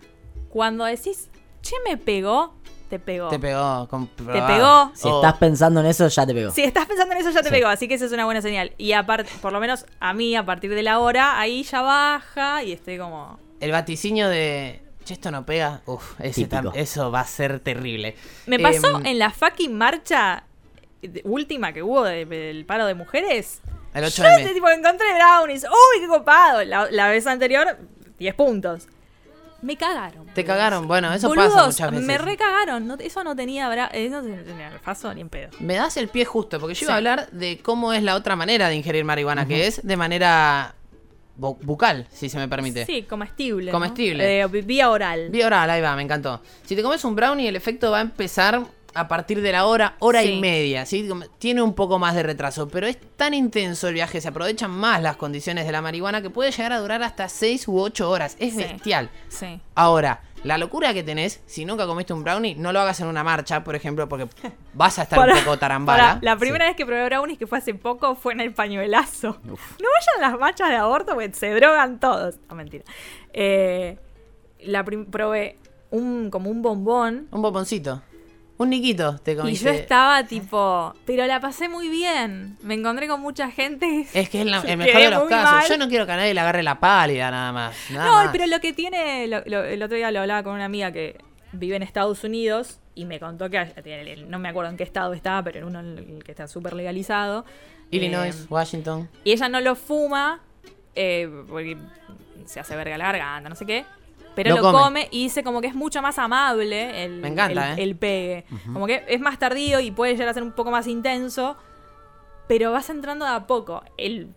Cuando 0.50 0.84
decís, 0.86 1.30
che, 1.62 1.76
me 1.88 1.96
pegó, 1.98 2.56
te 2.94 3.00
pegó. 3.00 3.28
Te 3.30 3.40
pegó. 3.40 3.88
Te 4.16 4.42
pegó. 4.44 4.92
Si 4.94 5.08
Oh. 5.08 5.16
estás 5.16 5.38
pensando 5.40 5.80
en 5.80 5.88
eso, 5.88 6.08
ya 6.08 6.26
te 6.28 6.34
pegó. 6.36 6.52
Si 6.52 6.62
estás 6.64 6.86
pensando 6.86 7.16
en 7.16 7.22
eso, 7.22 7.32
ya 7.32 7.42
te 7.42 7.50
Sí. 7.50 7.56
pegó, 7.56 7.68
así 7.70 7.88
que 7.88 7.96
esa 7.96 8.06
es 8.06 8.12
una 8.12 8.26
buena 8.26 8.42
señal. 8.44 8.74
Y 8.78 8.92
aparte, 8.94 9.32
por 9.42 9.52
lo 9.52 9.60
menos 9.60 9.86
a 10.00 10.14
mí, 10.14 10.36
a 10.36 10.46
partir 10.46 10.74
de 10.76 10.84
la 10.84 11.00
hora, 11.00 11.40
ahí 11.40 11.64
ya 11.64 11.82
baja 11.82 12.64
y 12.64 12.72
estoy 12.74 12.98
como. 13.00 13.40
El 13.60 13.72
vaticinio 13.72 14.30
de. 14.30 14.82
Che, 15.06 15.14
esto 15.16 15.32
no 15.32 15.44
pega. 15.46 15.82
Uf, 15.88 16.20
ese 16.20 16.48
eso 16.76 17.12
va 17.12 17.22
a 17.22 17.26
ser 17.26 17.60
terrible. 17.60 18.16
Me 18.46 18.60
pasó 18.60 19.00
Em, 19.00 19.06
en 19.08 19.20
la 19.20 19.32
fucking 19.32 19.76
marcha 19.78 20.44
de- 21.02 21.22
última 21.26 21.74
que 21.74 21.82
hubo 21.84 22.04
de- 22.04 22.26
del 22.26 22.66
paro 22.66 22.86
de 22.86 22.94
mujeres. 22.94 23.62
El 23.94 24.04
8 24.06 24.24
Yo 24.24 24.30
este 24.30 24.54
tipo 24.54 24.70
encontré 24.70 25.08
brownies. 25.16 25.64
¡Uy, 25.66 26.02
qué 26.02 26.08
copado! 26.08 26.64
La, 26.64 26.90
la 26.92 27.10
vez 27.10 27.26
anterior, 27.28 27.78
10 28.20 28.34
puntos. 28.36 28.88
Me 29.64 29.78
cagaron. 29.78 30.28
Te 30.28 30.44
cagaron. 30.44 30.88
Bueno, 30.88 31.12
eso 31.14 31.28
Boludos, 31.30 31.54
pasa 31.54 31.66
muchas 31.68 31.92
veces. 31.92 32.06
me 32.06 32.18
recagaron. 32.18 32.86
No, 32.86 32.96
eso 32.96 33.24
no 33.24 33.36
tenía 33.36 33.70
bra 33.70 33.90
eh, 33.94 34.10
no 34.10 34.22
tenía 34.22 34.68
alfazo 34.68 35.14
ni 35.14 35.22
en 35.22 35.30
pedo. 35.30 35.50
Me 35.60 35.76
das 35.76 35.98
el 35.98 36.10
pie 36.10 36.26
justo, 36.26 36.60
porque 36.60 36.74
yo 36.76 36.80
Sí. 36.80 36.86
iba 36.86 36.94
a 36.94 36.98
hablar 36.98 37.30
de 37.32 37.60
cómo 37.64 37.94
es 37.94 38.04
la 38.04 38.16
otra 38.16 38.36
manera 38.36 38.68
de 38.68 38.76
ingerir 38.76 39.06
marihuana, 39.06 39.48
que 39.48 39.66
es 39.68 39.80
de 39.88 39.96
manera 39.98 40.76
bu- 41.40 41.58
bucal, 41.62 42.08
si 42.12 42.28
se 42.30 42.38
me 42.38 42.48
permite. 42.50 42.86
Sí, 42.86 43.04
comestible. 43.04 43.68
¿no? 43.68 43.72
Comestible. 43.72 44.42
Eh, 44.42 44.48
vía 44.48 44.90
oral. 44.90 45.30
Vía 45.30 45.48
oral, 45.48 45.70
ahí 45.70 45.82
va, 45.82 45.96
me 45.96 46.02
encantó. 46.04 46.42
Si 46.66 46.76
te 46.76 46.84
comes 46.84 47.04
un 47.06 47.16
brownie, 47.16 47.48
el 47.48 47.56
efecto 47.56 47.90
va 47.90 48.00
a 48.00 48.02
empezar 48.02 48.62
a 48.96 49.08
partir 49.08 49.42
de 49.42 49.52
la 49.52 49.66
hora, 49.66 49.96
hora 50.00 50.22
Sí. 50.22 50.34
y 50.34 50.40
media, 50.42 50.86
¿sí? 50.86 51.10
Tiene 51.40 51.62
un 51.62 51.74
poco 51.74 52.00
más 52.00 52.16
de 52.16 52.24
retraso, 52.24 52.68
pero 52.68 52.86
es 52.88 52.98
tan 53.16 53.34
intenso 53.34 53.88
el 53.88 53.94
viaje, 53.96 54.22
se 54.22 54.28
aprovechan 54.28 54.72
más 54.72 55.02
las 55.02 55.16
condiciones 55.18 55.66
de 55.66 55.72
la 55.72 55.82
marihuana 55.82 56.22
que 56.22 56.30
puede 56.30 56.52
llegar 56.52 56.72
a 56.74 56.80
durar 56.80 57.02
hasta 57.04 57.28
6 57.30 57.68
u 57.68 57.80
8 57.80 58.10
horas. 58.10 58.36
Es 58.40 58.54
Sí. 58.54 58.58
bestial. 58.64 59.10
Sí. 59.30 59.60
Ahora, 59.76 60.22
la 60.44 60.58
locura 60.58 60.94
que 60.94 61.04
tenés, 61.04 61.42
si 61.46 61.64
nunca 61.66 61.88
comiste 61.88 62.14
un 62.14 62.24
brownie, 62.24 62.56
no 62.56 62.74
lo 62.74 62.82
hagas 62.82 63.00
en 63.00 63.08
una 63.08 63.24
marcha, 63.24 63.64
por 63.64 63.76
ejemplo, 63.76 64.08
porque 64.10 64.28
vas 64.74 65.00
a 65.00 65.04
estar 65.04 65.18
Para- 65.18 65.34
un 65.34 65.40
poco 65.40 65.58
tarambala. 65.58 66.20
la 66.22 66.36
primera 66.38 66.66
vez 66.66 66.76
que 66.76 66.86
probé 66.86 67.06
brownies, 67.06 67.40
que 67.40 67.48
fue 67.48 67.58
hace 67.60 67.74
poco, 67.74 68.16
fue 68.16 68.34
en 68.34 68.42
el 68.42 68.54
pañuelazo. 68.54 69.40
No 69.44 69.56
vayan 69.56 70.18
a 70.18 70.30
las 70.30 70.40
marchas 70.40 70.70
de 70.70 70.76
aborto 70.76 71.14
porque 71.14 71.34
se 71.34 71.50
drogan 71.54 72.00
todos. 72.00 72.36
No, 72.50 72.56
mentira. 72.56 72.84
Eh, 73.32 73.98
la 74.62 74.84
probé 74.84 75.58
un, 75.92 76.30
como 76.30 76.50
un 76.50 76.62
bombón. 76.62 77.28
Un 77.32 77.42
bomboncito. 77.42 78.02
Un 78.58 78.70
niquito, 78.70 79.18
te 79.18 79.32
Y 79.32 79.36
comiste. 79.36 79.66
yo 79.66 79.72
estaba 79.72 80.24
tipo, 80.26 80.94
pero 81.06 81.26
la 81.26 81.40
pasé 81.40 81.68
muy 81.70 81.90
bien. 81.90 82.56
Me 82.62 82.76
encontré 82.76 83.08
con 83.08 83.20
mucha 83.20 83.50
gente. 83.50 84.06
Es 84.14 84.30
que 84.30 84.42
es 84.42 84.46
la- 84.46 84.60
el 84.68 84.78
mejor 84.78 85.02
de 85.02 85.10
los 85.10 85.24
casos. 85.24 85.52
mal. 85.52 85.68
Yo 85.70 85.78
no 85.78 85.90
quiero 85.90 86.06
que 86.06 86.12
a 86.12 86.18
nadie 86.18 86.34
le 86.34 86.40
agarre 86.40 86.62
la 86.64 86.80
pálida 86.80 87.32
nada 87.32 87.52
más. 87.52 87.76
nada 87.90 88.06
No, 88.06 88.12
más. 88.14 88.30
pero 88.32 88.46
lo 88.46 88.60
que 88.60 88.72
tiene, 88.72 89.28
lo- 89.28 89.42
lo- 89.46 89.64
el 89.64 89.82
otro 89.82 89.98
día 89.98 90.12
lo 90.12 90.20
hablaba 90.22 90.44
con 90.44 90.54
una 90.54 90.66
amiga 90.66 90.92
que 90.92 91.18
vive 91.52 91.76
en 91.76 91.84
Estados 91.84 92.24
Unidos 92.24 92.80
y 92.96 93.06
me 93.06 93.20
contó 93.20 93.50
que, 93.50 94.16
no 94.28 94.38
me 94.40 94.50
acuerdo 94.50 94.70
en 94.70 94.78
qué 94.78 94.84
estado 94.84 95.14
estaba, 95.14 95.44
pero 95.44 95.60
en 95.60 95.66
uno 95.66 95.80
en 95.80 95.98
el 96.18 96.24
que 96.24 96.32
está 96.32 96.48
súper 96.48 96.74
legalizado. 96.74 97.46
Illinois, 97.90 98.36
Eh, 98.36 98.46
Washington. 98.50 99.10
y 99.24 99.32
ella 99.34 99.50
no 99.50 99.62
lo 99.62 99.76
fuma 99.76 100.42
eh, 100.96 101.28
porque 101.50 101.76
se 102.46 102.60
hace 102.60 102.76
verga 102.76 102.98
la 103.00 103.06
garganta, 103.06 103.50
no 103.50 103.56
sé 103.56 103.66
qué. 103.66 103.86
Pero 104.36 104.56
Lo 104.56 104.62
lo, 104.62 104.72
come. 104.72 104.84
come. 104.84 105.08
y 105.12 105.24
dice 105.24 105.44
como 105.44 105.62
que 105.62 105.68
es 105.68 105.76
mucho 105.76 106.02
más 106.02 106.18
amable 106.18 107.04
el, 107.06 107.22
Me 107.22 107.28
encanta, 107.30 107.74
el, 107.74 107.80
¿eh? 107.80 107.84
el 107.84 107.96
pegue. 107.96 108.46
Como 108.72 108.88
que 108.88 109.04
es 109.08 109.20
más 109.22 109.38
tardío 109.40 109.80
y 109.80 109.92
puede 109.92 110.14
llegar 110.14 110.30
a 110.30 110.34
ser 110.34 110.44
un 110.44 110.52
poco 110.54 110.72
más 110.72 110.88
intenso, 110.88 111.56
pero 112.48 112.72
vas 112.72 112.90
entrando 112.90 113.26
de 113.26 113.32
a 113.32 113.46
poco. 113.48 113.84
El, 113.98 114.34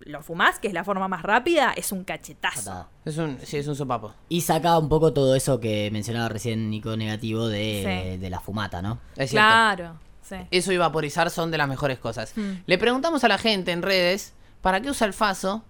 lo 0.00 0.22
fumás, 0.22 0.58
que 0.58 0.68
es 0.68 0.74
la 0.74 0.84
forma 0.84 1.08
más 1.08 1.22
rápida, 1.22 1.72
es 1.76 1.90
un 1.92 2.04
cachetazo. 2.04 2.86
Es 3.04 3.16
un, 3.18 3.38
sí, 3.42 3.56
es 3.58 3.66
un 3.68 3.76
sopapo. 3.76 4.12
Y 4.28 4.40
saca 4.42 4.78
un 4.78 4.88
poco 4.88 5.12
todo 5.12 5.34
eso 5.34 5.58
que 5.60 5.90
mencionaba 5.92 6.28
recién 6.28 6.68
Nico 6.70 6.96
negativo 6.96 7.48
de, 7.48 8.12
Sí. 8.14 8.18
de 8.18 8.30
la 8.30 8.40
fumata, 8.40 8.82
¿no? 8.82 8.98
Es 9.16 9.30
cierto. 9.30 9.46
Claro, 9.48 9.94
sí. 10.22 10.36
Eso 10.50 10.72
y 10.72 10.76
vaporizar 10.76 11.30
son 11.30 11.50
de 11.50 11.58
las 11.58 11.68
mejores 11.68 11.98
cosas. 11.98 12.32
Hmm. 12.36 12.62
Le 12.66 12.78
preguntamos 12.78 13.22
a 13.24 13.28
la 13.28 13.38
gente 13.38 13.72
en 13.72 13.82
redes 13.82 14.34
para 14.60 14.80
qué 14.80 14.90
usa 14.90 15.06
el 15.06 15.12
faso 15.12 15.62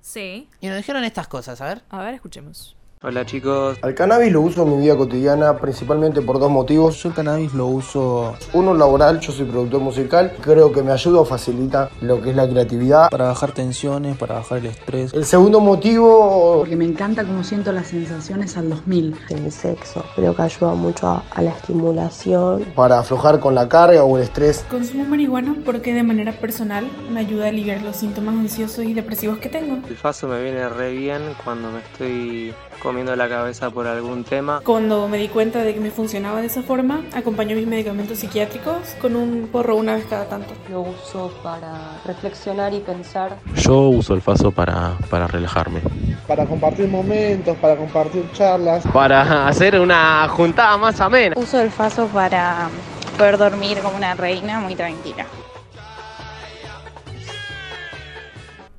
Sí. 0.00 0.48
y 0.60 0.66
nos 0.68 0.76
dijeron 0.78 1.04
estas 1.04 1.28
cosas, 1.28 1.60
a 1.60 1.66
ver. 1.66 1.82
A 1.90 1.98
ver, 2.02 2.14
escuchemos. 2.14 2.74
Hola 3.00 3.24
chicos, 3.24 3.78
Al 3.82 3.94
cannabis 3.94 4.32
lo 4.32 4.40
uso 4.40 4.64
en 4.64 4.70
mi 4.76 4.82
vida 4.82 4.96
cotidiana 4.96 5.56
principalmente 5.56 6.20
por 6.20 6.40
dos 6.40 6.50
motivos. 6.50 7.00
Yo 7.00 7.10
el 7.10 7.14
cannabis 7.14 7.54
lo 7.54 7.66
uso 7.66 8.34
Uno 8.54 8.74
laboral, 8.74 9.20
yo 9.20 9.30
soy 9.30 9.46
productor 9.46 9.80
musical, 9.80 10.32
creo 10.40 10.72
que 10.72 10.82
me 10.82 10.90
ayuda 10.90 11.20
o 11.20 11.24
facilita 11.24 11.90
lo 12.00 12.20
que 12.20 12.30
es 12.30 12.36
la 12.36 12.48
creatividad. 12.48 13.08
para 13.10 13.26
bajar 13.26 13.52
tensiones, 13.52 14.16
para 14.16 14.34
bajar 14.36 14.58
el 14.58 14.66
estrés. 14.66 15.12
El 15.14 15.24
segundo 15.24 15.60
motivo, 15.60 16.56
porque 16.58 16.74
me 16.74 16.86
encanta 16.86 17.22
cómo 17.24 17.44
siento 17.44 17.70
las 17.70 17.86
sensaciones 17.86 18.56
al 18.56 18.68
2000. 18.68 19.14
el 19.30 19.52
sexo. 19.52 20.04
Creo 20.16 20.34
que 20.34 20.42
ayuda 20.42 20.74
mucho 20.74 21.06
a, 21.06 21.22
a 21.30 21.42
la 21.42 21.50
estimulación. 21.50 22.64
para 22.74 22.98
aflojar 22.98 23.38
con 23.38 23.54
la 23.54 23.68
carga 23.68 24.02
o 24.02 24.16
el 24.16 24.24
estrés. 24.24 24.64
Consumo 24.68 25.04
marihuana 25.04 25.54
porque 25.64 25.94
de 25.94 26.02
manera 26.02 26.32
personal 26.32 26.90
me 27.12 27.20
ayuda 27.20 27.44
a 27.44 27.48
aliviar 27.50 27.80
los 27.82 27.94
síntomas 27.94 28.34
ansiosos 28.34 28.84
y 28.84 28.92
depresivos 28.92 29.38
que 29.38 29.48
tengo. 29.48 29.76
el 29.88 29.96
faso 29.96 30.26
me 30.26 30.42
viene 30.42 30.68
re 30.68 30.90
bien 30.92 31.22
cuando 31.44 31.70
me 31.70 31.78
estoy 31.78 32.52
comiendo 32.88 33.14
la 33.16 33.28
cabeza 33.28 33.68
por 33.68 33.86
algún 33.86 34.24
tema. 34.24 34.62
Cuando 34.64 35.08
me 35.08 35.18
di 35.18 35.28
cuenta 35.28 35.62
de 35.62 35.74
que 35.74 35.80
me 35.80 35.90
funcionaba 35.90 36.40
de 36.40 36.46
esa 36.46 36.62
forma, 36.62 37.02
acompañé 37.12 37.54
mis 37.54 37.66
medicamentos 37.66 38.16
psiquiátricos 38.16 38.96
con 38.98 39.14
un 39.14 39.50
porro 39.52 39.76
una 39.76 39.96
vez 39.96 40.06
cada 40.08 40.26
tanto. 40.26 40.54
Lo 40.70 40.80
uso 40.80 41.30
para 41.42 42.00
reflexionar 42.06 42.72
y 42.72 42.80
pensar. 42.80 43.36
Yo 43.56 43.90
uso 43.90 44.14
el 44.14 44.22
faso 44.22 44.52
para, 44.52 44.96
para 45.10 45.26
relajarme. 45.26 45.82
Para 46.26 46.46
compartir 46.46 46.88
momentos, 46.88 47.58
para 47.58 47.76
compartir 47.76 48.24
charlas. 48.32 48.86
Para 48.86 49.46
hacer 49.46 49.78
una 49.78 50.26
juntada 50.28 50.78
más 50.78 50.98
amena. 50.98 51.34
Uso 51.38 51.60
el 51.60 51.70
faso 51.70 52.06
para 52.06 52.70
poder 53.18 53.36
dormir 53.36 53.80
como 53.80 53.98
una 53.98 54.14
reina 54.14 54.60
muy 54.60 54.74
tranquila. 54.74 55.26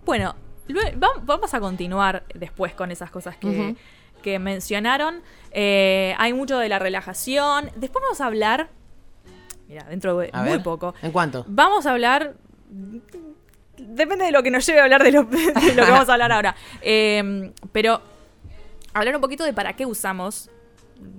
Bueno, 0.03 0.33
vamos 1.25 1.53
a 1.53 1.59
continuar 1.59 2.23
después 2.33 2.73
con 2.73 2.89
esas 2.89 3.11
cosas 3.11 3.37
que, 3.37 3.47
Ujú. 3.47 3.75
Que 4.21 4.39
mencionaron. 4.39 5.21
Eh, 5.51 6.15
hay 6.17 6.33
mucho 6.33 6.57
de 6.57 6.69
la 6.69 6.79
relajación. 6.79 7.71
Después 7.75 8.03
vamos 8.03 8.21
a 8.21 8.25
hablar. 8.25 8.69
Mira, 9.67 9.83
dentro 9.85 10.17
de 10.17 10.29
A 10.33 10.41
muy 10.41 10.51
ver. 10.51 10.63
poco. 10.63 10.93
¿En 11.01 11.11
cuánto? 11.11 11.45
Vamos 11.47 11.85
a 11.85 11.91
hablar. 11.91 12.35
Depende 13.77 14.25
de 14.25 14.31
lo 14.31 14.43
que 14.43 14.51
nos 14.51 14.65
lleve 14.65 14.79
a 14.79 14.83
hablar 14.83 15.03
de 15.03 15.11
lo, 15.11 15.23
de 15.23 15.73
lo 15.75 15.85
que 15.85 15.91
vamos 15.91 16.09
a 16.09 16.13
hablar 16.13 16.31
ahora. 16.31 16.55
Eh, 16.81 17.51
pero 17.71 18.01
hablar 18.93 19.15
un 19.15 19.21
poquito 19.21 19.43
de 19.43 19.53
para 19.53 19.73
qué 19.73 19.85
usamos 19.85 20.49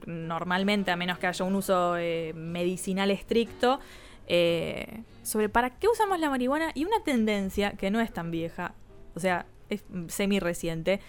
normalmente, 0.06 0.90
a 0.90 0.96
menos 0.96 1.18
que 1.18 1.26
haya 1.26 1.44
un 1.44 1.54
uso 1.54 1.96
eh, 1.96 2.32
medicinal 2.34 3.10
estricto, 3.10 3.80
eh, 4.26 5.02
sobre 5.22 5.48
para 5.48 5.70
qué 5.70 5.88
usamos 5.88 6.20
la 6.20 6.28
marihuana 6.30 6.72
y 6.74 6.84
una 6.84 7.02
tendencia 7.02 7.72
que 7.72 7.90
no 7.90 8.00
es 8.00 8.12
tan 8.12 8.30
vieja, 8.30 8.74
o 9.14 9.20
sea, 9.20 9.46
es 9.68 9.82
semi 10.08 10.38
reciente. 10.38 11.00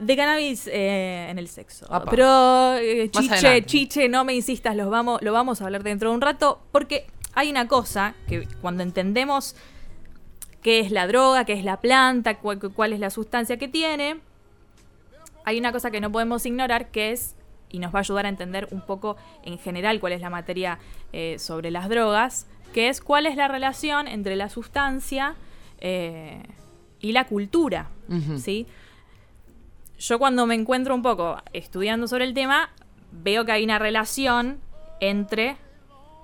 De 0.00 0.16
cannabis 0.16 0.66
eh, 0.66 1.28
en 1.30 1.38
el 1.38 1.48
sexo. 1.48 1.86
Apa. 1.88 2.10
Pero 2.10 2.74
eh, 2.76 3.10
chiche, 3.10 3.64
chiche, 3.64 4.08
no 4.08 4.24
me 4.24 4.34
insistas, 4.34 4.76
los 4.76 4.90
vamos, 4.90 5.22
lo 5.22 5.32
vamos 5.32 5.60
a 5.60 5.64
hablar 5.64 5.82
dentro 5.82 6.10
de 6.10 6.14
un 6.14 6.20
rato, 6.20 6.60
porque 6.72 7.06
hay 7.34 7.50
una 7.50 7.68
cosa 7.68 8.14
que 8.28 8.46
cuando 8.60 8.82
entendemos 8.82 9.56
qué 10.62 10.80
es 10.80 10.90
la 10.90 11.06
droga, 11.06 11.44
qué 11.44 11.52
es 11.52 11.64
la 11.64 11.80
planta, 11.80 12.38
cuál, 12.38 12.58
cuál 12.58 12.92
es 12.92 13.00
la 13.00 13.10
sustancia 13.10 13.56
que 13.56 13.68
tiene, 13.68 14.20
hay 15.46 15.58
una 15.60 15.70
cosa 15.70 15.92
que 15.92 16.00
no 16.00 16.10
podemos 16.10 16.44
ignorar 16.44 16.90
que 16.90 17.12
es, 17.12 17.36
y 17.70 17.78
nos 17.78 17.94
va 17.94 17.98
a 17.98 18.00
ayudar 18.00 18.26
a 18.26 18.28
entender 18.28 18.66
un 18.72 18.80
poco 18.80 19.16
en 19.44 19.58
general 19.58 20.00
cuál 20.00 20.12
es 20.12 20.20
la 20.20 20.28
materia 20.28 20.80
eh, 21.12 21.38
sobre 21.38 21.70
las 21.70 21.88
drogas, 21.88 22.48
que 22.72 22.88
es 22.88 23.00
cuál 23.00 23.26
es 23.26 23.36
la 23.36 23.46
relación 23.46 24.08
entre 24.08 24.34
la 24.34 24.48
sustancia 24.48 25.36
eh, 25.78 26.42
y 27.00 27.12
la 27.12 27.26
cultura. 27.26 27.90
¿sí? 28.38 28.66
Yo 29.98 30.18
cuando 30.18 30.46
me 30.46 30.54
encuentro 30.54 30.94
un 30.94 31.02
poco 31.02 31.38
estudiando 31.52 32.06
sobre 32.08 32.24
el 32.24 32.34
tema, 32.34 32.70
veo 33.12 33.44
que 33.44 33.52
hay 33.52 33.64
una 33.64 33.78
relación 33.78 34.60
entre 35.00 35.56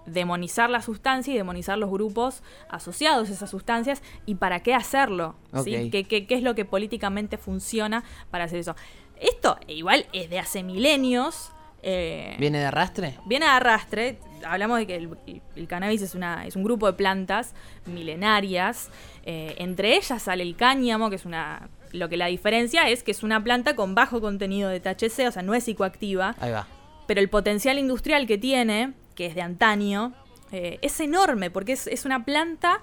demonizar 0.05 0.69
la 0.69 0.83
sustancia 0.83 1.33
y 1.33 1.37
demonizar 1.37 1.79
los 1.79 1.89
grupos 1.91 2.43
asociados 2.69 3.29
a 3.31 3.33
esas 3.33 3.51
sustancias 3.51 4.03
y 4.27 4.35
para 4.35 4.61
qué 4.61 4.75
hacerlo, 4.75 5.37
¿sí? 5.63 5.91
¿Qué, 5.91 6.05
qué, 6.05 6.27
qué 6.27 6.35
es 6.35 6.43
lo 6.43 6.55
que 6.55 6.65
políticamente 6.65 7.39
funciona 7.39 8.03
para 8.31 8.45
hacer 8.45 8.59
eso? 8.59 8.75
Esto 9.21 9.59
igual 9.69 10.07
es 10.13 10.29
de 10.29 10.41
hace 10.41 10.63
milenios. 10.65 11.53
eh, 11.85 12.35
¿Viene 12.41 12.59
de 12.59 12.67
arrastre? 12.67 13.19
Viene 13.27 13.47
a 13.47 13.57
arrastre. 13.57 14.19
Hablamos 14.45 14.79
de 14.79 14.87
que 14.89 14.97
el, 14.97 15.17
el- 15.29 15.43
el 15.55 15.69
cannabis 15.69 16.03
es, 16.03 16.17
una, 16.17 16.47
es 16.47 16.57
un 16.57 16.65
grupo 16.65 16.87
de 16.87 16.95
plantas 16.95 17.55
milenarias. 17.87 18.91
eh, 19.25 19.55
entre 19.59 19.95
ellas 19.97 20.21
sale 20.23 20.43
el 20.43 20.57
cáñamo, 20.57 21.09
que 21.11 21.17
es 21.17 21.25
una. 21.25 21.69
Lo 21.93 22.09
que 22.09 22.17
la 22.17 22.27
diferencia 22.27 22.89
es 22.89 23.03
que 23.03 23.11
es 23.11 23.23
una 23.23 23.43
planta 23.45 23.77
con 23.77 23.95
bajo 23.95 24.21
contenido 24.21 24.69
de 24.69 24.81
THC, 24.81 25.29
o 25.29 25.31
sea, 25.33 25.43
no 25.43 25.55
es 25.55 25.65
psicoactiva. 25.65 26.35
Ahí 26.41 26.51
va. 26.53 26.67
Pero 27.07 27.21
el 27.21 27.29
potencial 27.29 27.79
industrial 27.79 28.27
que 28.27 28.39
tiene, 28.39 28.93
que 29.15 29.27
es 29.27 29.35
de 29.35 29.43
antaño, 29.43 30.15
eh, 30.53 30.79
es 30.83 30.99
enorme, 31.01 31.51
porque 31.51 31.73
es, 31.73 31.87
es 31.87 32.05
una 32.05 32.25
planta 32.25 32.81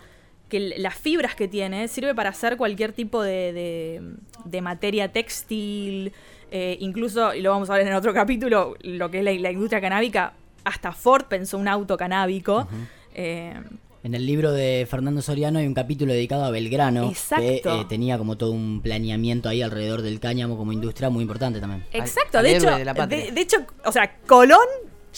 que 0.49 0.59
las 0.77 0.95
fibras 0.95 1.35
que 1.35 1.47
tiene 1.47 1.87
sirve 1.87 2.15
para 2.15 2.29
hacer 2.31 2.57
cualquier 2.57 2.91
tipo 2.93 3.21
de, 3.21 3.53
de- 3.53 4.01
de 4.45 4.61
materia 4.61 5.11
textil, 5.11 6.11
eh, 6.51 6.77
incluso, 6.79 7.33
y 7.35 7.41
lo 7.41 7.51
vamos 7.51 7.69
a 7.69 7.75
ver 7.75 7.87
en 7.87 7.93
otro 7.93 8.13
capítulo, 8.13 8.75
lo 8.81 9.11
que 9.11 9.19
es 9.19 9.23
la, 9.23 9.31
la 9.33 9.51
industria 9.51 9.79
canábica, 9.81 10.33
hasta 10.63 10.91
Ford 10.91 11.25
pensó 11.25 11.57
un 11.57 11.67
auto 11.67 11.97
canábico. 11.97 12.67
eh, 13.13 13.61
En 14.01 14.15
el 14.15 14.25
libro 14.25 14.53
de 14.53 14.87
Fernando 14.89 15.21
Soriano 15.21 15.59
hay 15.59 15.67
un 15.67 15.73
capítulo 15.73 16.13
dedicado 16.13 16.45
a 16.45 16.51
Belgrano, 16.51 17.07
que 17.07 17.11
Exacto. 17.11 17.81
eh, 17.81 17.85
tenía 17.89 18.17
como 18.17 18.37
todo 18.37 18.51
un 18.51 18.81
planeamiento 18.81 19.49
ahí 19.49 19.61
alrededor 19.61 20.01
del 20.01 20.19
cáñamo 20.21 20.57
como 20.57 20.71
industria 20.71 21.09
muy 21.09 21.21
importante 21.21 21.59
también. 21.59 21.85
exacto, 21.91 22.37
al 22.37 22.45
de, 22.45 22.55
hecho, 22.55 22.69
de 22.77 23.41
hecho, 23.41 23.57
o 23.83 23.91
sea, 23.91 24.15
Colón 24.25 24.59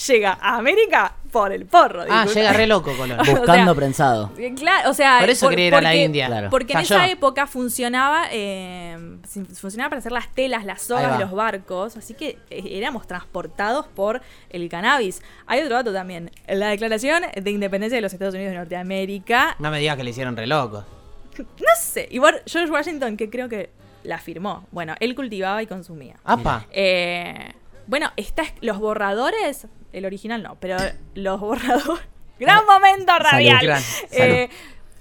llega 0.08 0.38
a 0.42 0.58
América 0.58 1.16
por 1.32 1.52
el 1.52 1.66
porro. 1.66 2.04
Ah, 2.10 2.26
llega 2.26 2.52
re 2.54 2.68
loco, 2.68 2.92
Colón. 2.98 3.20
O 3.20 3.24
sea, 3.26 3.36
Buscando 3.36 3.76
prensado. 3.76 4.32
Eh, 4.38 4.54
Claro, 4.56 4.90
o 4.90 4.94
sea, 4.94 5.20
Por 5.20 5.30
eso 5.30 5.50
quería 5.50 5.68
ir 5.68 5.76
a 5.76 5.82
la 5.82 5.90
porque- 5.90 6.04
India. 6.04 6.28
Claro. 6.28 6.50
Porque 6.50 6.74
en 6.74 6.80
Falló. 6.80 6.96
esa 6.98 7.10
época 7.10 7.48
funcionaba, 7.48 8.26
eh, 8.32 9.18
funcionaba 9.56 9.90
para 9.90 10.00
hacer 10.00 10.12
las 10.12 10.30
telas, 10.34 10.66
las 10.66 10.82
sogas 10.82 11.18
de 11.18 11.24
los 11.24 11.32
barcos, 11.34 11.96
así 11.98 12.14
que 12.14 12.38
eh, 12.50 12.64
éramos 12.78 13.08
transportados 13.08 13.88
por 13.88 14.22
el 14.50 14.68
cannabis. 14.70 15.22
Hay 15.48 15.62
otro 15.62 15.76
dato 15.76 15.94
también, 15.94 16.32
la 16.48 16.68
Declaración 16.68 17.24
de 17.36 17.52
Independencia 17.52 17.96
de 17.98 18.02
los 18.02 18.14
Estados 18.14 18.34
Unidos 18.36 18.52
de 18.52 18.58
Norteamérica, 18.60 19.56
No 19.60 19.72
me 19.72 19.80
digas 19.80 19.96
que 19.98 20.04
le 20.04 20.10
hicieron 20.10 20.36
re 20.36 20.48
loco. 20.48 20.84
no 21.38 21.46
sé, 21.80 22.08
igual 22.12 22.42
George 22.46 22.72
Washington, 22.72 23.16
que 23.18 23.30
creo 23.30 23.48
que 23.48 23.70
la 24.04 24.18
firmó. 24.18 24.66
Bueno, 24.72 24.96
él 25.00 25.16
cultivaba 25.16 25.62
y 25.64 25.68
consumía. 25.68 26.16
Apa. 26.26 26.66
Eh, 26.72 27.54
bueno, 27.88 28.12
está, 28.18 28.44
los 28.62 28.80
borradores, 28.80 29.68
el 29.94 30.06
original 30.06 30.42
no, 30.44 30.56
pero 30.60 30.78
los 31.16 31.40
borradores. 31.40 32.04
¡Gran 32.40 32.66
momento 32.66 33.14
radial! 33.20 33.60
gran, 33.62 33.82
Eh, 34.12 34.50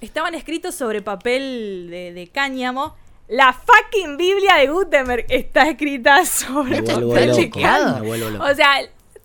estaban 0.00 0.34
escritos 0.34 0.74
sobre 0.74 1.00
papel 1.02 1.88
de, 1.90 2.12
de 2.12 2.28
cáñamo. 2.28 2.96
La 3.28 3.52
fucking 3.52 4.16
Biblia 4.16 4.56
de 4.56 4.66
Gutenberg 4.66 5.24
está 5.28 5.68
escrita 5.68 6.24
sobre 6.26 6.82
Me 6.82 6.92
vuelvo 6.94 7.10
papel 7.12 7.34
de 7.36 7.42
loco. 7.46 7.60
cáñamo. 7.60 7.98
Me 8.00 8.06
vuelvo 8.06 8.30
loco. 8.30 8.44
O 8.44 8.54
sea, 8.54 8.74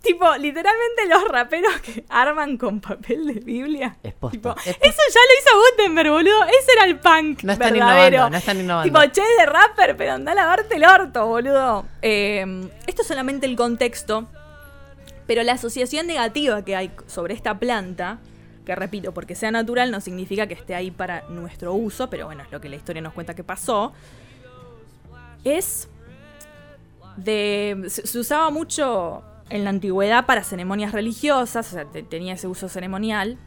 tipo, 0.01 0.35
literalmente 0.37 1.07
los 1.09 1.27
raperos 1.27 1.73
que 1.81 2.05
arman 2.09 2.57
con 2.57 2.79
papel 2.79 3.25
de 3.25 3.39
Biblia. 3.39 3.97
Es 4.03 4.13
posta. 4.13 4.37
Tipo, 4.37 4.55
eso 4.55 4.67
ya 4.79 5.19
lo 5.19 5.39
hizo 5.41 5.71
Gutenberg, 5.71 6.09
boludo. 6.11 6.43
Ese 6.45 6.71
era 6.73 6.85
el 6.85 6.99
punk 6.99 7.41
No 7.43 7.53
están 7.53 7.73
verdadero. 7.73 8.07
innovando, 8.15 8.29
no 8.29 8.37
están 8.37 8.59
innovando. 8.59 8.99
Tipo, 9.01 9.11
che 9.11 9.23
de 9.39 9.45
rapper, 9.47 9.97
pero 9.97 10.13
anda 10.13 10.31
a 10.33 10.35
lavarte 10.35 10.75
el 10.75 10.85
orto, 10.85 11.25
boludo. 11.25 11.85
Eh, 12.03 12.45
esto 12.85 13.01
es 13.01 13.07
solamente 13.07 13.45
el 13.47 13.55
contexto. 13.55 14.27
Pero 15.27 15.43
la 15.43 15.53
asociación 15.53 16.07
negativa 16.07 16.63
que 16.63 16.75
hay 16.75 16.91
sobre 17.07 17.33
esta 17.33 17.57
planta, 17.57 18.19
que 18.65 18.75
repito, 18.75 19.13
porque 19.13 19.35
sea 19.35 19.51
natural 19.51 19.91
no 19.91 20.01
significa 20.01 20.47
que 20.47 20.53
esté 20.53 20.75
ahí 20.75 20.91
para 20.91 21.27
nuestro 21.29 21.73
uso, 21.73 22.09
pero 22.09 22.25
bueno, 22.27 22.43
es 22.43 22.51
lo 22.51 22.61
que 22.61 22.69
la 22.69 22.75
historia 22.75 23.01
nos 23.01 23.13
cuenta 23.13 23.33
que 23.35 23.43
pasó, 23.43 23.93
es 25.43 25.87
de... 27.17 27.85
Se, 27.87 28.19
usaba 28.19 28.49
mucho 28.49 29.23
en 29.49 29.63
la 29.63 29.69
antigüedad 29.69 30.25
para 30.25 30.43
ceremonias 30.43 30.91
religiosas, 30.91 31.67
o 31.67 31.71
sea, 31.71 31.85
te- 31.85 32.03
tenía 32.03 32.33
ese 32.33 32.47
uso 32.47 32.67
ceremonial, 32.69 33.37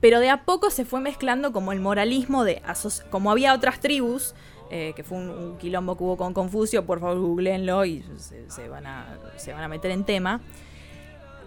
pero 0.00 0.20
de 0.20 0.30
a 0.30 0.44
poco 0.44 0.70
se 0.70 0.84
fue 0.84 1.00
mezclando 1.00 1.52
como 1.52 1.72
el 1.72 1.80
moralismo 1.80 2.44
de... 2.44 2.62
Como 3.10 3.30
había 3.32 3.52
otras 3.54 3.80
tribus, 3.80 4.34
eh, 4.70 4.92
que 4.94 5.02
fue 5.02 5.18
un, 5.18 5.30
un 5.30 5.58
quilombo 5.58 5.96
que 5.96 6.04
hubo 6.04 6.16
con 6.16 6.34
Confucio, 6.34 6.84
por 6.84 7.00
favor 7.00 7.18
googleenlo 7.18 7.84
y 7.84 8.04
se, 8.16 8.50
se 8.50 8.68
van 8.68 8.86
a, 8.86 9.18
se 9.36 9.52
van 9.52 9.62
a 9.62 9.68
meter 9.68 9.90
en 9.90 10.04
tema, 10.04 10.40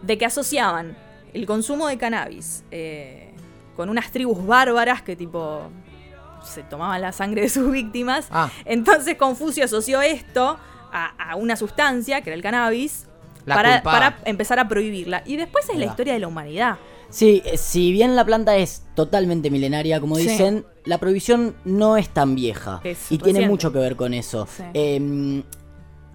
de 0.01 0.17
que 0.17 0.25
asociaban 0.25 0.97
el 1.33 1.45
consumo 1.45 1.87
de 1.87 1.97
cannabis 1.97 2.63
eh, 2.71 3.33
con 3.75 3.89
unas 3.89 4.11
tribus 4.11 4.45
bárbaras 4.45 5.01
que 5.01 5.15
tipo 5.15 5.69
se 6.43 6.63
tomaban 6.63 7.01
la 7.01 7.11
sangre 7.11 7.43
de 7.43 7.49
sus 7.49 7.71
víctimas. 7.71 8.27
Ah. 8.31 8.49
Entonces 8.65 9.15
Confucio 9.15 9.63
asoció 9.65 10.01
esto 10.01 10.57
a, 10.91 11.31
a 11.31 11.35
una 11.35 11.55
sustancia, 11.55 12.21
que 12.21 12.31
era 12.31 12.35
el 12.35 12.41
cannabis, 12.41 13.07
para, 13.45 13.81
para 13.83 14.17
empezar 14.25 14.59
a 14.59 14.67
prohibirla. 14.67 15.23
Y 15.25 15.37
después 15.37 15.69
es 15.69 15.77
la 15.77 15.85
historia 15.85 16.13
de 16.13 16.19
la 16.19 16.27
humanidad. 16.27 16.77
Sí, 17.09 17.41
eh, 17.45 17.57
si 17.57 17.91
bien 17.91 18.15
la 18.15 18.25
planta 18.25 18.55
es 18.55 18.83
totalmente 18.95 19.49
milenaria, 19.49 19.99
como 19.99 20.17
dicen, 20.17 20.65
la 20.85 20.97
prohibición 20.97 21.55
no 21.65 21.97
es 21.97 22.09
tan 22.09 22.35
vieja. 22.35 22.81
Es 22.83 23.11
y 23.11 23.17
tiene 23.17 23.47
mucho 23.47 23.71
que 23.71 23.79
ver 23.79 23.95
con 23.95 24.13
eso. 24.13 24.47
Sí. 24.55 24.63
Eh, 24.73 25.43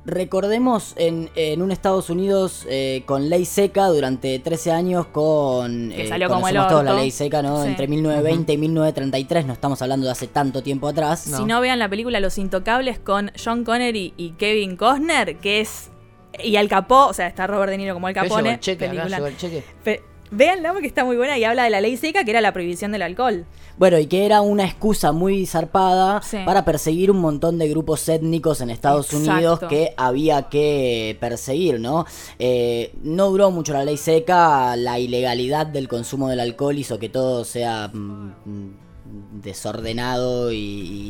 recordemos 0.06 0.94
en, 0.96 1.30
en 1.34 1.60
un 1.62 1.72
Estados 1.72 2.10
Unidos 2.10 2.64
eh, 2.68 3.02
con 3.06 3.28
ley 3.28 3.44
seca 3.44 3.88
durante 3.88 4.38
13 4.38 4.70
años 4.70 5.06
con... 5.08 5.90
Que 5.90 6.04
eh, 6.04 6.08
salió 6.08 6.28
como 6.28 6.46
el 6.48 6.54
todos 6.54 6.84
la 6.84 6.94
ley 6.94 7.10
seca, 7.10 7.42
¿no? 7.42 7.62
Sí. 7.62 7.68
Entre 7.68 7.88
1920 7.88 8.52
y 8.52 8.56
1933, 8.56 9.46
no 9.46 9.52
estamos 9.52 9.82
hablando 9.82 10.06
de 10.06 10.12
hace 10.12 10.28
tanto 10.28 10.62
tiempo 10.62 10.86
atrás. 10.88 11.20
Si 11.20 11.44
no 11.44 11.60
vean 11.60 11.78
la 11.78 11.88
película 11.88 12.20
Los 12.20 12.38
Intocables 12.38 12.98
con 12.98 13.32
John 13.42 13.64
Connery 13.64 14.14
y 14.16 14.30
Kevin 14.32 14.76
Costner, 14.76 15.38
que 15.38 15.60
es. 15.60 15.90
Y 16.44 16.56
Al 16.56 16.68
Capó, 16.68 17.06
o 17.06 17.12
sea, 17.14 17.26
está 17.26 17.46
Robert 17.46 17.70
De 17.70 17.78
Niro 17.78 17.94
como 17.94 18.06
Al 18.06 18.14
llegó 18.14 18.26
Capone. 18.28 18.54
el 18.54 18.60
cheque, 18.60 18.84
acá 18.84 18.92
película. 18.92 19.16
llegó 19.16 19.26
el 19.26 19.36
cheque. 19.36 19.64
Véanla 20.30 20.72
porque 20.72 20.86
está 20.88 21.04
muy 21.04 21.16
buena 21.16 21.38
y 21.38 21.44
habla 21.44 21.64
de 21.64 21.70
la 21.70 21.80
ley 21.80 21.96
seca, 21.96 22.24
que 22.24 22.30
era 22.30 22.40
la 22.40 22.52
prohibición 22.52 22.92
del 22.92 23.02
alcohol. 23.02 23.44
Bueno, 23.78 23.98
y 23.98 24.06
que 24.06 24.24
era 24.24 24.40
una 24.40 24.64
excusa 24.64 25.12
muy 25.12 25.44
zarpada 25.46 26.22
Sí. 26.22 26.38
para 26.46 26.64
perseguir 26.64 27.10
un 27.10 27.18
montón 27.18 27.58
de 27.58 27.68
grupos 27.68 28.08
étnicos 28.08 28.60
en 28.62 28.70
Estados 28.70 29.12
Exacto. 29.12 29.32
Unidos 29.32 29.60
que 29.68 29.92
había 29.96 30.44
que 30.48 31.16
perseguir, 31.20 31.78
¿no? 31.78 32.06
Eh, 32.38 32.92
no 33.02 33.28
duró 33.30 33.50
mucho 33.50 33.72
la 33.74 33.84
ley 33.84 33.98
seca, 33.98 34.74
la 34.76 34.98
ilegalidad 34.98 35.66
del 35.66 35.88
consumo 35.88 36.28
del 36.28 36.40
alcohol 36.40 36.78
hizo 36.78 36.98
que 36.98 37.08
todo 37.10 37.44
sea 37.44 37.88
mm, 37.92 38.32
mm, 38.46 38.70
desordenado 39.42 40.50
y, 40.52 40.56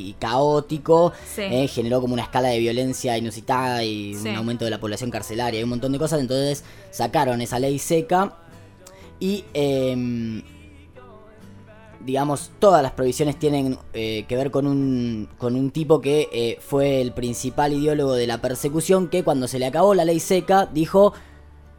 y 0.08 0.16
caótico, 0.18 1.12
Sí. 1.34 1.42
eh, 1.42 1.68
generó 1.68 2.00
como 2.00 2.14
una 2.14 2.22
escala 2.24 2.48
de 2.48 2.58
violencia 2.58 3.16
inusitada 3.16 3.82
y 3.84 4.14
Sí. 4.14 4.28
un 4.28 4.36
aumento 4.36 4.64
de 4.64 4.70
la 4.70 4.80
población 4.80 5.10
carcelaria 5.10 5.60
y 5.60 5.62
un 5.62 5.70
montón 5.70 5.92
de 5.92 5.98
cosas, 5.98 6.20
entonces 6.20 6.64
sacaron 6.90 7.40
esa 7.40 7.58
ley 7.58 7.78
seca 7.78 8.34
y... 9.20 9.44
em, 9.54 10.42
digamos, 12.06 12.52
todas 12.60 12.82
las 12.84 12.92
prohibiciones 12.92 13.36
tienen 13.36 13.76
eh, 13.92 14.24
que 14.28 14.36
ver 14.36 14.52
con 14.52 14.66
un, 14.68 15.28
con 15.38 15.56
un 15.56 15.72
tipo 15.72 16.00
que 16.00 16.28
eh, 16.32 16.58
fue 16.60 17.00
el 17.00 17.12
principal 17.12 17.72
ideólogo 17.72 18.14
de 18.14 18.28
la 18.28 18.40
persecución, 18.40 19.08
que 19.08 19.24
cuando 19.24 19.48
se 19.48 19.58
le 19.58 19.66
acabó 19.66 19.92
la 19.92 20.04
ley 20.04 20.20
seca 20.20 20.66
dijo, 20.66 21.12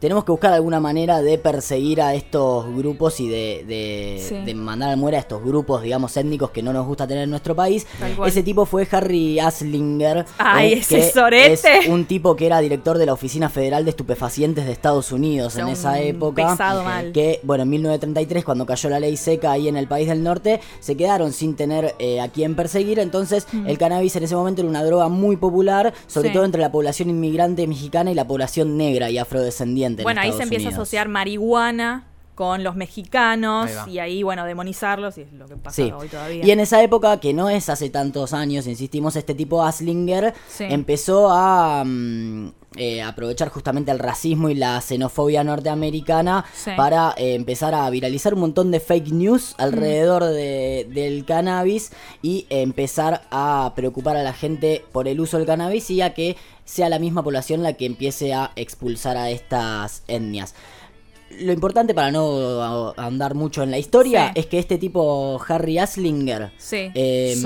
tenemos 0.00 0.24
que 0.24 0.30
buscar 0.32 0.52
alguna 0.52 0.78
manera 0.80 1.20
de 1.22 1.38
perseguir 1.38 2.00
a 2.00 2.14
estos 2.14 2.66
grupos 2.76 3.18
y 3.20 3.28
de, 3.28 3.64
de, 3.66 4.24
Sí. 4.28 4.36
de 4.44 4.54
mandar 4.54 4.90
al 4.90 4.96
muere 4.96 5.16
a 5.16 5.20
estos 5.20 5.42
grupos, 5.42 5.82
digamos, 5.82 6.16
étnicos 6.16 6.50
que 6.50 6.62
no 6.62 6.72
nos 6.72 6.86
gusta 6.86 7.06
tener 7.06 7.24
en 7.24 7.30
nuestro 7.30 7.56
país. 7.56 7.86
Ese 8.26 8.42
tipo 8.42 8.64
fue 8.64 8.86
Harry 8.92 9.40
Aslinger. 9.40 10.24
Ay, 10.38 10.72
eh, 10.74 10.78
ese 10.78 11.12
que. 11.30 11.52
Es 11.52 11.88
un 11.88 12.04
tipo 12.06 12.36
que 12.36 12.46
era 12.46 12.60
director 12.60 12.96
de 12.98 13.06
la 13.06 13.12
Oficina 13.12 13.48
Federal 13.48 13.84
de 13.84 13.90
Estupefacientes 13.90 14.66
de 14.66 14.72
Estados 14.72 15.10
Unidos 15.12 15.56
en 15.56 15.68
esa 15.68 16.00
época. 16.00 16.50
pesado 16.52 16.84
mal. 16.84 17.12
Que, 17.12 17.40
bueno, 17.42 17.64
en 17.64 17.70
1933, 17.70 18.44
cuando 18.44 18.66
cayó 18.66 18.88
la 18.90 19.00
ley 19.00 19.16
seca 19.16 19.52
ahí 19.52 19.66
en 19.68 19.76
el 19.76 19.88
país 19.88 20.08
del 20.08 20.22
norte, 20.22 20.60
se 20.80 20.96
quedaron 20.96 21.32
sin 21.32 21.56
tener 21.56 21.94
eh, 21.98 22.20
a 22.20 22.28
quién 22.28 22.54
perseguir. 22.54 22.98
Entonces, 22.98 23.46
Mm. 23.52 23.66
el 23.66 23.78
cannabis 23.78 24.14
en 24.16 24.22
ese 24.24 24.36
momento 24.36 24.60
era 24.60 24.68
una 24.70 24.84
droga 24.84 25.08
muy 25.08 25.36
popular, 25.36 25.92
sobre 26.06 26.28
Sí. 26.28 26.34
todo 26.34 26.44
entre 26.44 26.60
la 26.60 26.70
población 26.70 27.10
inmigrante 27.10 27.66
mexicana 27.66 28.10
y 28.12 28.14
la 28.14 28.26
población 28.26 28.76
negra 28.76 29.10
y 29.10 29.18
afrodescendiente. 29.18 29.87
En 29.88 29.96
Bueno, 30.04 30.20
ahí 30.20 30.32
se 30.32 30.42
empieza 30.42 30.68
a 30.68 30.72
asociar 30.72 31.08
marihuana 31.08 32.04
con 32.34 32.62
los 32.62 32.76
mexicanos 32.76 33.68
Ahí 33.84 33.94
y 33.94 33.98
ahí, 33.98 34.22
bueno, 34.22 34.44
demonizarlos 34.44 35.18
y 35.18 35.22
es 35.22 35.32
lo 35.32 35.46
que 35.48 35.56
pasa 35.56 35.74
Sí. 35.82 35.90
hoy 35.90 36.06
todavía. 36.08 36.46
Y 36.46 36.50
en 36.52 36.60
esa 36.60 36.80
época, 36.82 37.18
que 37.18 37.34
no 37.34 37.48
es 37.50 37.68
hace 37.68 37.90
tantos 37.90 38.32
años, 38.32 38.68
insistimos, 38.68 39.16
este 39.16 39.34
tipo 39.34 39.64
Aslinger 39.64 40.32
Sí. 40.48 40.64
empezó 40.68 41.30
a 41.32 41.82
mm, 41.84 42.52
eh, 42.76 43.02
aprovechar 43.02 43.48
justamente 43.48 43.90
el 43.90 43.98
racismo 43.98 44.50
y 44.50 44.54
la 44.54 44.80
xenofobia 44.80 45.42
norteamericana 45.42 46.44
Sí. 46.54 46.70
para 46.76 47.14
eh, 47.16 47.34
empezar 47.34 47.74
a 47.74 47.88
viralizar 47.90 48.34
un 48.34 48.40
montón 48.40 48.70
de 48.70 48.80
fake 48.80 49.12
news 49.12 49.54
alrededor 49.58 50.24
de- 50.24 50.86
del 50.92 51.24
cannabis 51.24 51.92
y 52.22 52.46
empezar 52.50 53.22
a 53.30 53.72
preocupar 53.74 54.16
a 54.16 54.22
la 54.22 54.32
gente 54.32 54.84
por 54.92 55.08
el 55.08 55.20
uso 55.20 55.38
del 55.38 55.46
cannabis 55.46 55.90
y 55.90 56.02
a 56.02 56.12
que 56.14 56.36
sea 56.64 56.90
la 56.90 56.98
misma 56.98 57.22
población 57.22 57.62
la 57.62 57.72
que 57.72 57.86
empiece 57.86 58.34
a 58.34 58.52
expulsar 58.54 59.16
a 59.16 59.30
estas 59.30 60.02
etnias. 60.06 60.54
Lo 61.40 61.52
importante 61.52 61.94
para 61.94 62.10
no 62.10 62.94
andar 62.96 63.34
mucho 63.34 63.62
en 63.62 63.70
la 63.70 63.78
historia 63.78 64.32
Sí. 64.34 64.40
es 64.40 64.46
que 64.46 64.58
este 64.58 64.78
tipo 64.78 65.40
Harry 65.48 65.78
Aslinger 65.78 66.50
Sí, 66.56 66.90
eh, 66.94 67.36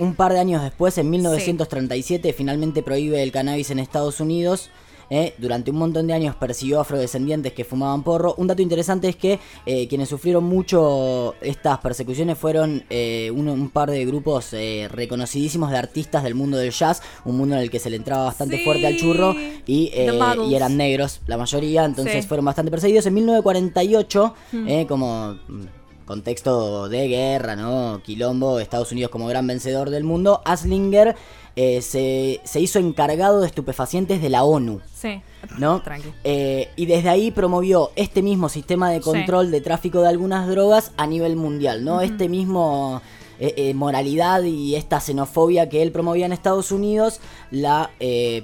un 0.00 0.14
par 0.14 0.32
de 0.32 0.40
años 0.40 0.62
después, 0.62 0.96
en 0.98 1.10
1937, 1.10 2.32
finalmente 2.32 2.82
prohíbe 2.82 3.22
el 3.22 3.32
cannabis 3.32 3.70
en 3.70 3.78
Estados 3.78 4.20
Unidos. 4.20 4.70
Eh, 5.14 5.34
durante 5.36 5.70
un 5.70 5.76
montón 5.76 6.06
de 6.06 6.14
años 6.14 6.34
persiguió 6.36 6.80
afrodescendientes 6.80 7.52
que 7.52 7.64
fumaban 7.64 8.02
porro. 8.02 8.34
Un 8.38 8.46
dato 8.46 8.62
interesante 8.62 9.10
es 9.10 9.16
que 9.16 9.38
eh, 9.66 9.86
quienes 9.88 10.08
sufrieron 10.08 10.44
mucho 10.44 11.34
estas 11.42 11.78
persecuciones 11.80 12.38
fueron 12.38 12.82
eh, 12.88 13.30
un, 13.30 13.46
un 13.48 13.68
par 13.68 13.90
de 13.90 14.06
grupos 14.06 14.52
reconocidísimos 14.90 15.70
de 15.70 15.76
artistas 15.76 16.24
del 16.24 16.34
mundo 16.34 16.56
del 16.56 16.70
jazz, 16.72 17.02
un 17.26 17.36
mundo 17.36 17.56
en 17.56 17.60
el 17.60 17.70
que 17.70 17.78
se 17.78 17.90
le 17.90 17.96
entraba 17.96 18.24
bastante 18.24 18.56
Sí. 18.56 18.64
fuerte 18.64 18.86
al 18.86 18.96
churro 18.96 19.34
y, 19.66 19.90
eran 19.94 20.76
negros 20.78 21.20
la 21.26 21.36
mayoría, 21.36 21.84
entonces 21.84 22.22
Sí. 22.22 22.28
fueron 22.28 22.46
bastante 22.46 22.70
perseguidos. 22.70 23.04
En 23.06 23.12
1948, 23.14 24.34
Mm. 24.52 24.84
como 24.86 25.34
mm, 25.48 25.62
contexto 26.06 26.88
de 26.88 27.08
guerra, 27.08 27.56
¿no? 27.56 28.00
Quilombo, 28.04 28.58
Estados 28.60 28.92
Unidos 28.92 29.10
como 29.10 29.26
gran 29.26 29.46
vencedor 29.46 29.90
del 29.90 30.04
mundo, 30.04 30.42
Aslinger 30.44 31.14
eh, 31.56 31.82
se, 31.82 32.40
se 32.44 32.60
hizo 32.60 32.78
encargado 32.78 33.40
de 33.40 33.46
estupefacientes 33.46 34.22
de 34.22 34.28
la 34.30 34.44
ONU. 34.44 34.80
Sí, 34.94 35.20
¿no? 35.58 35.82
tranqui. 35.82 36.08
Eh, 36.24 36.68
y 36.76 36.86
desde 36.86 37.08
ahí 37.08 37.30
promovió 37.30 37.90
este 37.96 38.22
mismo 38.22 38.48
sistema 38.48 38.90
de 38.90 38.98
Sí. 38.98 39.02
control 39.04 39.50
de 39.50 39.60
tráfico 39.60 40.00
de 40.00 40.08
algunas 40.08 40.48
drogas 40.48 40.92
a 40.96 41.06
nivel 41.06 41.36
mundial, 41.36 41.84
¿no? 41.84 41.94
Ujú. 41.96 42.02
Este 42.04 42.28
mismo 42.28 43.02
eh, 43.40 43.54
eh, 43.56 43.74
moralidad 43.74 44.44
y 44.44 44.76
esta 44.76 45.00
xenofobia 45.00 45.68
que 45.68 45.82
él 45.82 45.90
promovía 45.90 46.26
en 46.26 46.32
Estados 46.32 46.70
Unidos 46.70 47.18
la 47.50 47.90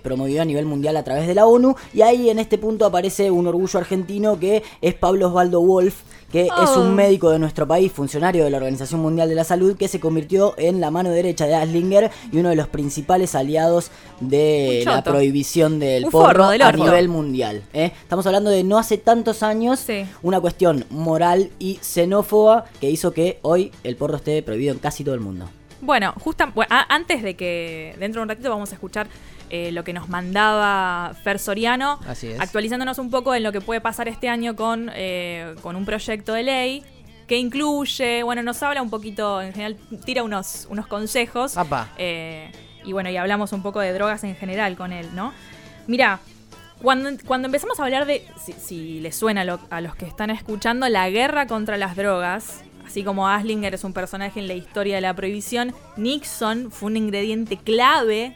promovió 0.03 0.43
a 0.43 0.45
nivel 0.45 0.67
mundial 0.67 0.97
a 0.97 1.05
través 1.05 1.27
de 1.29 1.35
la 1.35 1.47
ONU 1.47 1.77
y 1.95 2.03
ahí 2.03 2.31
en 2.31 2.39
este 2.41 2.59
punto 2.59 2.85
aparece 2.85 3.31
un 3.31 3.47
orgullo 3.47 3.79
argentino 3.79 4.39
que 4.41 4.63
es 4.81 4.95
Pablo 4.95 5.29
Osvaldo 5.29 5.61
Wolf 5.63 6.03
que 6.31 6.43
es 6.47 6.51
Oh. 6.77 6.81
un 6.83 6.95
médico 6.95 7.31
de 7.31 7.39
nuestro 7.39 7.67
país, 7.67 7.91
funcionario 7.91 8.45
de 8.45 8.51
la 8.51 8.59
Organización 8.59 9.01
Mundial 9.01 9.29
de 9.29 9.35
la 9.35 9.45
Salud, 9.45 9.77
que 9.77 9.89
se 9.89 9.99
convirtió 10.01 10.55
en 10.59 10.81
la 10.81 10.91
mano 10.91 11.11
derecha 11.11 11.47
de 11.47 11.55
Aslinger 11.55 12.11
y 12.31 12.39
uno 12.39 12.51
de 12.51 12.57
los 12.57 12.69
principales 12.69 13.35
aliados 13.35 13.91
de 14.21 14.83
la 14.85 15.03
prohibición 15.03 15.79
del 15.79 16.05
Un 16.07 16.11
porro 16.11 16.27
forro 16.29 16.49
del 16.51 16.63
a 16.63 16.73
nivel 16.73 17.09
mundial. 17.09 17.63
¿eh? 17.73 17.93
Estamos 18.03 18.27
hablando 18.27 18.51
de 18.51 18.65
no 18.65 18.79
hace 18.79 18.99
tantos 18.99 19.43
años, 19.43 19.81
Sí. 19.81 20.05
una 20.23 20.41
cuestión 20.41 20.85
moral 20.91 21.51
y 21.59 21.79
xenófoba 21.83 22.65
que 22.81 22.91
hizo 22.91 23.13
que 23.13 23.39
hoy 23.43 23.73
el 23.85 23.97
porro 23.97 24.17
esté 24.17 24.43
prohibido 24.43 24.73
en 24.73 24.79
casi 24.81 25.05
todo 25.05 25.15
el 25.15 25.21
mundo. 25.21 25.49
Bueno, 25.81 26.13
justa, 26.19 26.47
bueno, 26.47 26.75
antes 26.89 27.23
de 27.23 27.35
que 27.37 27.95
dentro 27.99 28.21
de 28.21 28.23
un 28.25 28.29
ratito 28.31 28.51
vamos 28.51 28.71
a 28.73 28.75
escuchar 28.75 29.07
eh, 29.51 29.71
lo 29.73 29.85
que 29.85 29.93
nos 29.93 30.09
mandaba 30.09 31.15
Fer 31.23 31.39
Soriano, 31.39 32.01
Así 32.07 32.27
es. 32.29 32.41
actualizándonos 32.41 32.99
un 32.99 33.11
poco 33.11 33.35
en 33.35 33.43
lo 33.45 33.53
que 33.53 33.61
puede 33.61 33.81
pasar 33.81 34.09
este 34.09 34.29
año 34.29 34.57
con, 34.57 34.91
eh, 34.95 35.55
con 35.63 35.77
un 35.77 35.85
proyecto 35.85 36.33
de 36.35 36.43
ley 36.43 36.85
que 37.29 37.37
incluye, 37.39 38.23
bueno, 38.23 38.43
nos 38.43 38.63
habla 38.63 38.83
un 38.83 38.91
poquito, 38.91 39.41
en 39.41 39.53
general 39.53 39.77
tira 40.05 40.23
unos, 40.23 40.67
unos 40.71 40.87
consejos. 40.87 41.57
Eh, 41.99 42.51
y 42.85 42.93
bueno, 42.93 43.11
y 43.11 43.17
hablamos 43.17 43.53
un 43.53 43.63
poco 43.63 43.81
de 43.81 43.93
drogas 43.93 44.25
en 44.25 44.35
general 44.35 44.77
con 44.77 44.93
él, 44.93 45.07
¿no? 45.15 45.33
Mira, 45.87 46.21
cuando, 46.83 47.11
cuando 47.27 47.47
empezamos 47.47 47.79
a 47.81 47.85
hablar 47.85 48.07
de, 48.07 48.27
si, 48.43 48.53
si 48.53 49.01
les 49.01 49.15
suena 49.17 49.45
lo- 49.45 49.61
a 49.71 49.81
los 49.81 49.95
que 49.95 50.07
están 50.07 50.31
escuchando, 50.31 50.89
la 50.89 51.09
guerra 51.11 51.47
contra 51.47 51.77
las 51.77 51.97
drogas, 51.97 52.63
así 52.89 53.05
como 53.05 53.29
Aslinger 53.29 53.75
es 53.75 53.85
un 53.85 53.93
personaje 53.93 54.41
en 54.41 54.49
la 54.49 54.55
historia 54.55 54.95
de 54.95 55.03
la 55.03 55.13
prohibición, 55.13 55.75
Nixon 55.99 56.71
fue 56.71 56.87
un 56.87 56.97
ingrediente 56.97 57.59
clave, 57.59 58.35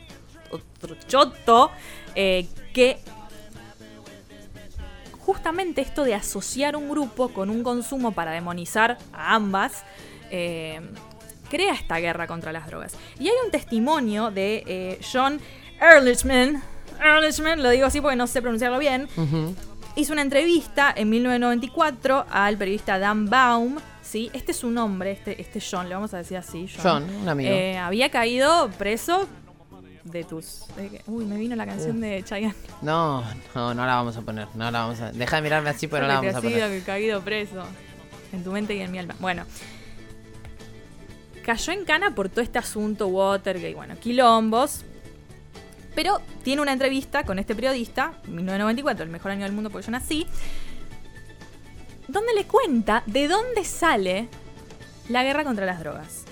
otro 0.50 0.94
choto, 1.08 1.70
eh, 2.14 2.46
que 2.74 2.98
justamente 5.20 5.80
esto 5.80 6.04
de 6.04 6.12
asociar 6.14 6.76
un 6.76 6.90
grupo 6.90 7.30
con 7.30 7.48
un 7.48 7.62
consumo 7.62 8.12
para 8.12 8.32
demonizar 8.32 8.98
a 9.14 9.34
ambas, 9.34 9.84
eh, 10.30 10.82
crea 11.48 11.72
esta 11.72 11.96
guerra 11.96 12.26
contra 12.26 12.52
las 12.52 12.66
drogas. 12.66 12.94
Y 13.18 13.28
hay 13.28 13.34
un 13.42 13.50
testimonio 13.50 14.30
de 14.30 14.64
eh, 14.66 15.00
John 15.10 15.40
Ehrlichman, 15.80 16.62
Ehrlichman, 17.02 17.62
lo 17.62 17.70
digo 17.70 17.86
así 17.86 18.02
porque 18.02 18.16
no 18.16 18.26
sé 18.26 18.42
pronunciarlo 18.42 18.78
bien, 18.78 19.08
hizo 19.96 20.12
una 20.12 20.20
entrevista 20.20 20.92
en 20.94 21.08
1994 21.08 22.26
al 22.30 22.58
periodista 22.58 22.98
Dan 22.98 23.30
Baum. 23.30 23.78
¿Sí? 24.12 24.30
Este 24.34 24.52
es 24.52 24.58
su 24.58 24.70
nombre, 24.70 25.12
este, 25.12 25.40
este 25.40 25.58
John, 25.58 25.88
le 25.88 25.94
vamos 25.94 26.12
a 26.12 26.18
decir 26.18 26.36
así. 26.36 26.68
John, 26.68 27.06
John, 27.06 27.22
un 27.22 27.28
amigo. 27.28 27.50
Eh, 27.50 27.78
había 27.78 28.10
caído 28.10 28.70
preso 28.76 29.26
de 30.04 30.24
tus... 30.24 30.64
de 30.76 31.00
uy, 31.06 31.24
me 31.24 31.38
vino 31.38 31.56
la 31.56 31.64
canción 31.64 31.98
de 31.98 32.22
Chayanne. 32.22 32.54
No, 32.82 33.24
no, 33.54 33.72
no 33.72 33.86
la 33.86 33.94
vamos 33.94 34.14
a 34.18 34.20
poner. 34.20 34.48
No 34.54 34.70
la 34.70 34.80
vamos 34.80 35.00
a. 35.00 35.12
Deja 35.12 35.36
de 35.36 35.42
mirarme 35.42 35.70
así, 35.70 35.88
pero 35.88 36.02
no 36.02 36.08
la 36.08 36.16
vamos 36.16 36.34
a 36.34 36.42
poner. 36.42 36.70
que 36.70 36.82
caído 36.84 37.22
preso. 37.22 37.64
En 38.34 38.44
tu 38.44 38.52
mente 38.52 38.74
y 38.74 38.80
en 38.80 38.92
mi 38.92 38.98
alma. 38.98 39.14
Bueno. 39.18 39.46
Cayó 41.42 41.72
en 41.72 41.84
cana 41.84 42.14
por 42.14 42.28
todo 42.28 42.42
este 42.42 42.58
asunto 42.58 43.08
Watergate, 43.08 43.74
bueno, 43.74 43.96
quilombos. 43.98 44.84
Pero 45.94 46.20
tiene 46.42 46.62
una 46.62 46.72
entrevista 46.72 47.24
con 47.24 47.38
este 47.38 47.54
periodista, 47.54 48.12
1994, 48.26 49.04
el 49.04 49.10
mejor 49.10 49.32
año 49.32 49.44
del 49.44 49.52
mundo 49.52 49.70
porque 49.70 49.86
yo 49.86 49.92
nací, 49.92 50.26
donde 52.08 52.34
le 52.34 52.44
cuenta 52.44 53.02
de 53.06 53.28
dónde 53.28 53.64
sale 53.64 54.28
la 55.08 55.22
guerra 55.22 55.44
contra 55.44 55.66
las 55.66 55.80
drogas. 55.80 56.24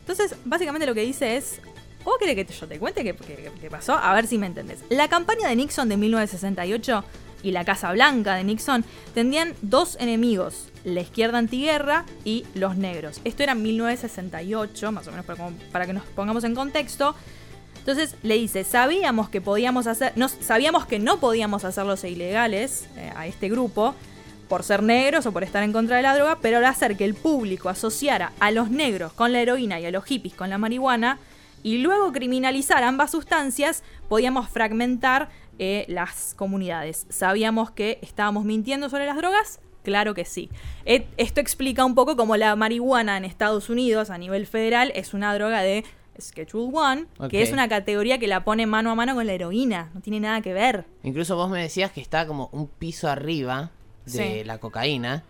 Entonces, 0.00 0.36
básicamente 0.44 0.86
lo 0.86 0.94
que 0.94 1.02
dice 1.02 1.36
es, 1.36 1.60
¿vos 2.04 2.16
querés 2.18 2.34
que 2.34 2.52
yo 2.52 2.66
te 2.66 2.78
cuente 2.78 3.04
qué, 3.04 3.70
pasó? 3.70 3.94
A 3.94 4.12
ver 4.14 4.26
si 4.26 4.38
me 4.38 4.46
entendés. 4.46 4.80
La 4.88 5.08
campaña 5.08 5.48
de 5.48 5.56
Nixon 5.56 5.88
de 5.88 5.96
1968 5.96 7.04
y 7.42 7.52
la 7.52 7.64
Casa 7.64 7.92
Blanca 7.92 8.34
de 8.34 8.44
Nixon 8.44 8.84
tendían 9.14 9.54
dos 9.62 9.96
enemigos, 10.00 10.68
la 10.84 11.00
izquierda 11.00 11.38
antiguerra 11.38 12.04
y 12.24 12.44
los 12.54 12.76
negros. 12.76 13.20
Esto 13.24 13.42
era 13.42 13.52
en 13.52 13.62
1968, 13.62 14.92
más 14.92 15.06
o 15.06 15.10
menos 15.10 15.24
para, 15.26 15.50
para 15.72 15.86
que 15.86 15.92
nos 15.92 16.04
pongamos 16.04 16.44
en 16.44 16.54
contexto. 16.54 17.14
Entonces 17.78 18.14
le 18.22 18.34
dice, 18.34 18.64
sabíamos 18.64 19.30
que 19.30 19.40
podíamos 19.40 19.86
hacer, 19.86 20.12
no, 20.16 20.28
sabíamos 20.28 20.84
que 20.86 20.98
no 20.98 21.18
podíamos 21.18 21.64
hacerlos 21.64 22.04
ilegales 22.04 22.86
eh, 22.96 23.10
a 23.16 23.26
este 23.26 23.48
grupo 23.48 23.94
por 24.50 24.62
ser 24.64 24.82
negros 24.82 25.24
o 25.24 25.32
por 25.32 25.44
estar 25.44 25.62
en 25.62 25.72
contra 25.72 25.96
de 25.96 26.02
la 26.02 26.14
droga, 26.14 26.38
pero 26.42 26.58
al 26.58 26.64
hacer 26.66 26.96
que 26.98 27.06
el 27.06 27.14
público 27.14 27.70
asociara 27.70 28.32
a 28.40 28.50
los 28.50 28.68
negros 28.70 29.12
con 29.14 29.32
la 29.32 29.40
heroína 29.40 29.80
y 29.80 29.86
a 29.86 29.90
los 29.90 30.04
hippies 30.04 30.34
con 30.34 30.50
la 30.50 30.58
marihuana 30.58 31.18
y 31.62 31.78
luego 31.78 32.12
criminalizar 32.12 32.82
ambas 32.82 33.12
sustancias, 33.12 33.82
podíamos 34.08 34.48
fragmentar 34.48 35.28
eh, 35.58 35.84
las 35.88 36.34
comunidades. 36.36 37.06
¿Sabíamos 37.10 37.70
que 37.70 37.98
estábamos 38.02 38.44
mintiendo 38.44 38.88
sobre 38.90 39.06
las 39.06 39.16
drogas? 39.16 39.60
Claro 39.84 40.14
que 40.14 40.24
sí. 40.24 40.50
Et- 40.84 41.06
esto 41.16 41.40
explica 41.40 41.84
un 41.84 41.94
poco 41.94 42.16
cómo 42.16 42.36
la 42.36 42.54
marihuana 42.56 43.16
en 43.16 43.24
Estados 43.24 43.70
Unidos 43.70 44.10
a 44.10 44.18
nivel 44.18 44.46
federal 44.46 44.90
es 44.94 45.14
una 45.14 45.32
droga 45.34 45.62
de 45.62 45.84
Schedule 46.20 46.70
One, 46.76 47.06
que 47.30 47.40
es 47.42 47.52
una 47.52 47.68
categoría 47.68 48.18
que 48.18 48.26
la 48.26 48.44
pone 48.44 48.66
mano 48.66 48.90
a 48.90 48.94
mano 48.94 49.14
con 49.14 49.26
la 49.26 49.32
heroína. 49.32 49.90
No 49.94 50.00
tiene 50.00 50.20
nada 50.20 50.40
que 50.42 50.52
ver. 50.52 50.84
Incluso 51.02 51.36
vos 51.36 51.48
me 51.50 51.62
decías 51.62 51.92
que 51.92 52.00
está 52.00 52.26
como 52.26 52.48
un 52.52 52.66
piso 52.66 53.08
arriba 53.08 53.70
de 54.12 54.40
Sí. 54.40 54.44
la 54.44 54.58
cocaína. 54.58 55.24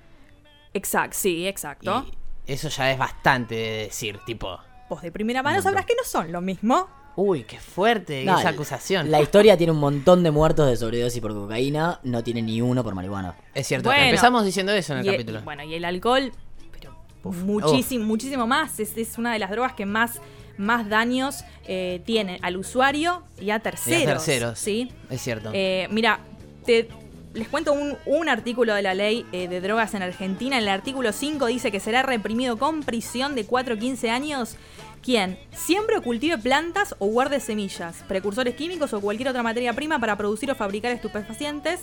Exacto, 0.75 1.17
sí, 1.19 1.47
exacto. 1.47 2.07
Eso 2.47 2.69
ya 2.69 2.91
es 2.93 2.99
bastante 2.99 3.55
de 3.55 3.71
decir, 3.85 4.19
tipo. 4.27 4.59
Vos 4.89 5.03
de 5.03 5.13
primera 5.13 5.43
mano 5.43 5.63
sabrás 5.63 5.87
que 5.87 5.95
no 5.95 6.05
son 6.05 6.33
lo 6.33 6.41
mismo. 6.41 6.89
Uy, 7.17 7.43
qué 7.45 7.59
fuerte 7.59 8.25
No, 8.25 8.39
esa 8.39 8.51
acusación. 8.51 9.11
La 9.11 9.21
historia 9.21 9.57
tiene 9.57 9.73
un 9.73 9.79
montón 9.81 10.23
de 10.23 10.31
muertos 10.31 10.69
de 10.69 10.77
sobredosis 10.77 11.21
por 11.21 11.35
cocaína, 11.35 12.01
no 12.05 12.23
tiene 12.23 12.41
ni 12.41 12.61
uno 12.61 12.83
por 12.85 12.95
marihuana. 12.95 13.35
Es 13.55 13.67
cierto, 13.67 13.89
Bueno, 13.89 14.05
empezamos 14.05 14.45
diciendo 14.45 14.73
eso 14.73 14.93
en 14.95 15.01
el 15.01 15.07
y, 15.07 15.11
capítulo. 15.11 15.41
y 15.41 15.43
bueno, 15.43 15.63
y 15.65 15.75
el 15.75 15.85
alcohol, 15.85 16.33
pero 16.73 16.95
muchísimo, 17.25 18.05
muchísimo 18.07 18.47
más. 18.47 18.79
Es, 18.81 18.97
es 18.97 19.19
una 19.19 19.33
de 19.33 19.39
las 19.41 19.51
drogas 19.51 19.75
que 19.75 19.87
más, 19.87 20.21
más 20.57 20.89
daños 20.89 21.45
eh, 21.67 22.01
tiene 22.07 22.39
al 22.43 22.57
usuario 22.57 23.25
y 23.41 23.51
a 23.51 23.59
terceros. 23.59 24.01
Y 24.01 24.05
a 24.05 24.07
terceros. 24.07 24.59
¿sí? 24.59 24.91
Es 25.11 25.21
cierto. 25.21 25.51
Eh, 25.53 25.89
mira, 25.91 26.21
te, 26.65 26.89
les 27.35 27.49
cuento 27.49 27.73
un, 28.07 28.29
artículo 28.29 28.75
de 28.75 28.83
la 28.83 28.95
ley 28.95 29.25
eh, 29.33 29.49
de 29.49 29.61
drogas 29.61 29.95
en 29.95 30.03
Argentina. 30.03 30.57
En 30.57 30.65
el 30.65 30.69
artículo 30.69 31.13
5 31.13 31.47
dice 31.47 31.71
que 31.71 31.81
será 31.81 32.03
reprimido 32.03 32.59
con 32.59 32.83
prisión 32.83 33.35
de 33.35 33.45
4 33.45 33.75
a 33.75 33.79
15 33.79 34.11
años 34.11 34.57
quien 35.03 35.39
siembre 35.53 35.97
o 35.97 36.03
cultive 36.03 36.37
plantas 36.39 36.95
o 36.99 37.07
guarde 37.07 37.41
semillas, 37.41 38.05
precursores 38.07 38.55
químicos 38.55 38.93
o 38.93 39.01
cualquier 39.01 39.31
otra 39.31 39.43
materia 39.43 39.73
prima 39.73 39.99
para 39.99 40.17
producir 40.17 40.51
o 40.51 40.55
fabricar 40.55 40.93
estupefacientes, 40.93 41.81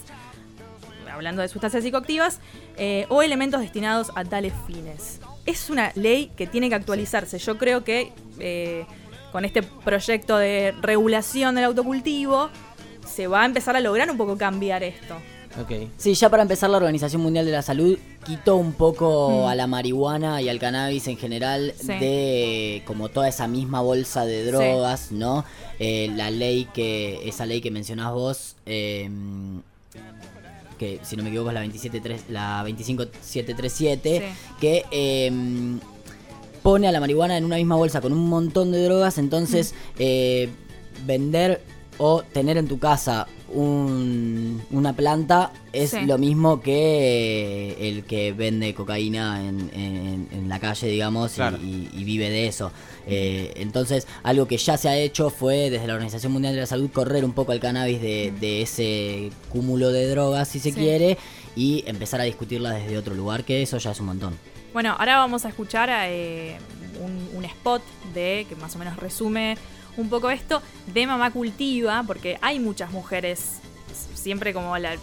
hablando 1.12 1.42
de 1.42 1.48
sustancias 1.48 1.84
psicoactivas, 1.84 2.40
eh, 2.78 3.08
o 3.10 3.24
elementos 3.24 3.62
destinados 3.62 4.12
a 4.16 4.24
tales 4.24 4.54
fines. 4.68 5.20
Es 5.46 5.70
una 5.70 5.92
ley 5.96 6.32
que 6.36 6.46
tiene 6.46 6.70
que 6.70 6.76
actualizarse. 6.76 7.40
Yo 7.40 7.58
creo 7.58 7.84
que 7.84 8.12
eh, 8.40 8.86
con 9.32 9.46
este 9.46 9.64
proyecto 9.64 10.38
de 10.38 10.76
regulación 10.82 11.56
del 11.56 11.64
autocultivo 11.64 12.50
se 13.08 13.28
va 13.28 13.42
a 13.42 13.46
empezar 13.46 13.76
a 13.76 13.80
lograr 13.80 14.12
un 14.12 14.18
poco 14.18 14.38
cambiar 14.38 14.84
esto. 14.84 15.16
Ok. 15.62 15.72
Sí, 15.98 16.14
ya 16.14 16.30
para 16.30 16.44
empezar 16.44 16.70
la 16.70 16.78
Organización 16.78 17.22
Mundial 17.22 17.46
de 17.46 17.52
la 17.52 17.62
Salud 17.62 17.98
quitó 18.26 18.58
un 18.58 18.74
poco 18.74 19.46
Mm. 19.46 19.48
a 19.48 19.56
la 19.56 19.66
marihuana 19.68 20.42
y 20.42 20.50
al 20.50 20.60
cannabis 20.60 21.08
en 21.08 21.18
general 21.18 21.74
Sí. 21.80 21.88
de 21.88 22.84
como 22.86 23.10
toda 23.10 23.28
esa 23.28 23.48
misma 23.48 23.82
bolsa 23.82 24.26
de 24.26 24.46
drogas, 24.46 25.12
¿no? 25.12 25.46
Eh, 25.80 26.12
la 26.16 26.30
ley 26.30 26.68
que, 26.74 27.28
esa 27.28 27.46
ley 27.46 27.62
que 27.62 27.72
mencionás 27.72 28.14
vos, 28.14 28.56
eh, 28.66 29.10
que 30.78 31.00
si 31.04 31.16
no 31.16 31.24
me 31.24 31.30
equivoco 31.30 31.50
es 31.50 31.54
la 31.56 31.62
273, 31.62 32.22
la 32.30 32.62
25737, 32.64 34.20
Sí. 34.20 34.26
que 34.62 34.86
eh, 34.92 35.32
pone 36.62 36.88
a 36.88 36.92
la 36.92 37.00
marihuana 37.00 37.36
en 37.38 37.46
una 37.46 37.56
misma 37.56 37.76
bolsa 37.78 38.00
con 38.02 38.14
un 38.14 38.28
montón 38.30 38.72
de 38.72 38.84
drogas, 38.84 39.18
entonces 39.18 39.74
eh, 39.98 40.50
vender 41.06 41.62
o 41.98 42.22
tener 42.22 42.58
en 42.58 42.68
tu 42.68 42.78
casa 42.78 43.26
un- 43.50 44.62
una 44.72 44.94
planta 44.94 45.52
es 45.74 45.92
Sí. 45.92 46.06
lo 46.06 46.18
mismo 46.18 46.62
que 46.62 47.72
eh, 47.72 47.90
el 47.90 48.04
que 48.04 48.32
vende 48.34 48.74
cocaína 48.74 49.46
en, 49.48 49.70
en- 49.74 50.28
en 50.32 50.50
la 50.50 50.60
calle, 50.60 50.88
digamos, 50.88 51.34
y- 51.34 51.36
Claro. 51.36 51.58
y, 51.58 51.90
y 51.94 52.04
vive 52.04 52.30
de 52.30 52.48
eso. 52.48 52.72
Eh, 53.06 53.54
entonces, 53.58 54.08
algo 54.24 54.48
que 54.48 54.58
ya 54.58 54.78
se 54.78 54.90
ha 54.90 54.98
hecho 54.98 55.30
fue 55.30 55.70
desde 55.70 55.88
la 55.88 55.94
Organización 55.94 56.32
Mundial 56.34 56.54
de 56.56 56.62
la 56.62 56.68
Salud 56.68 56.90
correr 56.92 57.24
un 57.24 57.34
poco 57.34 57.54
el 57.54 57.60
cannabis 57.60 58.02
de, 58.02 58.34
de 58.40 58.62
ese 58.62 59.32
cúmulo 59.50 59.92
de 59.92 60.08
drogas, 60.10 60.48
si 60.50 60.60
se 60.60 60.72
Sí. 60.72 60.76
quiere, 60.80 61.18
y 61.56 61.84
empezar 61.88 62.20
a 62.22 62.26
discutirla 62.26 62.72
desde 62.72 62.98
otro 62.98 63.16
lugar, 63.16 63.44
que 63.44 63.62
eso 63.62 63.78
ya 63.78 63.92
es 63.92 64.00
un 64.00 64.08
montón. 64.08 64.38
Bueno, 64.74 64.96
ahora 65.00 65.18
vamos 65.18 65.46
a 65.46 65.50
escuchar 65.50 65.90
eh, 65.92 66.58
un, 67.02 67.38
un 67.38 67.46
spot 67.46 67.82
de 68.14 68.46
que 68.50 68.56
más 68.58 68.76
o 68.76 68.80
menos 68.80 68.98
resume 68.98 69.58
un 69.98 70.10
poco 70.10 70.30
esto 70.30 70.62
de 70.94 71.06
Mamá 71.08 71.32
Cultiva, 71.32 72.04
porque 72.06 72.38
hay 72.42 72.60
muchas 72.60 72.92
mujeres, 72.92 73.60
siempre 74.14 74.54
como 74.54 74.78
la, 74.78 74.96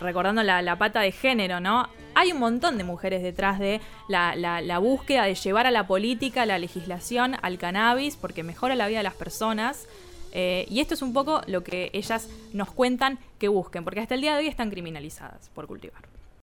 recordando 0.00 0.42
la, 0.42 0.76
pata 0.76 1.00
de 1.00 1.12
género, 1.12 1.60
¿no? 1.60 1.88
Hay 2.14 2.32
un 2.32 2.38
montón 2.38 2.78
de 2.78 2.84
mujeres 2.84 3.22
detrás 3.22 3.58
de 3.58 3.80
la 4.08 4.78
búsqueda 4.78 5.24
de 5.24 5.34
llevar 5.34 5.66
a 5.66 5.70
la 5.70 5.86
política, 5.86 6.42
a 6.42 6.46
la 6.46 6.58
legislación, 6.58 7.36
al 7.42 7.58
cannabis, 7.58 8.16
porque 8.16 8.42
mejora 8.42 8.74
la 8.74 8.88
vida 8.88 8.98
de 8.98 9.04
las 9.04 9.14
personas. 9.14 9.86
Eh, 10.32 10.66
y 10.68 10.80
esto 10.80 10.94
es 10.94 11.02
un 11.02 11.12
poco 11.12 11.40
lo 11.46 11.62
que 11.62 11.90
ellas 11.92 12.28
nos 12.52 12.70
cuentan 12.70 13.18
que 13.38 13.48
busquen, 13.48 13.84
porque 13.84 14.00
hasta 14.00 14.14
el 14.14 14.20
día 14.20 14.34
de 14.34 14.40
hoy 14.40 14.48
están 14.48 14.70
criminalizadas 14.70 15.48
por 15.54 15.66
cultivar. 15.66 16.02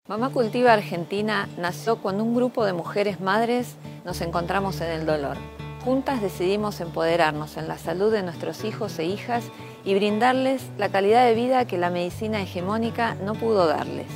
Mamá 0.08 0.32
Cultiva 0.32 0.74
Argentina 0.74 1.48
nació 1.58 1.98
cuando 1.98 2.24
un 2.24 2.36
grupo 2.36 2.66
de 2.66 2.74
mujeres 2.74 3.22
madres 3.22 3.76
nos 4.06 4.22
encontramos 4.22 4.82
en 4.82 4.90
el 4.90 5.06
dolor. 5.06 5.38
Juntas 5.84 6.22
decidimos 6.22 6.82
empoderarnos 6.82 7.56
en 7.56 7.70
la 7.70 7.78
salud 7.78 8.12
de 8.12 8.22
nuestros 8.22 8.66
hijos 8.66 9.00
e 9.00 9.06
hijas 9.06 9.46
y 9.86 9.96
brindarles 9.96 10.62
la 10.78 10.90
calidad 10.90 11.26
de 11.26 11.34
vida 11.34 11.66
que 11.66 11.78
la 11.78 11.90
medicina 11.90 12.42
hegemónica 12.42 13.16
no 13.16 13.34
pudo 13.34 13.66
darles. 13.66 14.08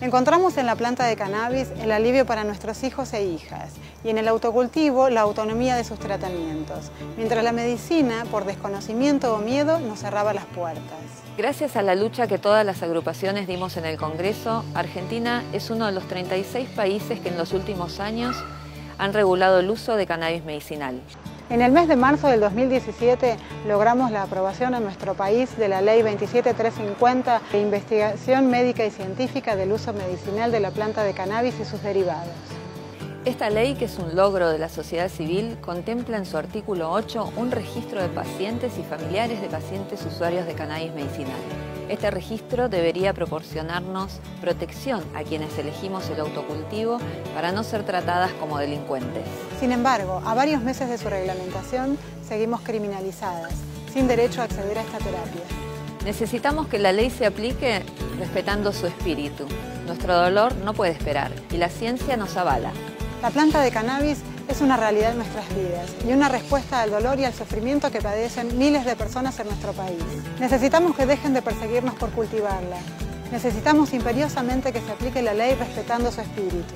Encontramos 0.00 0.56
en 0.56 0.64
la 0.64 0.76
planta 0.76 1.04
de 1.04 1.16
cannabis 1.16 1.68
el 1.78 1.92
alivio 1.92 2.24
para 2.24 2.42
nuestros 2.42 2.82
hijos 2.84 3.12
e 3.12 3.22
hijas 3.24 3.72
y 4.02 4.08
en 4.08 4.16
el 4.16 4.28
autocultivo 4.28 5.10
la 5.10 5.20
autonomía 5.20 5.76
de 5.76 5.84
sus 5.84 5.98
tratamientos, 5.98 6.90
mientras 7.18 7.44
la 7.44 7.52
medicina, 7.52 8.24
por 8.30 8.46
desconocimiento 8.46 9.34
o 9.34 9.40
miedo, 9.40 9.78
nos 9.78 9.98
cerraba 9.98 10.32
las 10.32 10.46
puertas. 10.46 10.82
Gracias 11.36 11.76
a 11.76 11.82
la 11.82 11.94
lucha 11.96 12.26
que 12.28 12.38
todas 12.38 12.64
las 12.64 12.82
agrupaciones 12.82 13.46
dimos 13.46 13.76
en 13.76 13.84
el 13.84 13.98
Congreso, 13.98 14.64
Argentina 14.72 15.44
es 15.52 15.68
uno 15.68 15.84
de 15.84 15.92
los 15.92 16.08
36 16.08 16.70
países 16.70 17.20
que 17.20 17.28
en 17.28 17.36
los 17.36 17.52
últimos 17.52 18.00
años 18.00 18.34
han 19.00 19.14
regulado 19.14 19.60
el 19.60 19.70
uso 19.70 19.96
de 19.96 20.06
cannabis 20.06 20.44
medicinal. 20.44 21.00
En 21.48 21.62
el 21.62 21.72
mes 21.72 21.88
de 21.88 21.96
marzo 21.96 22.28
del 22.28 22.38
2017 22.40 23.36
logramos 23.66 24.10
la 24.12 24.22
aprobación 24.22 24.74
en 24.74 24.84
nuestro 24.84 25.14
país 25.14 25.56
de 25.56 25.68
la 25.68 25.80
Ley 25.80 26.02
27350 26.02 27.40
de 27.50 27.60
investigación 27.60 28.50
médica 28.50 28.84
y 28.84 28.90
científica 28.90 29.56
del 29.56 29.72
uso 29.72 29.94
medicinal 29.94 30.52
de 30.52 30.60
la 30.60 30.70
planta 30.70 31.02
de 31.02 31.14
cannabis 31.14 31.54
y 31.58 31.64
sus 31.64 31.82
derivados. 31.82 32.28
Esta 33.24 33.50
ley, 33.50 33.74
que 33.74 33.86
es 33.86 33.98
un 33.98 34.16
logro 34.16 34.48
de 34.48 34.58
la 34.58 34.68
sociedad 34.68 35.08
civil, 35.08 35.58
contempla 35.60 36.16
en 36.16 36.24
su 36.24 36.38
artículo 36.38 36.90
8 36.90 37.32
un 37.36 37.50
registro 37.50 38.00
de 38.00 38.08
pacientes 38.08 38.78
y 38.78 38.82
familiares 38.82 39.40
de 39.42 39.48
pacientes 39.48 40.04
usuarios 40.06 40.46
de 40.46 40.54
cannabis 40.54 40.94
medicinal. 40.94 41.40
Este 41.90 42.08
registro 42.08 42.68
debería 42.68 43.12
proporcionarnos 43.12 44.20
protección 44.40 45.02
a 45.12 45.24
quienes 45.24 45.58
elegimos 45.58 46.08
el 46.08 46.20
autocultivo 46.20 46.98
para 47.34 47.50
no 47.50 47.64
ser 47.64 47.82
tratadas 47.82 48.30
como 48.34 48.58
delincuentes. 48.58 49.24
Sin 49.58 49.72
embargo, 49.72 50.22
a 50.24 50.34
varios 50.34 50.62
meses 50.62 50.88
de 50.88 50.98
su 50.98 51.10
reglamentación, 51.10 51.98
seguimos 52.22 52.60
criminalizadas, 52.60 53.54
sin 53.92 54.06
derecho 54.06 54.40
a 54.40 54.44
acceder 54.44 54.78
a 54.78 54.82
esta 54.82 54.98
terapia. 54.98 55.42
Necesitamos 56.04 56.68
que 56.68 56.78
la 56.78 56.92
ley 56.92 57.10
se 57.10 57.26
aplique 57.26 57.82
respetando 58.20 58.72
su 58.72 58.86
espíritu. 58.86 59.46
Nuestro 59.86 60.16
dolor 60.16 60.54
no 60.58 60.74
puede 60.74 60.92
esperar 60.92 61.32
y 61.50 61.56
la 61.56 61.70
ciencia 61.70 62.16
nos 62.16 62.36
avala. 62.36 62.70
La 63.20 63.30
planta 63.30 63.62
de 63.62 63.72
cannabis 63.72 64.18
es 64.50 64.60
una 64.60 64.76
realidad 64.76 65.12
en 65.12 65.18
nuestras 65.18 65.48
vidas 65.54 65.90
y 66.04 66.12
una 66.12 66.28
respuesta 66.28 66.82
al 66.82 66.90
dolor 66.90 67.20
y 67.20 67.24
al 67.24 67.32
sufrimiento 67.32 67.90
que 67.92 68.02
padecen 68.02 68.58
miles 68.58 68.84
de 68.84 68.96
personas 68.96 69.38
en 69.38 69.46
nuestro 69.46 69.72
país. 69.72 70.02
Necesitamos 70.40 70.96
que 70.96 71.06
dejen 71.06 71.34
de 71.34 71.40
perseguirnos 71.40 71.94
por 71.94 72.10
cultivarla. 72.10 72.78
Necesitamos 73.30 73.94
imperiosamente 73.94 74.72
que 74.72 74.80
se 74.80 74.90
aplique 74.90 75.22
la 75.22 75.34
ley 75.34 75.54
respetando 75.54 76.10
su 76.10 76.20
espíritu. 76.20 76.74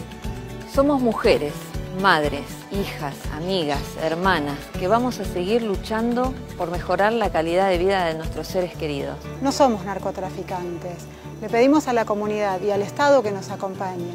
Somos 0.72 1.02
mujeres, 1.02 1.52
madres, 2.00 2.44
hijas, 2.70 3.16
amigas, 3.32 3.82
hermanas, 4.00 4.58
que 4.78 4.86
vamos 4.86 5.18
a 5.18 5.24
seguir 5.24 5.62
luchando 5.62 6.32
por 6.56 6.70
mejorar 6.70 7.12
la 7.12 7.30
calidad 7.30 7.68
de 7.68 7.78
vida 7.78 8.04
de 8.04 8.14
nuestros 8.14 8.46
seres 8.46 8.76
queridos. 8.76 9.16
No 9.42 9.50
somos 9.50 9.84
narcotraficantes. 9.84 11.06
Le 11.40 11.48
pedimos 11.48 11.88
a 11.88 11.92
la 11.92 12.04
comunidad 12.04 12.60
y 12.62 12.70
al 12.70 12.82
Estado 12.82 13.22
que 13.24 13.32
nos 13.32 13.50
acompañen, 13.50 14.14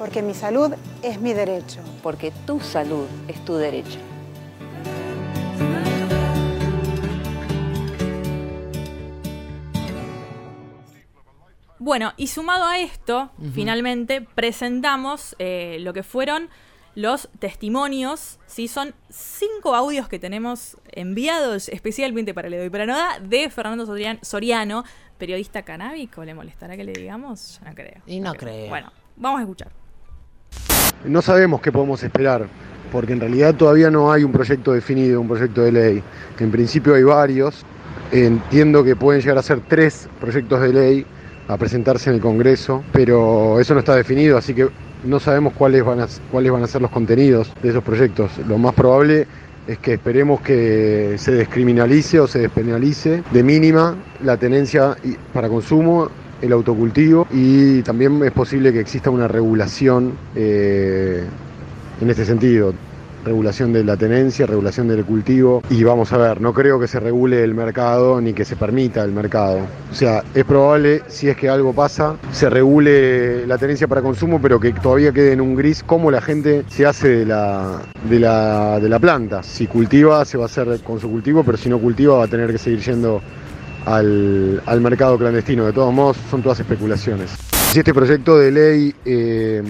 porque 0.00 0.22
mi 0.22 0.32
salud 0.32 0.72
es 1.02 1.20
mi 1.20 1.34
derecho. 1.34 1.80
Porque 2.02 2.32
tu 2.46 2.58
salud 2.58 3.06
es 3.28 3.44
tu 3.44 3.54
derecho. 3.56 3.98
Bueno, 11.78 12.12
y 12.18 12.26
sumado 12.26 12.64
a 12.66 12.78
esto, 12.78 13.30
finalmente 13.54 14.20
presentamos 14.20 15.34
eh, 15.38 15.78
lo 15.80 15.94
que 15.94 16.02
fueron 16.02 16.50
los 16.94 17.30
testimonios. 17.38 18.38
¿sí? 18.46 18.68
Son 18.68 18.94
cinco 19.08 19.74
audios 19.74 20.06
que 20.06 20.18
tenemos 20.18 20.76
enviados 20.92 21.70
especialmente 21.70 22.34
para 22.34 22.50
Ledo 22.50 22.64
y 22.66 22.70
para 22.70 22.84
Noda 22.84 23.18
de 23.20 23.48
Fernando 23.48 23.86
Sorian- 23.86 24.18
Soriano, 24.22 24.84
periodista 25.16 25.62
canábico. 25.62 26.22
¿Le 26.22 26.34
molestará 26.34 26.76
que 26.76 26.84
le 26.84 26.92
digamos? 26.92 27.58
Yo 27.62 27.68
no 27.70 27.74
creo. 27.74 28.02
Y 28.06 28.20
no 28.20 28.34
creo. 28.34 28.68
Bueno, 28.68 28.92
vamos 29.16 29.38
a 29.38 29.42
escuchar. 29.44 29.72
No 31.04 31.22
sabemos 31.22 31.62
qué 31.62 31.72
podemos 31.72 32.02
esperar, 32.02 32.46
porque 32.92 33.14
en 33.14 33.20
realidad 33.20 33.54
todavía 33.54 33.90
no 33.90 34.12
hay 34.12 34.22
un 34.22 34.32
proyecto 34.32 34.72
definido, 34.72 35.18
un 35.18 35.28
proyecto 35.28 35.62
de 35.62 35.72
ley. 35.72 36.02
En 36.38 36.50
principio 36.50 36.94
hay 36.94 37.02
varios. 37.02 37.64
Entiendo 38.12 38.84
que 38.84 38.96
pueden 38.96 39.22
llegar 39.22 39.38
a 39.38 39.42
ser 39.42 39.60
tres 39.66 40.08
proyectos 40.20 40.60
de 40.60 40.72
ley 40.74 41.06
a 41.48 41.56
presentarse 41.56 42.10
en 42.10 42.16
el 42.16 42.22
Congreso, 42.22 42.84
pero 42.92 43.58
eso 43.58 43.72
no 43.72 43.80
está 43.80 43.96
definido, 43.96 44.36
así 44.36 44.52
que 44.52 44.68
no 45.04 45.18
sabemos 45.20 45.54
cuáles 45.54 45.82
van 45.82 46.00
a, 46.00 46.04
a 46.04 46.66
ser 46.66 46.82
los 46.82 46.90
contenidos 46.90 47.50
de 47.62 47.70
esos 47.70 47.82
proyectos. 47.82 48.32
Lo 48.46 48.58
más 48.58 48.74
probable 48.74 49.26
es 49.66 49.78
que 49.78 49.94
esperemos 49.94 50.42
que 50.42 51.14
se 51.16 51.32
descriminalice 51.32 52.20
o 52.20 52.26
se 52.26 52.40
despenalice 52.40 53.22
de 53.30 53.42
mínima 53.42 53.96
la 54.22 54.36
tenencia 54.36 54.96
para 55.32 55.48
consumo, 55.48 56.10
el 56.42 56.52
autocultivo 56.52 57.26
y 57.30 57.82
también 57.82 58.22
es 58.24 58.32
posible 58.32 58.72
que 58.72 58.80
exista 58.80 59.10
una 59.10 59.28
regulación 59.28 60.12
eh, 60.34 61.24
en 62.00 62.10
este 62.10 62.24
sentido. 62.24 62.74
Regulación 63.22 63.74
de 63.74 63.84
la 63.84 63.98
tenencia, 63.98 64.46
regulación 64.46 64.88
del 64.88 65.04
cultivo 65.04 65.62
y 65.68 65.84
vamos 65.84 66.10
a 66.14 66.16
ver, 66.16 66.40
no 66.40 66.54
creo 66.54 66.80
que 66.80 66.86
se 66.88 66.98
regule 66.98 67.44
el 67.44 67.54
mercado 67.54 68.18
ni 68.18 68.32
que 68.32 68.46
se 68.46 68.56
permita 68.56 69.04
el 69.04 69.12
mercado. 69.12 69.58
O 69.92 69.94
sea, 69.94 70.24
es 70.34 70.42
probable, 70.46 71.02
si 71.08 71.28
es 71.28 71.36
que 71.36 71.50
algo 71.50 71.74
pasa, 71.74 72.16
se 72.32 72.48
regule 72.48 73.46
la 73.46 73.58
tenencia 73.58 73.86
para 73.86 74.00
consumo, 74.00 74.40
pero 74.40 74.58
que 74.58 74.72
todavía 74.72 75.12
quede 75.12 75.32
en 75.32 75.42
un 75.42 75.54
gris 75.54 75.82
cómo 75.82 76.10
la 76.10 76.22
gente 76.22 76.64
se 76.68 76.86
hace 76.86 77.08
de 77.08 77.26
la, 77.26 77.82
de 78.08 78.20
la, 78.20 78.80
de 78.80 78.88
la 78.88 78.98
planta. 78.98 79.42
Si 79.42 79.66
cultiva, 79.66 80.24
se 80.24 80.38
va 80.38 80.44
a 80.44 80.46
hacer 80.46 80.80
con 80.82 80.98
su 80.98 81.10
cultivo, 81.10 81.44
pero 81.44 81.58
si 81.58 81.68
no 81.68 81.78
cultiva, 81.78 82.16
va 82.16 82.24
a 82.24 82.28
tener 82.28 82.50
que 82.50 82.56
seguir 82.56 82.80
yendo 82.80 83.20
al, 83.86 84.62
al 84.66 84.80
mercado 84.80 85.18
clandestino. 85.18 85.66
De 85.66 85.72
todos 85.72 85.92
modos, 85.92 86.16
son 86.30 86.42
todas 86.42 86.60
especulaciones. 86.60 87.30
Si 87.72 87.78
este 87.78 87.94
proyecto 87.94 88.36
de 88.36 88.50
ley 88.50 88.94
eh, 89.04 89.62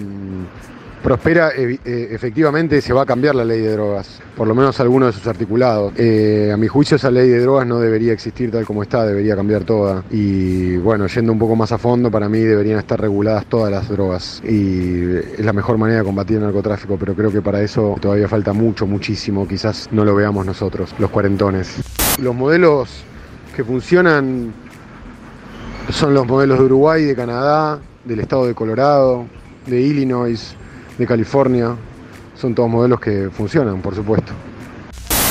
prospera, 1.03 1.51
eh, 1.55 1.77
efectivamente 2.11 2.81
se 2.81 2.93
va 2.93 3.03
a 3.03 3.05
cambiar 3.05 3.35
la 3.35 3.45
ley 3.45 3.59
de 3.59 3.71
drogas, 3.73 4.19
por 4.35 4.47
lo 4.47 4.55
menos 4.55 4.79
algunos 4.79 5.13
de 5.13 5.19
sus 5.19 5.27
articulados. 5.27 5.93
Eh, 5.97 6.49
a 6.51 6.57
mi 6.57 6.67
juicio 6.67 6.97
esa 6.97 7.11
ley 7.11 7.29
de 7.29 7.39
drogas 7.41 7.67
no 7.67 7.79
debería 7.79 8.13
existir 8.13 8.49
tal 8.49 8.65
como 8.65 8.81
está, 8.83 9.05
debería 9.05 9.35
cambiar 9.35 9.65
toda. 9.65 10.03
Y 10.09 10.77
bueno, 10.77 11.05
yendo 11.07 11.31
un 11.31 11.37
poco 11.37 11.55
más 11.55 11.71
a 11.71 11.77
fondo, 11.77 12.09
para 12.09 12.27
mí 12.29 12.39
deberían 12.39 12.79
estar 12.79 12.99
reguladas 12.99 13.45
todas 13.45 13.71
las 13.71 13.87
drogas. 13.87 14.41
Y 14.43 15.15
es 15.15 15.45
la 15.45 15.53
mejor 15.53 15.77
manera 15.77 15.99
de 15.99 16.05
combatir 16.05 16.37
el 16.37 16.43
narcotráfico, 16.43 16.97
pero 16.97 17.13
creo 17.13 17.31
que 17.31 17.41
para 17.41 17.61
eso 17.61 17.97
todavía 17.99 18.27
falta 18.27 18.53
mucho, 18.53 18.87
muchísimo. 18.87 19.47
Quizás 19.47 19.89
no 19.91 20.05
lo 20.05 20.15
veamos 20.15 20.45
nosotros, 20.45 20.95
los 20.97 21.09
cuarentones. 21.11 21.81
Los 22.19 22.35
modelos 22.35 23.05
funcionan 23.63 24.53
son 25.89 26.13
los 26.13 26.25
modelos 26.25 26.59
de 26.59 26.65
Uruguay, 26.65 27.03
de 27.03 27.15
Canadá, 27.15 27.79
del 28.05 28.19
estado 28.19 28.45
de 28.45 28.55
Colorado, 28.55 29.25
de 29.65 29.81
Illinois, 29.81 30.55
de 30.97 31.07
California. 31.07 31.75
Son 32.35 32.55
todos 32.55 32.69
modelos 32.69 32.99
que 32.99 33.29
funcionan, 33.31 33.81
por 33.81 33.95
supuesto. 33.95 34.31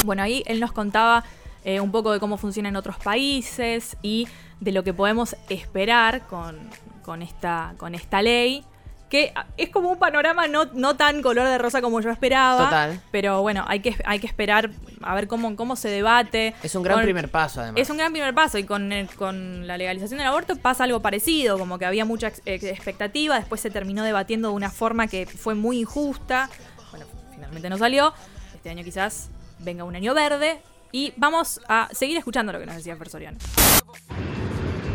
Bueno, 0.05 0.23
ahí 0.23 0.43
él 0.47 0.61
nos 0.61 0.73
contaba 0.73 1.25
eh, 1.65 1.81
un 1.81 1.91
poco 1.91 2.13
de 2.13 2.21
cómo 2.21 2.37
funciona 2.37 2.69
en 2.69 2.77
otros 2.77 2.97
países 2.97 3.97
y 4.03 4.29
de 4.61 4.73
lo 4.73 4.85
que 4.85 4.95
podemos 4.95 5.37
esperar 5.49 6.27
con, 6.27 6.57
con 7.03 7.23
esta, 7.23 7.75
con 7.79 7.95
esta 7.95 8.23
ley. 8.23 8.65
Que 9.11 9.35
es 9.57 9.69
como 9.71 9.91
un 9.91 9.99
panorama 9.99 10.47
no, 10.47 10.67
no 10.73 10.95
tan 10.97 11.21
color 11.21 11.49
de 11.49 11.59
rosa 11.59 11.83
como 11.83 12.01
yo 12.01 12.11
esperaba. 12.11 12.65
Total. 12.67 13.01
Pero 13.11 13.43
bueno, 13.43 13.65
hay 13.67 13.81
que, 13.81 13.97
hay 14.05 14.21
que 14.21 14.27
esperar 14.29 14.71
a 15.03 15.15
ver 15.17 15.27
cómo, 15.27 15.57
cómo 15.57 15.75
se 15.77 15.89
debate. 15.89 16.55
Es 16.63 16.75
un 16.77 16.85
gran 16.85 16.99
Con- 16.99 17.05
primer 17.05 17.29
paso, 17.29 17.61
además. 17.61 17.81
Es 17.83 17.91
un 17.91 17.97
gran 17.99 18.13
primer 18.13 18.33
paso 18.35 18.57
y 18.57 18.65
con, 18.65 18.93
el- 18.93 19.09
con 19.17 19.67
la 19.67 19.77
legalización 19.77 20.19
del 20.19 20.29
aborto 20.29 20.55
pasa 20.57 20.85
algo 20.85 21.01
parecido, 21.03 21.59
como 21.59 21.77
que 21.79 21.87
había 21.87 22.05
mucha 22.05 22.29
ex- 22.29 22.41
ex- 22.47 22.63
expectativa, 22.65 23.35
después 23.37 23.61
se 23.61 23.71
terminó 23.71 24.05
debatiendo 24.05 24.49
de 24.51 24.55
una 24.55 24.71
forma 24.71 25.09
que 25.09 25.27
fue 25.27 25.57
muy 25.57 25.81
injusta. 25.81 26.49
Bueno, 26.93 27.05
finalmente 27.35 27.69
no 27.69 27.79
salió. 27.79 28.15
Este 28.55 28.71
año 28.71 28.85
quizás 28.85 29.29
venga 29.59 29.83
un 29.83 29.97
año 29.97 30.15
verde 30.15 30.63
y 30.93 31.13
vamos 31.17 31.61
a 31.69 31.89
seguir 31.93 32.17
escuchando 32.17 32.53
lo 32.53 32.61
que 32.61 32.67
nos 32.67 32.77
decía 32.77 32.95
Fer 32.97 33.09
Soriano. 33.09 33.39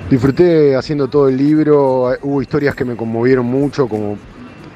Disfruté 0.10 0.76
haciendo 0.76 1.08
todo 1.08 1.28
el 1.30 1.36
libro, 1.36 2.14
eh, 2.14 2.20
hubo 2.22 2.41
historias 2.41 2.76
que 2.76 2.86
me 2.86 2.95
conmovieron 2.95 3.47
mucho, 3.47 3.88
como 3.88 4.18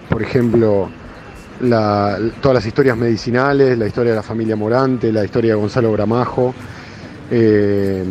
por 0.10 0.24
ejemplo 0.24 0.90
todas 1.60 2.54
las 2.56 2.66
historias 2.66 2.98
medicinales, 2.98 3.78
la 3.78 3.86
historia 3.86 4.12
de 4.12 4.16
la 4.16 4.24
familia 4.24 4.56
Morante, 4.56 5.12
la 5.12 5.24
historia 5.24 5.54
de 5.54 5.60
Gonzalo 5.60 5.92
Gramajo. 5.92 6.56
Eh, 7.30 8.04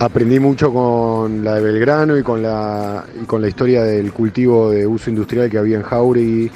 aprendí 0.00 0.38
mucho 0.38 0.72
con 0.72 1.42
la 1.42 1.54
de 1.54 1.62
Belgrano 1.62 2.18
y 2.18 2.22
con 2.22 2.42
la, 2.42 3.04
con 3.26 3.40
la 3.40 3.48
historia 3.48 3.84
del 3.84 4.12
cultivo 4.12 4.70
de 4.70 4.86
uso 4.86 5.08
industrial 5.08 5.48
que 5.48 5.56
había 5.56 5.76
en 5.76 5.82
Jauregui 5.82 6.50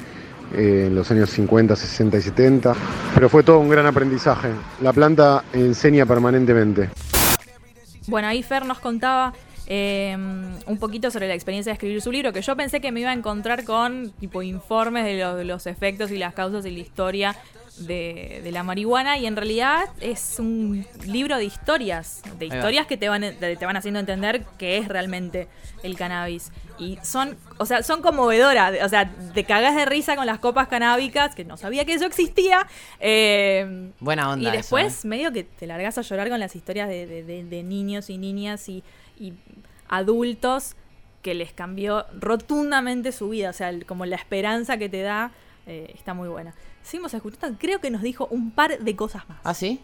eh, 0.53 0.85
en 0.87 0.95
los 0.95 1.09
años 1.09 1.29
50, 1.31 1.75
60 1.75 2.17
y 2.17 2.21
70. 2.21 2.75
Pero 3.15 3.29
fue 3.29 3.41
todo 3.41 3.59
un 3.59 3.69
gran 3.69 3.85
aprendizaje. 3.85 4.49
La 4.81 4.93
planta 4.93 5.45
enseña 5.53 6.05
permanentemente. 6.05 6.89
Bueno, 8.07 8.27
ahí 8.27 8.41
Fer 8.43 8.65
nos 8.65 8.79
contaba 8.79 9.33
eh, 9.67 10.15
un 10.65 10.77
poquito 10.79 11.11
sobre 11.11 11.27
la 11.27 11.33
experiencia 11.33 11.71
de 11.71 11.73
escribir 11.75 12.01
su 12.01 12.11
libro, 12.11 12.31
que 12.31 12.41
yo 12.41 12.55
pensé 12.55 12.79
que 12.79 12.91
me 12.91 13.01
iba 13.01 13.09
a 13.09 13.13
encontrar 13.13 13.65
con 13.65 14.11
tipo 14.11 14.41
informes 14.41 15.03
de, 15.05 15.17
lo- 15.19 15.35
de 15.35 15.43
los 15.45 15.67
efectos 15.67 16.11
y 16.11 16.17
las 16.17 16.33
causas 16.33 16.65
y 16.65 16.71
la 16.71 16.79
historia 16.79 17.35
de, 17.79 18.41
de 18.43 18.51
la 18.51 18.63
marihuana 18.63 19.17
y 19.17 19.25
en 19.25 19.35
realidad 19.35 19.85
es 20.01 20.37
un 20.39 20.85
libro 21.05 21.37
de 21.37 21.45
historias, 21.45 22.21
de 22.39 22.45
historias 22.47 22.87
que 22.87 22.97
te 22.97 23.09
van, 23.09 23.21
te 23.21 23.55
te 23.55 23.65
van 23.65 23.77
haciendo 23.77 23.99
entender 23.99 24.43
qué 24.57 24.77
es 24.77 24.87
realmente 24.87 25.47
el 25.83 25.95
cannabis. 25.95 26.51
Y 26.79 26.97
son, 27.03 27.37
o 27.57 27.65
sea, 27.65 27.81
son 27.83 28.01
conmovedoras, 28.01 28.73
o 28.83 28.89
sea, 28.89 29.11
te 29.33 29.43
cagas 29.43 29.75
de 29.75 29.85
risa 29.85 30.15
con 30.15 30.25
las 30.25 30.39
copas 30.39 30.67
canábicas, 30.67 31.33
que 31.35 31.43
no 31.45 31.57
sabía 31.57 31.85
que 31.85 31.93
eso 31.93 32.05
existía. 32.05 32.67
eh, 32.99 33.91
Buena 33.99 34.29
onda 34.31 34.43
Y 34.43 34.47
eso, 34.47 34.57
después 34.57 35.03
¿eh? 35.03 35.07
medio 35.07 35.31
que 35.31 35.43
te 35.43 35.65
largas 35.67 35.97
a 35.97 36.01
llorar 36.01 36.29
con 36.29 36.39
las 36.39 36.55
historias 36.55 36.87
de, 36.89 37.05
de- 37.07 37.23
de- 37.23 37.43
de 37.43 37.63
niños 37.63 38.09
y 38.09 38.17
niñas 38.17 38.69
y, 38.69 38.83
y 39.19 39.33
adultos 39.89 40.75
que 41.21 41.33
les 41.33 41.51
cambió 41.51 42.05
rotundamente 42.19 43.11
su 43.11 43.29
vida. 43.29 43.49
O 43.49 43.53
sea, 43.53 43.69
el- 43.69 43.85
como 43.85 44.05
la 44.05 44.15
esperanza 44.15 44.77
que 44.77 44.89
te 44.89 45.01
da 45.01 45.31
eh, 45.65 45.91
está 45.95 46.13
muy 46.13 46.29
buena. 46.29 46.53
Seguimos 46.87 47.13
escuchando, 47.13 47.57
creo 47.59 47.79
que 47.81 47.91
nos 47.91 48.01
dijo 48.01 48.27
un 48.31 48.51
par 48.51 48.79
de 48.79 48.95
cosas 48.95 49.27
más. 49.27 49.39
¿Ah, 49.43 49.53
sí? 49.53 49.81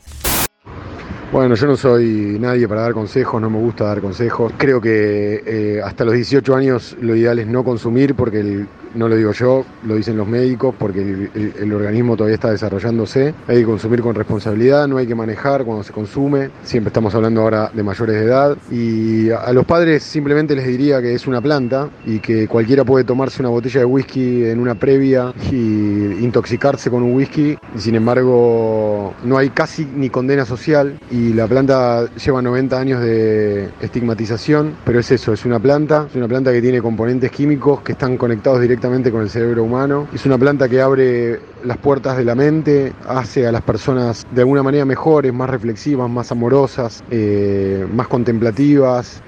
Bueno, 1.34 1.54
yo 1.56 1.68
no 1.68 1.76
soy 1.76 2.38
nadie 2.40 2.66
para 2.66 2.84
dar 2.84 2.94
consejos, 2.94 3.42
no 3.42 3.50
me 3.50 3.58
gusta 3.60 3.84
dar 3.84 4.00
consejos. 4.00 4.54
Creo 4.56 4.80
que 4.80 5.44
eh, 5.46 5.82
hasta 5.84 6.06
los 6.06 6.14
18 6.14 6.56
años 6.56 6.96
lo 7.02 7.14
ideal 7.14 7.40
es 7.40 7.48
no 7.48 7.66
consumir, 7.66 8.16
porque 8.16 8.40
el- 8.40 8.68
no 8.96 9.08
lo 9.08 9.16
digo 9.16 9.32
yo, 9.32 9.66
lo 9.84 9.96
dicen 9.96 10.18
los 10.18 10.28
médicos, 10.28 10.76
porque 10.78 11.02
el, 11.34 11.74
organismo 11.74 12.16
todavía 12.16 12.36
está 12.36 12.52
desarrollándose. 12.52 13.34
Hay 13.48 13.60
que 13.60 13.66
consumir 13.66 14.02
con 14.02 14.16
responsabilidad, 14.16 14.88
no 14.88 14.98
hay 14.98 15.08
que 15.08 15.16
manejar 15.16 15.66
cuando 15.66 15.84
se 15.84 15.92
consume. 15.92 16.50
Siempre 16.64 16.90
estamos 16.90 17.16
hablando 17.16 17.42
ahora 17.42 17.72
de 17.74 17.84
mayores 17.84 18.16
de 18.16 18.24
edad. 18.24 18.58
Y 18.72 19.32
a, 19.32 19.52
los 19.54 19.66
padres 19.66 20.04
simplemente 20.04 20.56
les 20.56 20.68
diría 20.68 21.02
que 21.02 21.14
es 21.14 21.26
una 21.28 21.42
planta 21.42 21.90
y 22.06 22.20
que 22.20 22.48
cualquiera 22.48 22.84
puede 22.84 23.04
tomarse 23.04 23.42
una 23.42 23.50
botella 23.50 23.80
de 23.80 23.86
whisky 23.86 24.46
en 24.46 24.60
una 24.60 24.76
previa 24.76 25.34
y 25.52 26.24
intoxicarse 26.24 26.90
con 26.90 27.04
un 27.04 27.16
whisky. 27.16 27.58
Sin 27.78 27.96
embargo, 27.96 29.14
no 29.24 29.38
hay 29.38 29.50
casi 29.50 29.86
ni 29.86 30.10
condena 30.10 30.46
social 30.46 31.00
y 31.10 31.34
la 31.34 31.48
planta 31.48 32.08
lleva 32.16 32.42
90 32.42 32.80
años 32.80 33.02
de 33.02 33.70
estigmatización, 33.82 34.76
pero 34.86 35.00
es 35.00 35.12
eso, 35.12 35.34
es 35.34 35.46
una 35.46 35.60
planta, 35.60 36.08
es 36.10 36.16
una 36.16 36.28
planta 36.28 36.52
que 36.52 36.62
tiene 36.62 36.82
componentes 36.82 37.32
químicos 37.32 37.82
que 37.82 37.94
están 37.94 38.18
conectados 38.18 38.62
directamente 38.62 38.83
con 38.84 39.22
el 39.22 39.30
cerebro 39.30 39.64
humano. 39.64 40.08
Es 40.14 40.26
una 40.26 40.38
planta 40.38 40.68
que 40.68 40.82
abre 40.82 41.40
las 41.64 41.78
puertas 41.78 42.18
de 42.18 42.26
la 42.26 42.36
mente, 42.36 42.92
hace 43.08 43.48
a 43.48 43.52
las 43.52 43.62
personas 43.62 44.28
de 44.32 44.42
alguna 44.42 44.62
manera 44.62 44.84
mejores, 44.84 45.34
más 45.34 45.50
reflexivas, 45.50 46.10
más 46.10 46.34
amorosas, 46.34 47.02
eh, 47.10 47.88
más 47.94 48.08
contemplativas 48.08 49.22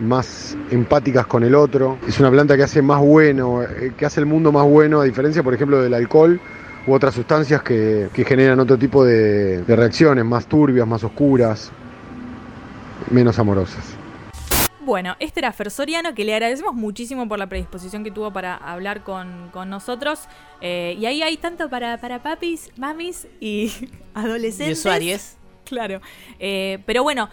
más 0.00 0.56
empáticas 0.72 1.26
con 1.26 1.44
el 1.44 1.54
otro. 1.54 1.98
Es 2.08 2.18
una 2.18 2.28
planta 2.28 2.56
que 2.56 2.64
hace 2.64 2.82
más 2.82 3.00
bueno, 3.00 3.62
eh, 3.62 3.92
que 3.96 4.04
hace 4.04 4.18
el 4.18 4.26
mundo 4.26 4.50
más 4.50 4.66
bueno, 4.66 5.00
a 5.00 5.04
diferencia, 5.04 5.42
por 5.42 5.54
ejemplo, 5.54 5.80
del 5.80 5.94
alcohol 5.94 6.40
u 6.86 6.92
otras 6.92 7.14
sustancias 7.14 7.62
que, 7.62 8.08
generan 8.26 8.58
otro 8.58 8.76
tipo 8.76 9.04
de 9.04 9.62
reacciones, 9.68 10.24
más 10.24 10.46
turbias, 10.46 10.88
más 10.88 11.04
oscuras, 11.04 11.70
menos 13.10 13.38
amorosas. 13.38 13.93
Bueno, 14.84 15.16
este 15.18 15.40
era 15.40 15.50
Fer 15.52 15.70
Soriano, 15.70 16.14
que 16.14 16.24
le 16.24 16.34
agradecemos 16.34 16.74
muchísimo 16.74 17.26
por 17.26 17.38
la 17.38 17.48
predisposición 17.48 18.04
que 18.04 18.10
tuvo 18.10 18.32
para 18.32 18.54
hablar 18.54 19.02
con, 19.02 19.48
con 19.50 19.70
nosotros. 19.70 20.28
Eh, 20.60 20.96
y 20.98 21.06
ahí 21.06 21.22
hay 21.22 21.38
tanto 21.38 21.70
para, 21.70 21.98
para 21.98 22.22
papis, 22.22 22.70
mamis 22.76 23.26
y 23.40 23.72
adolescentes. 24.14 24.78
Y 24.78 24.80
usuarios. 24.80 25.36
Claro. 25.64 26.02
Eh, 26.38 26.80
pero 26.84 27.02
bueno, 27.02 27.30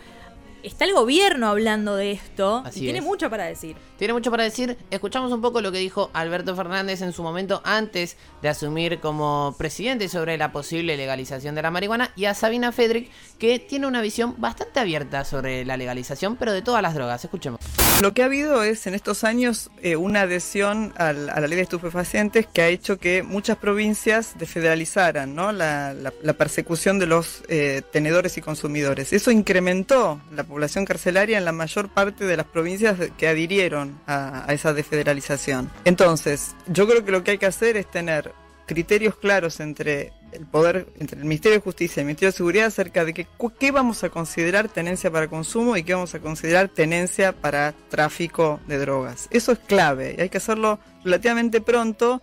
está 0.64 0.86
el 0.86 0.94
gobierno 0.94 1.48
hablando 1.48 1.96
de 1.96 2.12
esto 2.12 2.64
Así 2.66 2.80
y 2.80 2.84
tiene 2.84 3.00
es. 3.00 3.06
mucho 3.06 3.30
para 3.30 3.46
decir. 3.46 3.76
Tiene 3.98 4.14
mucho 4.14 4.32
para 4.32 4.44
decir. 4.44 4.78
Escuchamos 4.90 5.32
un 5.32 5.42
poco 5.42 5.62
lo 5.62 5.72
que 5.72 5.78
dijo 5.78 6.10
Alberto 6.14 6.56
Fernández 6.56 7.02
en 7.02 7.14
su 7.14 7.22
momento 7.24 7.62
antes 7.64 8.18
de 8.42 8.50
asumir 8.50 9.00
como 9.00 9.56
presidente 9.58 10.10
sobre 10.10 10.38
la 10.38 10.52
posible 10.52 10.98
legalización 10.98 11.54
de 11.56 11.62
la 11.62 11.72
marihuana 11.72 12.12
y 12.16 12.26
a 12.26 12.34
Sabina 12.34 12.72
Fedrick 12.72 13.10
que 13.38 13.60
tiene 13.60 13.88
una 13.88 14.02
visión 14.02 14.36
bastante 14.38 14.80
abierta 14.80 15.24
sobre 15.26 15.66
la 15.66 15.78
legalización 15.78 16.36
pero 16.36 16.52
de 16.52 16.62
todas 16.62 16.82
las 16.82 16.94
drogas. 16.96 17.24
Escuchemos. 17.24 17.60
Lo 18.02 18.14
que 18.14 18.24
ha 18.24 18.26
habido 18.26 18.64
es 18.64 18.88
en 18.88 18.96
estos 18.96 19.24
años 19.24 19.70
eh, 19.84 19.96
una 19.96 20.22
adhesión 20.22 20.94
al- 20.98 21.30
a 21.30 21.40
la 21.40 21.48
ley 21.48 21.58
de 21.58 21.62
estupefacientes 21.64 22.48
que 22.48 22.62
ha 22.64 22.68
hecho 22.68 22.98
que 22.98 23.22
muchas 23.22 23.58
provincias 23.58 24.34
desfederalizaran 24.40 25.36
¿no? 25.36 25.52
la, 25.52 25.94
la- 25.94 26.14
la 26.24 26.34
persecución 26.34 26.98
de 26.98 27.06
los 27.06 27.44
eh, 27.48 27.84
tenedores 27.92 28.38
y 28.38 28.42
consumidores. 28.42 29.14
Eso 29.14 29.30
incrementó 29.30 30.20
la 30.36 30.44
población 30.52 30.86
carcelaria 30.86 31.38
en 31.38 31.46
la 31.46 31.54
mayor 31.54 31.90
parte 31.90 32.26
de 32.26 32.38
las 32.38 32.46
provincias 32.46 32.98
que 33.18 33.28
adhirieron 33.28 34.00
a, 34.06 34.50
a 34.50 34.54
esa 34.54 34.74
desfederalización. 34.74 35.72
Entonces, 35.86 36.56
yo 36.68 36.88
creo 36.88 37.04
que 37.04 37.12
lo 37.12 37.24
que 37.24 37.32
hay 37.32 37.38
que 37.38 37.46
hacer 37.46 37.78
es 37.78 37.90
tener 37.90 38.34
criterios 38.66 39.16
claros 39.16 39.60
entre 39.60 40.14
el 40.32 40.46
poder, 40.46 40.88
entre 41.00 41.20
el 41.20 41.26
Ministerio 41.26 41.58
de 41.58 41.64
Justicia 41.64 42.00
y 42.00 42.02
el 42.02 42.08
Ministerio 42.08 42.32
de 42.32 42.38
Seguridad 42.38 42.66
acerca 42.68 43.06
de 43.06 43.14
que, 43.14 43.28
qué 43.60 43.72
vamos 43.72 44.04
a 44.04 44.10
considerar 44.10 44.70
tenencia 44.70 45.12
para 45.12 45.28
consumo 45.28 45.76
y 45.78 45.84
qué 45.84 45.94
vamos 45.94 46.16
a 46.16 46.20
considerar 46.20 46.70
tenencia 46.70 47.34
para 47.34 47.74
tráfico 47.90 48.60
de 48.68 48.78
drogas. 48.78 49.28
Eso 49.32 49.52
es 49.52 49.60
clave 49.60 50.16
y 50.18 50.22
hay 50.22 50.30
que 50.30 50.38
hacerlo 50.38 50.80
relativamente 51.04 51.62
pronto 51.62 52.22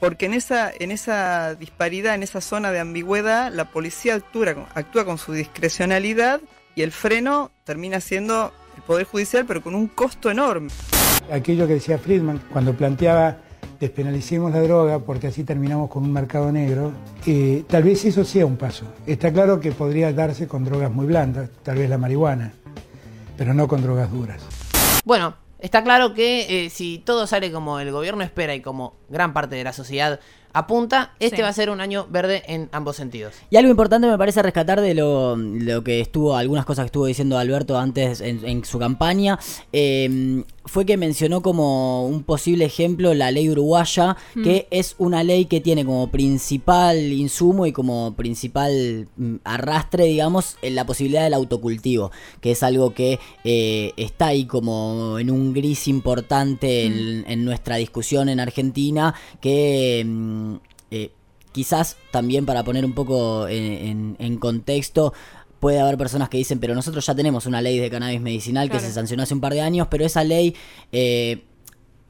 porque 0.00 0.26
en 0.26 0.34
esa, 0.34 0.70
en 0.78 0.92
esa 0.92 1.56
disparidad, 1.56 2.14
en 2.14 2.22
esa 2.22 2.40
zona 2.40 2.70
de 2.70 2.78
ambigüedad, 2.78 3.52
la 3.52 3.70
policía 3.70 4.14
actúa, 4.14 4.68
actúa 4.74 5.04
con 5.04 5.18
su 5.18 5.32
discrecionalidad 5.32 6.40
y 6.78 6.82
el 6.82 6.92
freno 6.92 7.50
termina 7.64 7.98
siendo 7.98 8.52
el 8.76 8.82
Poder 8.82 9.04
Judicial 9.04 9.44
pero 9.46 9.60
con 9.64 9.74
un 9.74 9.88
costo 9.88 10.30
enorme. 10.30 10.70
aquello 11.32 11.66
que 11.66 11.74
decía 11.74 11.98
Friedman 11.98 12.40
cuando 12.52 12.72
planteaba 12.72 13.38
despenalicemos 13.80 14.52
la 14.52 14.60
droga 14.60 15.00
porque 15.00 15.26
así 15.26 15.42
terminamos 15.42 15.90
con 15.90 16.04
un 16.04 16.12
mercado 16.12 16.52
negro, 16.52 16.92
eh, 17.26 17.64
tal 17.68 17.82
vez 17.82 18.04
eso 18.04 18.24
sea 18.24 18.46
un 18.46 18.56
paso. 18.56 18.84
Está 19.06 19.32
claro 19.32 19.58
que 19.58 19.72
podría 19.72 20.12
darse 20.12 20.46
con 20.46 20.64
drogas 20.64 20.92
muy 20.92 21.06
blandas, 21.06 21.50
tal 21.64 21.78
vez 21.78 21.90
la 21.90 21.98
marihuana, 21.98 22.52
pero 23.36 23.54
no 23.54 23.66
con 23.66 23.82
drogas 23.82 24.12
duras. 24.12 24.40
Bueno, 25.04 25.34
está 25.58 25.82
claro 25.82 26.14
que 26.14 26.66
eh, 26.66 26.70
si 26.70 26.98
todo 26.98 27.26
sale 27.26 27.50
como 27.50 27.80
el 27.80 27.90
gobierno 27.90 28.22
espera 28.22 28.54
y 28.54 28.60
como 28.60 28.94
gran 29.08 29.32
parte 29.32 29.56
de 29.56 29.64
la 29.64 29.72
sociedad 29.72 30.20
apunta, 30.58 31.12
este 31.20 31.36
Sí. 31.36 31.42
va 31.42 31.48
a 31.48 31.52
ser 31.52 31.70
un 31.70 31.80
año 31.80 32.06
verde 32.10 32.42
en 32.46 32.68
ambos 32.72 32.96
sentidos. 32.96 33.34
Y 33.50 33.56
algo 33.56 33.70
importante 33.70 34.06
me 34.08 34.18
parece 34.18 34.42
rescatar 34.42 34.80
de 34.80 34.94
lo, 34.94 35.36
lo 35.36 35.82
que 35.84 36.00
estuvo, 36.00 36.36
algunas 36.36 36.64
cosas 36.64 36.84
que 36.84 36.86
estuvo 36.86 37.06
diciendo 37.06 37.38
Alberto 37.38 37.78
antes 37.78 38.20
en, 38.20 38.44
en 38.44 38.64
su 38.64 38.78
campaña, 38.78 39.38
eh, 39.72 40.42
fue 40.64 40.84
que 40.84 40.98
mencionó 40.98 41.40
como 41.40 42.06
un 42.06 42.22
posible 42.24 42.66
ejemplo 42.66 43.14
la 43.14 43.30
ley 43.30 43.48
uruguaya, 43.48 44.16
Mm. 44.34 44.42
que 44.42 44.66
es 44.70 44.94
una 44.98 45.22
ley 45.24 45.46
que 45.46 45.60
tiene 45.60 45.84
como 45.84 46.10
principal 46.10 46.98
insumo 47.12 47.64
y 47.66 47.72
como 47.72 48.14
principal 48.16 49.08
mm, 49.16 49.36
arrastre, 49.44 50.04
digamos, 50.04 50.56
en 50.60 50.74
la 50.74 50.84
posibilidad 50.84 51.22
del 51.24 51.32
autocultivo, 51.34 52.10
que 52.42 52.50
es 52.50 52.62
algo 52.62 52.92
que 52.92 53.18
eh, 53.44 53.92
está 53.96 54.26
ahí 54.26 54.44
como 54.46 55.18
en 55.18 55.30
un 55.30 55.54
gris 55.54 55.88
importante 55.88 56.84
en, 56.84 57.24
en 57.28 57.44
nuestra 57.44 57.76
discusión 57.76 58.28
en 58.28 58.40
Argentina, 58.40 59.14
que... 59.40 60.04
eh, 61.48 61.50
quizás 61.52 61.96
también 62.10 62.46
para 62.46 62.64
poner 62.64 62.84
un 62.84 62.92
poco 62.94 63.48
en, 63.48 63.64
en- 63.86 64.16
en 64.18 64.38
contexto, 64.38 65.12
puede 65.60 65.80
haber 65.80 65.98
personas 65.98 66.28
que 66.28 66.38
dicen, 66.38 66.60
pero 66.60 66.74
nosotros 66.74 67.04
ya 67.04 67.14
tenemos 67.14 67.46
una 67.46 67.60
ley 67.60 67.78
de 67.78 67.90
cannabis 67.90 68.20
medicinal 68.20 68.70
que 68.70 68.78
se 68.80 68.92
sancionó 68.92 69.24
hace 69.24 69.34
un 69.34 69.40
par 69.40 69.52
de 69.54 69.60
años, 69.60 69.88
pero 69.90 70.04
esa 70.04 70.22
ley 70.22 70.54
eh, 70.92 71.44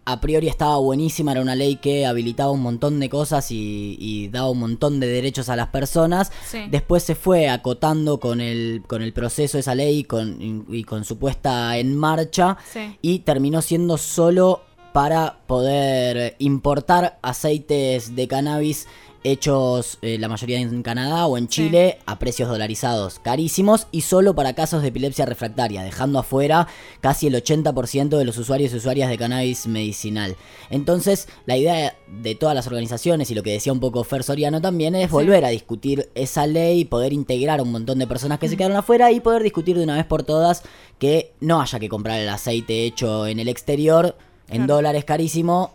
a 0.05 0.21
priori 0.21 0.49
estaba 0.49 0.77
buenísima, 0.79 1.33
era 1.33 1.41
una 1.43 1.55
ley 1.55 1.77
que 1.77 2.07
habilitaba 2.07 2.51
un 2.51 2.61
montón 2.63 2.99
de 3.01 3.09
cosas 3.11 3.51
y, 3.51 3.97
y 4.01 4.29
daba 4.29 4.51
un 4.51 4.59
montón 4.59 5.01
de 5.01 5.07
derechos 5.07 5.49
a 5.51 5.57
las 5.57 5.69
personas. 5.69 6.31
Sí. 6.47 6.61
Después 6.71 7.03
se 7.03 7.15
fue 7.15 7.49
acotando 7.51 8.19
con 8.21 8.41
el, 8.41 8.83
con 8.87 9.03
el 9.03 9.13
proceso 9.13 9.57
de 9.59 9.61
esa 9.61 9.75
ley 9.75 9.99
y 10.01 10.05
con, 10.05 10.65
y 10.71 10.85
con 10.85 11.05
su 11.05 11.19
puesta 11.19 11.77
en 11.79 11.95
marcha 11.97 12.57
Sí. 12.73 12.97
y 13.03 13.19
terminó 13.21 13.61
siendo 13.63 13.97
solo 13.99 14.63
para 14.95 15.41
poder 15.47 16.37
importar 16.39 17.19
aceites 17.23 18.17
de 18.17 18.29
cannabis 18.29 18.87
hechos 19.25 19.99
eh, 20.03 20.17
la 20.19 20.29
mayoría 20.29 20.61
en 20.61 20.83
Canadá 20.83 21.27
o 21.27 21.37
en 21.37 21.49
Chile 21.49 21.99
a 22.07 22.19
precios 22.19 22.49
dolarizados 22.49 23.19
carísimos 23.19 23.87
y 23.91 24.03
solo 24.03 24.35
para 24.35 24.55
casos 24.55 24.83
de 24.83 24.89
epilepsia 24.89 25.27
refractaria, 25.27 25.83
dejando 25.83 26.19
afuera 26.19 26.69
casi 27.01 27.27
el 27.27 27.35
80% 27.35 28.17
de 28.17 28.25
los 28.25 28.39
usuarios 28.39 28.73
y 28.73 28.77
usuarias 28.77 29.11
de 29.11 29.19
cannabis 29.19 29.67
medicinal. 29.67 30.37
Entonces, 30.71 31.29
la 31.47 31.57
idea 31.57 31.97
de 32.07 32.35
todas 32.35 32.55
las 32.55 32.67
organizaciones 32.67 33.31
y 33.31 33.35
lo 33.35 33.43
que 33.43 33.53
decía 33.53 33.73
un 33.73 33.81
poco 33.81 34.05
Fer 34.05 34.23
Soriano 34.23 34.61
también 34.61 34.95
es 34.95 35.11
volver 35.11 35.45
a 35.45 35.49
discutir 35.49 36.09
esa 36.15 36.47
ley, 36.47 36.85
poder 36.85 37.13
integrar 37.13 37.61
a 37.61 37.63
un 37.63 37.73
montón 37.73 37.99
de 37.99 38.07
personas 38.07 38.39
que 38.39 38.49
se 38.49 38.57
quedaron 38.57 38.77
afuera 38.77 39.11
y 39.13 39.21
poder 39.21 39.43
discutir 39.43 39.77
de 39.77 39.85
una 39.85 39.97
vez 39.97 40.07
por 40.07 40.23
todas 40.23 40.63
que 40.99 41.33
no 41.41 41.61
haya 41.61 41.79
que 41.79 41.89
comprar 41.89 42.19
el 42.21 42.29
aceite 42.29 42.85
hecho 42.85 43.27
en 43.27 43.39
el 43.41 43.49
exterior 43.49 44.17
en 44.49 44.65
Claro. 44.65 44.77
dólares 44.77 45.05
carísimo 45.05 45.75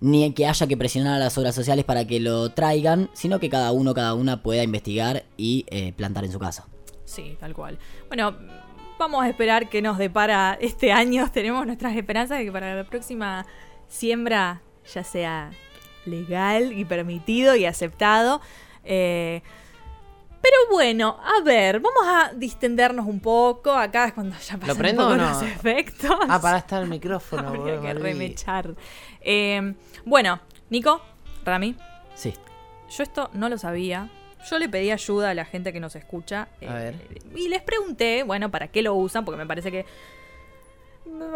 ni 0.00 0.32
que 0.32 0.46
haya 0.46 0.66
que 0.66 0.76
presionar 0.76 1.14
a 1.14 1.18
las 1.18 1.36
obras 1.38 1.54
sociales 1.54 1.84
para 1.84 2.06
que 2.06 2.20
lo 2.20 2.50
traigan, 2.50 3.10
sino 3.12 3.40
que 3.40 3.48
cada 3.48 3.72
uno, 3.72 3.94
cada 3.94 4.14
una 4.14 4.42
pueda 4.42 4.62
investigar 4.62 5.24
y 5.36 5.66
eh, 5.68 5.92
plantar 5.92 6.24
en 6.24 6.32
su 6.32 6.38
casa. 6.38 6.66
Sí, 7.04 7.36
tal 7.40 7.54
cual. 7.54 7.78
Bueno, 8.08 8.36
vamos 8.98 9.24
a 9.24 9.28
esperar 9.28 9.68
que 9.68 9.82
nos 9.82 9.98
depara 9.98 10.56
este 10.60 10.92
año. 10.92 11.30
Tenemos 11.32 11.66
nuestras 11.66 11.96
esperanzas 11.96 12.38
de 12.38 12.44
que 12.44 12.52
para 12.52 12.74
la 12.74 12.84
próxima 12.84 13.46
siembra 13.88 14.62
ya 14.92 15.04
sea 15.04 15.50
legal 16.06 16.72
y 16.72 16.84
permitido 16.84 17.56
y 17.56 17.64
aceptado. 17.64 18.40
Eh, 18.84 19.42
pero 20.42 20.56
bueno, 20.70 21.18
a 21.22 21.42
ver, 21.42 21.80
vamos 21.80 22.02
a 22.06 22.32
distendernos 22.34 23.06
un 23.06 23.20
poco. 23.20 23.72
Acá 23.72 24.06
es 24.06 24.12
cuando 24.14 24.36
ya 24.36 24.56
pasan 24.56 24.68
¿Lo 24.68 24.74
prendo 24.76 25.06
un 25.06 25.12
o 25.12 25.16
poco 25.16 25.22
no? 25.30 25.32
los 25.32 25.42
efectos. 25.42 26.16
Ah, 26.28 26.40
para 26.40 26.58
estar 26.58 26.82
el 26.82 26.88
micrófono, 26.88 27.48
Habría 27.48 27.80
que 27.80 27.94
remechar. 27.94 28.74
Eh, 29.20 29.74
bueno, 30.04 30.40
Nico, 30.70 31.00
Rami. 31.44 31.76
Sí. 32.14 32.34
Yo 32.90 33.02
esto 33.02 33.30
no 33.34 33.48
lo 33.48 33.58
sabía. 33.58 34.08
Yo 34.48 34.58
le 34.58 34.68
pedí 34.68 34.90
ayuda 34.92 35.30
a 35.30 35.34
la 35.34 35.44
gente 35.44 35.72
que 35.72 35.80
nos 35.80 35.96
escucha. 35.96 36.48
eh, 36.60 36.68
A 36.68 36.74
ver. 36.74 36.94
Y 37.34 37.48
les 37.48 37.60
pregunté, 37.62 38.22
bueno, 38.22 38.50
¿para 38.50 38.68
qué 38.68 38.82
lo 38.82 38.94
usan? 38.94 39.24
Porque 39.24 39.36
me 39.38 39.46
parece 39.46 39.70
que 39.72 39.84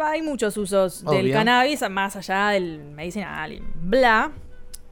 hay 0.01 0.21
muchos 0.21 0.55
usos 0.57 1.03
del 1.03 1.31
cannabis, 1.31 1.87
más 1.89 2.15
allá 2.15 2.49
del 2.49 2.79
medicinal 2.79 3.51
y 3.51 3.63
bla. 3.75 4.31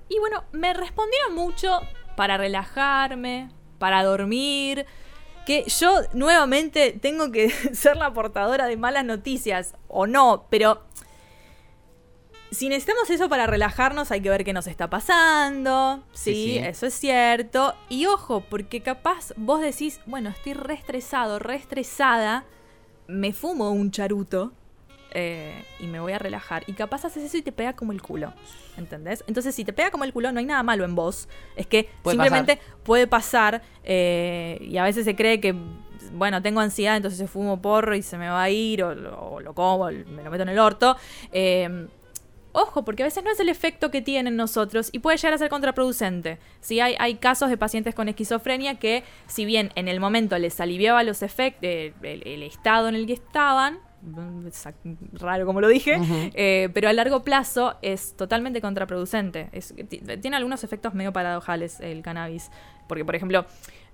Y 0.09 0.20
bueno, 0.20 0.43
me 0.51 0.74
respondieron 0.74 1.36
mucho 1.36 1.80
para 2.18 2.36
relajarme, 2.38 3.49
para 3.82 4.03
dormir. 4.05 4.86
Que 5.45 5.63
yo 5.65 5.91
nuevamente 6.13 6.91
tengo 7.01 7.32
que 7.32 7.49
ser 7.73 7.97
la 7.97 8.13
portadora 8.13 8.67
de 8.67 8.77
malas 8.77 9.03
noticias, 9.03 9.73
o 9.88 10.05
no, 10.07 10.45
pero 10.51 10.84
si 12.51 12.69
necesitamos 12.69 13.09
eso 13.09 13.27
para 13.29 13.47
relajarnos, 13.47 14.11
hay 14.11 14.21
que 14.21 14.29
ver 14.29 14.43
qué 14.43 14.53
nos 14.53 14.67
está 14.67 14.89
pasando. 14.89 16.03
Sí, 16.13 16.34
Sí, 16.34 16.34
sí. 16.34 16.57
eso 16.59 16.86
es 16.86 16.93
cierto. 16.93 17.73
Y 17.89 18.05
ojo, 18.05 18.43
porque 18.49 18.82
capaz 18.82 19.34
vos 19.36 19.61
decís, 19.61 19.99
bueno, 20.05 20.29
estoy 20.29 20.53
re 20.53 20.73
estresado, 20.75 21.39
re 21.39 21.55
estresada, 21.55 22.45
me 23.07 23.34
fumo 23.34 23.71
un 23.71 23.89
charuto 23.89 24.53
eh, 25.14 25.64
y 25.80 25.88
me 25.88 25.99
voy 25.99 26.14
a 26.14 26.20
relajar. 26.20 26.64
Y 26.68 26.74
capaz 26.74 27.05
haces 27.05 27.24
eso 27.24 27.38
y 27.38 27.41
te 27.41 27.51
pega 27.51 27.74
como 27.74 27.91
el 27.91 28.01
culo. 28.01 28.34
¿Entendés? 28.78 29.24
Entonces, 29.28 29.53
si 29.55 29.66
te 29.66 29.74
pega 29.74 29.91
como 29.91 30.03
el 30.03 30.14
culo, 30.14 30.32
no 30.32 30.39
hay 30.39 30.45
nada 30.45 30.64
malo 30.64 30.84
en 30.86 30.95
vos. 30.95 31.28
Es 31.55 31.68
que 31.68 31.89
Puede 32.03 32.16
simplemente 32.16 32.59
puede 32.84 33.07
pasar 33.07 33.62
eh, 33.84 34.57
y 34.62 34.78
a 34.78 34.84
veces 34.84 35.05
se 35.05 35.16
cree 35.16 35.39
que, 35.39 35.55
bueno, 36.14 36.41
tengo 36.41 36.59
ansiedad, 36.62 36.95
entonces 36.97 37.30
fumo 37.30 37.62
porro 37.62 37.95
y 37.95 38.01
se 38.01 38.18
me 38.18 38.28
va 38.30 38.41
a 38.43 38.49
ir, 38.49 38.84
o, 38.84 38.95
lo- 38.95 39.20
o 39.20 39.39
lo 39.39 39.53
como, 39.53 39.86
o 39.86 39.91
me 39.91 40.24
lo 40.24 40.32
meto 40.32 40.43
en 40.43 40.49
el 40.49 40.59
orto. 40.59 40.95
Eh, 41.32 41.88
Ojo, 42.53 42.84
porque 42.84 43.01
a 43.03 43.05
veces 43.05 43.24
no 43.24 43.32
es 43.32 43.39
el 43.39 43.47
efecto 43.47 43.91
que 43.91 44.01
tienen 44.01 44.36
nosotros 44.36 44.89
y 44.91 44.99
puede 44.99 45.16
llegar 45.16 45.34
a 45.36 45.38
ser 45.38 45.47
contraproducente. 45.47 46.38
Sí, 46.59 46.82
hay, 46.82 46.97
hay 46.99 47.16
casos 47.16 47.49
de 47.49 47.55
pacientes 47.55 47.95
con 47.95 48.09
esquizofrenia 48.09 48.78
que, 48.78 49.05
si 49.28 49.45
bien 49.45 49.72
en 49.76 49.88
el 49.88 50.01
momento 50.01 50.38
les 50.38 50.59
aliviaba 50.59 51.01
los 51.03 51.22
efectos, 51.22 51.64
el, 51.64 51.93
el 52.01 52.43
estado 52.43 52.89
en 52.89 52.95
el 52.95 53.07
que 53.07 53.14
estaban, 53.14 53.76
es 53.76 53.82
raro 55.14 55.45
como 55.45 55.62
lo 55.62 55.68
dije, 55.68 55.99
eh, 56.34 56.70
pero 56.74 56.89
a 56.89 56.93
largo 56.93 57.24
plazo 57.24 57.76
es 57.82 58.16
totalmente 58.16 58.62
contraproducente. 58.62 59.49
Es- 59.52 59.74
tiene 60.22 60.36
algunos 60.36 60.64
efectos 60.64 60.93
medio 60.93 61.14
paradojales 61.14 61.80
el 61.80 62.02
cannabis, 62.02 62.49
porque 62.88 63.06
por 63.06 63.16
ejemplo 63.16 63.45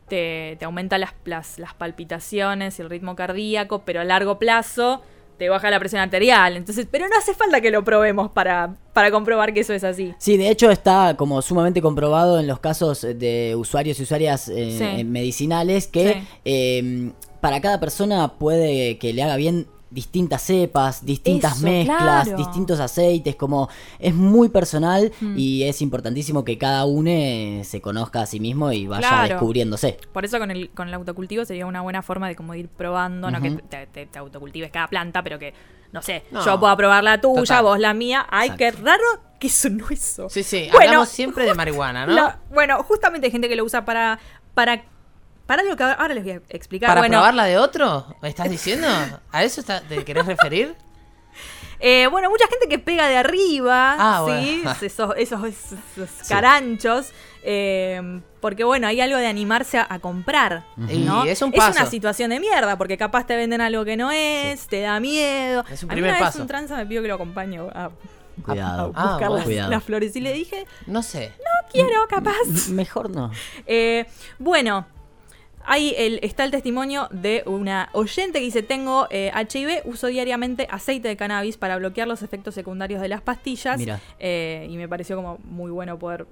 te, 0.08 0.56
te 0.60 0.66
aumenta 0.66 0.98
las, 0.98 1.14
las, 1.26 1.60
las 1.60 1.74
palpitaciones 1.74 2.80
y 2.80 2.82
el 2.82 2.90
ritmo 2.90 3.16
cardíaco, 3.16 3.84
pero 3.86 4.00
a 4.02 4.04
largo 4.06 4.40
plazo 4.40 5.02
te 5.38 5.50
baja 5.50 5.70
la 5.70 5.78
presión 5.80 6.02
arterial. 6.02 6.58
Entonces, 6.58 6.88
pero 6.90 7.08
no 7.08 7.16
hace 7.16 7.36
falta 7.36 7.62
que 7.62 7.70
lo 7.70 7.84
probemos 7.84 8.32
para, 8.32 8.74
para 8.94 9.12
comprobar 9.12 9.54
que 9.54 9.60
eso 9.60 9.72
es 9.74 9.84
así. 9.84 10.16
Sí, 10.18 10.36
de 10.36 10.50
hecho 10.50 10.72
está 10.72 11.16
como 11.16 11.42
sumamente 11.44 11.80
comprobado 11.82 12.40
en 12.40 12.48
los 12.48 12.60
casos 12.60 13.02
de 13.02 13.54
usuarios 13.56 14.00
y 14.00 14.04
usuarias 14.04 14.50
eh, 14.50 14.96
Sí. 14.98 15.04
medicinales 15.04 15.86
que 15.88 16.14
Sí. 16.14 16.28
eh, 16.46 17.12
para 17.40 17.62
cada 17.62 17.80
persona 17.80 18.30
puede 18.40 18.98
que 18.98 19.14
le 19.14 19.22
haga 19.22 19.36
bien 19.36 19.68
distintas 19.90 20.42
cepas, 20.44 21.06
distintas 21.06 21.58
Eso, 21.58 21.64
mezclas, 21.66 22.28
claro. 22.28 22.38
distintos 22.38 22.80
aceites, 22.80 23.36
como 23.36 23.70
es 24.00 24.14
muy 24.14 24.50
personal 24.50 25.12
Mm. 25.22 25.36
y 25.38 25.64
es 25.64 25.82
importantísimo 25.82 26.44
que 26.44 26.58
cada 26.58 26.86
uno 26.86 27.64
se 27.64 27.80
conozca 27.82 28.22
a 28.22 28.26
sí 28.26 28.40
mismo 28.40 28.72
y 28.72 28.86
vaya 28.88 29.08
Claro. 29.08 29.28
descubriéndose. 29.36 29.98
Por 30.12 30.26
eso 30.26 30.40
con 30.40 30.52
el, 30.52 30.70
con 30.72 30.88
el 30.90 30.94
autocultivo 30.94 31.46
sería 31.46 31.66
una 31.66 31.82
buena 31.82 32.02
forma 32.02 32.28
de 32.28 32.36
como 32.36 32.54
ir 32.56 32.68
probando, 32.68 33.32
no 33.32 33.42
que 33.42 33.52
te, 33.52 33.88
te- 33.88 34.06
te 34.06 34.20
autocultives 34.20 34.72
cada 34.72 34.88
planta, 34.88 35.24
pero 35.24 35.40
que, 35.40 35.54
no 35.94 36.02
sé, 36.02 36.24
No. 36.32 36.44
yo 36.44 36.60
puedo 36.60 36.76
probar 36.76 37.04
la 37.04 37.22
tuya, 37.22 37.42
Total. 37.42 37.64
vos 37.64 37.80
la 37.80 37.94
mía. 37.94 38.28
Ay, 38.30 38.52
qué 38.58 38.72
raro 38.72 39.04
que 39.40 39.48
eso 39.48 39.70
no 39.70 39.86
es 39.90 40.02
eso. 40.12 40.30
Sí, 40.30 40.44
sí, 40.44 40.68
Bueno, 40.72 40.88
hablamos 40.90 41.10
siempre 41.10 41.46
de 41.46 41.54
marihuana, 41.54 42.06
¿no? 42.06 42.14
La- 42.14 42.40
bueno, 42.52 42.84
justamente 42.84 43.28
hay 43.28 43.32
gente 43.32 43.48
que 43.48 43.56
lo 43.56 43.64
usa 43.64 43.86
para. 43.86 44.20
para. 44.54 44.84
Para 45.48 45.64
lo 45.64 45.76
que 45.76 45.84
ahora, 45.84 46.14
les 46.14 46.24
voy 46.24 46.34
a 46.34 46.42
explicar. 46.50 46.90
¿Para 46.90 47.02
bueno, 47.02 47.18
probarla 47.18 47.46
de 47.46 47.58
otro? 47.58 48.06
¿Me 48.22 48.30
estás 48.30 48.50
diciendo? 48.50 48.88
¿A 49.32 49.44
eso 49.44 49.62
está- 49.62 49.82
te 49.82 50.04
querés 50.06 50.26
referir? 50.28 50.76
eh, 51.80 52.08
bueno, 52.10 52.30
mucha 52.30 52.48
gente 52.48 52.68
que 52.68 52.80
pega 52.80 53.08
de 53.08 53.18
arriba, 53.18 53.96
Ah, 54.00 54.24
¿sí? 54.26 54.62
bueno. 54.64 54.72
Esos, 54.82 55.14
esos, 55.18 55.44
esos 55.44 56.28
caranchos. 56.28 57.12
eh, 57.44 58.22
porque 58.42 58.64
bueno, 58.64 58.88
hay 58.88 59.00
algo 59.02 59.18
de 59.18 59.28
animarse 59.28 59.78
a, 59.78 59.88
a 59.90 60.00
comprar. 60.00 60.64
Y 60.90 61.00
¿no? 61.00 61.24
es 61.26 61.42
un 61.42 61.54
una 61.54 61.86
situación 61.86 62.30
de 62.30 62.40
mierda, 62.40 62.78
porque 62.78 62.98
capaz 62.98 63.26
te 63.26 63.36
venden 63.36 63.62
algo 63.62 63.84
que 63.86 63.98
no 63.98 64.12
es, 64.12 64.68
te 64.68 64.82
da 64.82 65.00
miedo. 65.00 65.64
Es 65.72 65.84
un 65.84 65.92
a 65.92 65.94
mí 65.96 66.02
primer 66.02 66.12
una 66.12 66.20
vez 66.20 66.28
paso. 66.30 66.42
un 66.42 66.48
tranza 66.48 66.76
me 66.78 66.86
pidió 66.86 67.02
que 67.02 67.08
lo 67.08 67.16
acompañe 67.16 67.60
a, 67.60 67.90
Cuidado. 68.44 68.82
a 68.96 69.06
buscar 69.08 69.24
Ah, 69.24 69.36
las, 69.36 69.44
cuidado. 69.44 69.72
las 69.72 69.84
flores. 69.84 70.16
Y 70.16 70.22
le 70.22 70.34
dije, 70.34 70.66
No 70.86 71.02
sé. 71.04 71.34
no 71.40 71.70
quiero, 71.72 72.08
capaz. 72.08 72.70
Mejor 72.70 73.10
no. 73.10 73.32
Eh, 73.66 74.06
bueno, 74.40 74.86
ahí 75.68 75.94
el, 75.98 76.20
está 76.24 76.44
el 76.44 76.52
testimonio 76.52 77.08
de 77.12 77.44
una 77.46 77.90
oyente 77.94 78.40
que 78.40 78.46
dice: 78.46 78.64
Tengo 78.64 79.08
eh, 79.12 79.32
HIV, 79.36 79.82
uso 79.86 80.08
diariamente 80.08 80.68
aceite 80.72 81.08
de 81.08 81.18
cannabis 81.18 81.58
para 81.58 81.78
bloquear 81.78 82.08
los 82.08 82.24
efectos 82.24 82.56
secundarios 82.56 83.02
de 83.02 83.10
las 83.10 83.22
pastillas. 83.22 83.78
Mira. 83.78 84.00
Eh, 84.20 84.68
y 84.70 84.78
me 84.78 84.88
pareció 84.88 85.16
como 85.16 85.38
muy 85.44 85.70
bueno 85.72 86.00
poder 86.00 86.26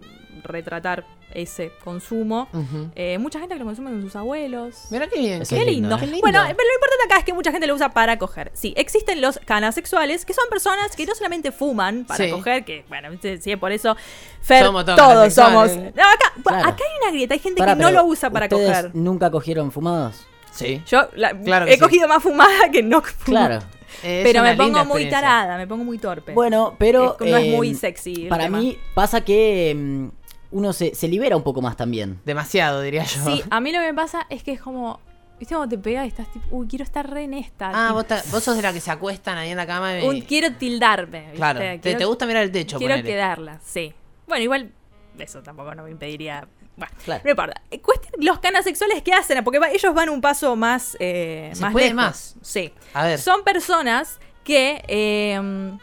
retratar 0.45 1.05
ese 1.33 1.71
consumo. 1.83 2.47
Eh, 2.95 3.17
mucha 3.17 3.39
gente 3.39 3.55
que 3.55 3.59
lo 3.59 3.65
consume 3.65 3.91
con 3.91 4.01
sus 4.01 4.15
abuelos. 4.15 4.85
Mira 4.91 5.07
qué 5.07 5.19
bien. 5.19 5.43
Qué 5.47 5.55
lindo. 5.65 5.71
lindo, 5.71 5.95
¿eh? 5.95 5.99
Qué 5.99 6.05
lindo. 6.05 6.21
Bueno, 6.21 6.39
pero 6.45 6.53
lo 6.67 6.73
importante 6.75 7.03
acá 7.05 7.17
es 7.19 7.25
que 7.25 7.33
mucha 7.33 7.51
gente 7.51 7.67
lo 7.67 7.75
usa 7.75 7.89
para 7.89 8.17
coger. 8.17 8.51
Sí, 8.53 8.73
existen 8.77 9.19
los 9.21 9.39
canasexuales, 9.45 10.25
que 10.25 10.33
son 10.33 10.45
personas 10.49 10.95
que 10.95 11.05
no 11.05 11.13
solamente 11.15 11.51
fuman 11.51 12.05
para 12.05 12.23
Sí. 12.25 12.31
coger, 12.31 12.63
que 12.63 12.85
bueno, 12.87 13.09
sí, 13.21 13.37
sí, 13.39 13.55
por 13.57 13.71
eso 13.71 13.95
Fer, 14.41 14.63
Somos 14.65 14.85
todos 14.85 14.97
todos 14.97 15.33
somos. 15.33 15.75
No, 15.75 15.83
acá, 16.03 16.33
Claro. 16.43 16.69
acá 16.69 16.83
hay 16.83 17.01
una 17.01 17.11
grieta, 17.11 17.33
hay 17.33 17.39
gente 17.39 17.59
Pará, 17.59 17.75
que 17.75 17.81
no 17.81 17.91
lo 17.91 18.05
usa 18.05 18.29
para 18.29 18.45
¿ustedes 18.45 18.67
coger. 18.77 18.95
¿Nunca 18.95 19.31
cogieron 19.31 19.71
fumados? 19.71 20.25
Sí. 20.51 20.81
Yo 20.87 21.09
la- 21.15 21.31
Claro 21.37 21.65
que 21.65 21.71
he 21.71 21.75
sí. 21.75 21.81
cogido 21.81 22.07
más 22.07 22.23
fumada 22.23 22.69
que 22.71 22.81
no 22.83 23.01
fumo. 23.01 23.25
Claro. 23.25 23.59
Es 24.03 24.23
Pero 24.23 24.41
me 24.43 24.55
pongo 24.55 24.83
muy 24.85 25.09
tarada, 25.09 25.57
me 25.57 25.67
pongo 25.67 25.83
muy 25.83 25.97
torpe. 25.97 26.33
Bueno, 26.33 26.75
pero. 26.77 27.17
Es- 27.19 27.29
no 27.31 27.37
es 27.37 27.43
eh, 27.45 27.51
muy 27.55 27.73
sexy 27.75 28.23
el 28.23 28.27
Para 28.29 28.43
tema. 28.45 28.59
mí 28.59 28.77
pasa 28.93 29.21
que 29.21 29.73
mm, 29.75 30.07
uno 30.55 30.73
se, 30.73 30.95
se 30.95 31.07
libera 31.07 31.35
un 31.35 31.43
poco 31.43 31.61
más 31.61 31.75
también. 31.77 32.19
Demasiado, 32.25 32.81
diría 32.81 33.03
yo. 33.03 33.23
Sí, 33.25 33.43
a 33.49 33.59
mí 33.59 33.71
lo 33.71 33.79
que 33.79 33.85
me 33.87 33.93
pasa 33.93 34.25
es 34.29 34.43
que 34.43 34.53
es 34.53 34.61
como. 34.61 34.99
¿Viste 35.37 35.53
cuando 35.53 35.75
te 35.75 35.81
pegas 35.81 36.05
y 36.05 36.07
estás 36.07 36.31
tipo, 36.31 36.45
uy, 36.55 36.65
quiero 36.65 36.85
estar 36.85 37.09
re 37.09 37.23
en 37.23 37.33
esta? 37.33 37.69
Ah, 37.73 37.91
vos, 37.91 38.07
ta- 38.07 38.23
vos 38.31 38.41
sos 38.41 38.55
de 38.55 38.61
la 38.61 38.71
que 38.71 38.79
se 38.79 38.89
acuestan 38.89 39.37
ahí 39.37 39.49
en 39.49 39.57
la 39.57 39.67
cama 39.67 39.99
y... 39.99 40.07
un- 40.07 40.21
quiero 40.21 40.53
tildarme. 40.55 41.19
¿viste? 41.23 41.35
Claro, 41.35 41.59
te, 41.59 41.79
Quiero- 41.81 41.97
te 41.99 42.05
gusta 42.05 42.25
mirar 42.25 42.43
el 42.43 42.51
techo, 42.53 42.77
Quiero 42.77 42.93
ponele. 42.93 43.09
quedarla, 43.09 43.59
sí. 43.65 43.93
Bueno, 44.27 44.43
igual 44.43 44.71
eso 45.19 45.43
tampoco 45.43 45.75
no 45.75 45.83
me 45.83 45.91
impediría. 45.91 46.47
Bueno, 46.77 46.93
Claro. 47.03 47.21
no 47.25 47.29
importa. 47.31 47.61
Eh, 47.69 47.81
los 48.19 48.39
canasexuales, 48.39 49.01
¿qué 49.03 49.11
hacen? 49.11 49.43
Porque 49.43 49.59
va- 49.59 49.69
ellos 49.71 49.93
van 49.93 50.07
un 50.07 50.21
paso 50.21 50.55
más. 50.55 50.95
eh, 51.01 51.49
Se 51.53 51.61
más 51.61 51.73
puede 51.73 51.87
lejos. 51.87 51.95
más. 51.97 52.35
Sí. 52.41 52.73
A 52.93 53.03
ver. 53.05 53.19
Son 53.19 53.43
personas 53.43 54.19
que. 54.45 54.83
eh, 54.87 55.77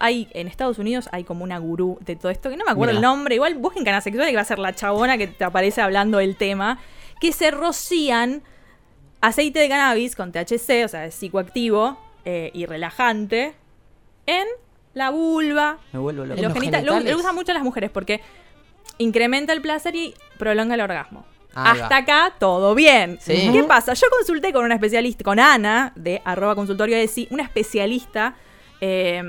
hay 0.00 0.28
en 0.32 0.48
Estados 0.48 0.78
Unidos 0.78 1.08
hay 1.12 1.24
como 1.24 1.44
una 1.44 1.58
gurú 1.58 1.98
de 2.00 2.16
todo 2.16 2.30
esto, 2.30 2.50
que 2.50 2.56
no 2.56 2.64
me 2.64 2.72
acuerdo 2.72 2.92
Mirá. 2.94 2.98
el 2.98 3.02
nombre, 3.02 3.34
igual 3.36 3.54
busquen 3.54 3.84
canasexuales 3.84 4.30
que 4.30 4.36
va 4.36 4.42
a 4.42 4.46
ser 4.46 4.58
la 4.58 4.74
chabona 4.74 5.16
que 5.18 5.28
te 5.28 5.44
aparece 5.44 5.80
hablando 5.82 6.18
del 6.18 6.36
tema, 6.36 6.78
que 7.20 7.32
se 7.32 7.50
rocían 7.50 8.42
aceite 9.20 9.58
de 9.60 9.68
cannabis 9.68 10.16
con 10.16 10.32
THC, 10.32 10.84
o 10.84 10.88
sea, 10.88 11.04
es 11.06 11.14
psicoactivo 11.14 11.98
eh, 12.24 12.50
y 12.54 12.66
relajante, 12.66 13.54
en 14.26 14.46
la 14.94 15.10
vulva, 15.10 15.78
Me 15.92 15.98
vuelvo 15.98 16.24
loco. 16.24 16.40
los 16.40 16.52
genitales. 16.52 16.86
Lo, 16.86 16.98
lo 16.98 17.16
usan 17.16 17.34
mucho 17.34 17.52
las 17.52 17.62
mujeres 17.62 17.90
porque 17.90 18.20
incrementa 18.98 19.52
el 19.52 19.60
placer 19.60 19.94
y 19.94 20.14
prolonga 20.38 20.74
el 20.74 20.80
orgasmo. 20.80 21.24
Ahí 21.54 21.78
va. 21.78 21.84
Hasta 21.84 21.96
acá 21.98 22.34
todo 22.38 22.74
bien. 22.74 23.18
Sí. 23.20 23.50
¿Qué 23.52 23.64
pasa? 23.64 23.92
Yo 23.94 24.06
consulté 24.10 24.52
con 24.52 24.64
una 24.64 24.74
especialista, 24.74 25.24
con 25.24 25.38
Ana, 25.38 25.92
de 25.96 26.22
arroba 26.24 26.54
consultorio 26.54 26.96
de 26.96 27.08
sí, 27.08 27.28
una 27.30 27.42
especialista, 27.42 28.34
eh, 28.80 29.22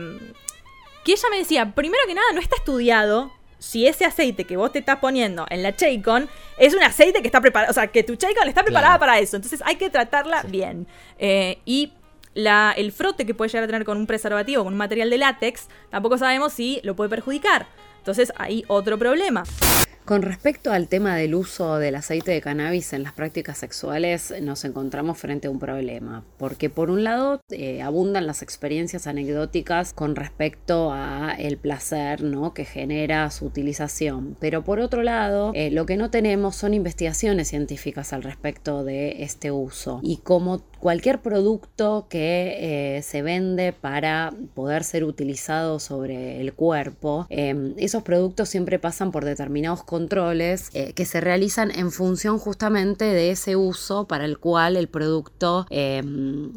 que 1.03 1.13
ella 1.13 1.27
me 1.31 1.37
decía, 1.37 1.73
primero 1.73 2.01
que 2.07 2.13
nada, 2.13 2.27
no 2.33 2.39
está 2.41 2.55
estudiado 2.57 3.31
si 3.59 3.85
ese 3.87 4.05
aceite 4.05 4.45
que 4.45 4.57
vos 4.57 4.71
te 4.71 4.79
estás 4.79 4.97
poniendo 4.97 5.45
en 5.49 5.61
la 5.61 5.75
Chaycon 5.75 6.27
es 6.57 6.73
un 6.73 6.81
aceite 6.81 7.21
que 7.21 7.27
está 7.27 7.41
preparado, 7.41 7.69
o 7.71 7.73
sea, 7.73 7.87
que 7.87 8.03
tu 8.03 8.15
Chaycon 8.15 8.47
está 8.47 8.63
preparada 8.63 8.97
Claro. 8.97 8.99
para 8.99 9.19
eso. 9.19 9.35
Entonces 9.35 9.61
hay 9.65 9.75
que 9.75 9.89
tratarla 9.89 10.43
bien. 10.43 10.87
Eh, 11.19 11.59
y 11.65 11.93
la, 12.33 12.73
el 12.75 12.91
frote 12.91 13.25
que 13.25 13.33
puede 13.35 13.49
llegar 13.49 13.65
a 13.65 13.67
tener 13.67 13.83
con 13.85 13.97
un 13.97 14.07
preservativo, 14.07 14.63
con 14.63 14.73
un 14.73 14.77
material 14.79 15.09
de 15.09 15.17
látex, 15.19 15.67
tampoco 15.89 16.17
sabemos 16.17 16.53
si 16.53 16.79
lo 16.83 16.95
puede 16.95 17.09
perjudicar. 17.09 17.67
Entonces 18.01 18.33
hay 18.37 18.65
otro 18.67 18.97
problema. 18.97 19.43
Con 20.05 20.23
respecto 20.23 20.71
al 20.71 20.87
tema 20.87 21.15
del 21.15 21.35
uso 21.35 21.77
del 21.77 21.95
aceite 21.95 22.31
de 22.31 22.41
cannabis 22.41 22.91
en 22.93 23.03
las 23.03 23.13
prácticas 23.13 23.59
sexuales, 23.59 24.33
nos 24.41 24.65
encontramos 24.65 25.19
frente 25.19 25.47
a 25.47 25.51
un 25.51 25.59
problema, 25.59 26.23
porque 26.37 26.71
por 26.71 26.89
un 26.89 27.03
lado 27.03 27.39
eh, 27.51 27.83
abundan 27.83 28.25
las 28.25 28.41
experiencias 28.41 29.05
anecdóticas 29.05 29.93
con 29.93 30.15
respecto 30.15 30.91
a 30.91 31.35
el 31.37 31.57
placer 31.57 32.23
¿no? 32.23 32.53
que 32.53 32.65
genera 32.65 33.29
su 33.29 33.45
utilización, 33.45 34.35
pero 34.39 34.63
por 34.63 34.79
otro 34.79 35.03
lado 35.03 35.51
eh, 35.53 35.69
lo 35.69 35.85
que 35.85 35.97
no 35.97 36.09
tenemos 36.09 36.55
son 36.55 36.73
investigaciones 36.73 37.49
científicas 37.49 38.11
al 38.11 38.23
respecto 38.23 38.83
de 38.83 39.23
este 39.23 39.51
uso 39.51 39.99
y 40.01 40.17
como 40.17 40.63
cualquier 40.81 41.21
producto 41.21 42.07
que 42.09 42.97
eh, 42.97 43.01
se 43.03 43.21
vende 43.21 43.71
para 43.71 44.33
poder 44.55 44.83
ser 44.83 45.03
utilizado 45.03 45.79
sobre 45.79 46.41
el 46.41 46.53
cuerpo, 46.53 47.27
eh, 47.29 47.73
esos 47.77 48.03
productos 48.03 48.49
siempre 48.49 48.79
pasan 48.79 49.11
por 49.11 49.23
determinados 49.23 49.83
controles 49.83 50.69
eh, 50.73 50.93
que 50.93 51.05
se 51.05 51.21
realizan 51.21 51.71
en 51.71 51.91
función 51.91 52.39
justamente 52.39 53.05
de 53.05 53.31
ese 53.31 53.55
uso 53.55 54.07
para 54.07 54.25
el 54.25 54.39
cual 54.39 54.75
el 54.75 54.87
producto 54.87 55.67
eh, 55.69 56.01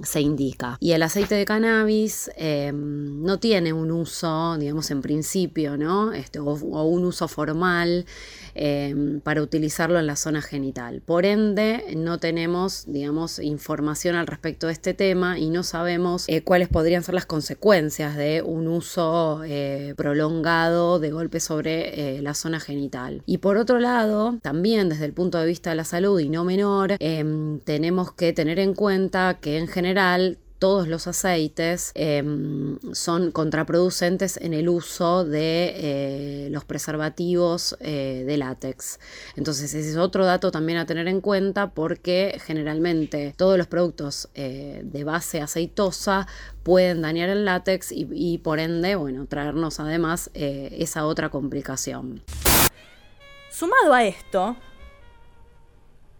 se 0.02 0.20
indica. 0.20 0.78
Y 0.80 0.92
el 0.92 1.02
aceite 1.02 1.34
de 1.34 1.44
cannabis 1.44 2.30
eh, 2.36 2.72
no 2.74 3.38
tiene 3.38 3.72
un 3.72 3.90
uso, 3.90 4.56
digamos, 4.56 4.90
en 4.90 5.02
principio, 5.02 5.76
¿no? 5.76 6.12
Este, 6.12 6.38
o 6.38 6.84
un 6.84 7.04
uso 7.04 7.28
formal 7.28 8.06
eh, 8.54 9.20
para 9.22 9.42
utilizarlo 9.42 9.98
en 9.98 10.06
la 10.06 10.16
zona 10.16 10.42
genital. 10.42 11.02
Por 11.04 11.26
ende, 11.26 11.84
no 11.96 12.18
tenemos, 12.18 12.84
digamos, 12.86 13.38
información 13.38 14.16
al 14.16 14.26
respecto 14.26 14.66
de 14.66 14.72
este 14.72 14.94
tema 14.94 15.38
y 15.38 15.50
no 15.50 15.62
sabemos 15.62 16.24
eh, 16.28 16.42
cuáles 16.42 16.68
podrían 16.68 17.02
ser 17.02 17.14
las 17.14 17.26
consecuencias 17.26 18.16
de 18.16 18.42
un 18.42 18.68
uso 18.68 19.42
eh, 19.44 19.94
prolongado 19.96 20.98
de 20.98 21.10
golpe 21.10 21.40
sobre 21.40 22.16
eh, 22.16 22.22
la 22.22 22.34
zona 22.34 22.60
genital. 22.60 23.22
Y 23.26 23.38
por 23.38 23.56
otro 23.56 23.78
lado, 23.78 24.38
también 24.42 24.88
desde 24.88 25.04
el 25.04 25.12
punto 25.12 25.38
de 25.38 25.46
vista 25.46 25.70
de 25.70 25.76
la 25.76 25.84
salud 25.84 26.18
y 26.20 26.28
no 26.28 26.44
menor, 26.44 26.96
em, 26.98 27.60
tenemos 27.60 28.12
que 28.12 28.32
tener 28.32 28.58
en 28.58 28.74
cuenta 28.74 29.38
que 29.40 29.58
en 29.58 29.68
general 29.68 30.38
todos 30.64 30.88
los 30.88 31.06
aceites 31.06 31.92
eh, 31.94 32.24
son 32.92 33.32
contraproducentes 33.32 34.38
en 34.38 34.54
el 34.54 34.70
uso 34.70 35.22
de 35.22 35.74
eh, 35.76 36.48
los 36.52 36.64
preservativos 36.64 37.76
eh, 37.80 38.24
de 38.26 38.36
látex. 38.38 38.98
Entonces 39.36 39.74
ese 39.74 39.90
es 39.90 39.98
otro 39.98 40.24
dato 40.24 40.50
también 40.50 40.78
a 40.78 40.86
tener 40.86 41.06
en 41.06 41.20
cuenta 41.20 41.72
porque 41.72 42.40
generalmente 42.46 43.34
todos 43.36 43.58
los 43.58 43.66
productos 43.66 44.30
eh, 44.34 44.80
de 44.84 45.04
base 45.04 45.42
aceitosa 45.42 46.26
pueden 46.62 47.02
dañar 47.02 47.28
el 47.28 47.44
látex 47.44 47.92
y, 47.92 48.08
y 48.10 48.38
por 48.38 48.58
ende, 48.58 48.96
bueno, 48.96 49.26
traernos 49.26 49.80
además 49.80 50.30
esa 50.32 51.04
otra 51.04 51.28
complicación. 51.28 52.22
Sumado 53.50 53.92
a 53.92 54.02
esto, 54.02 54.56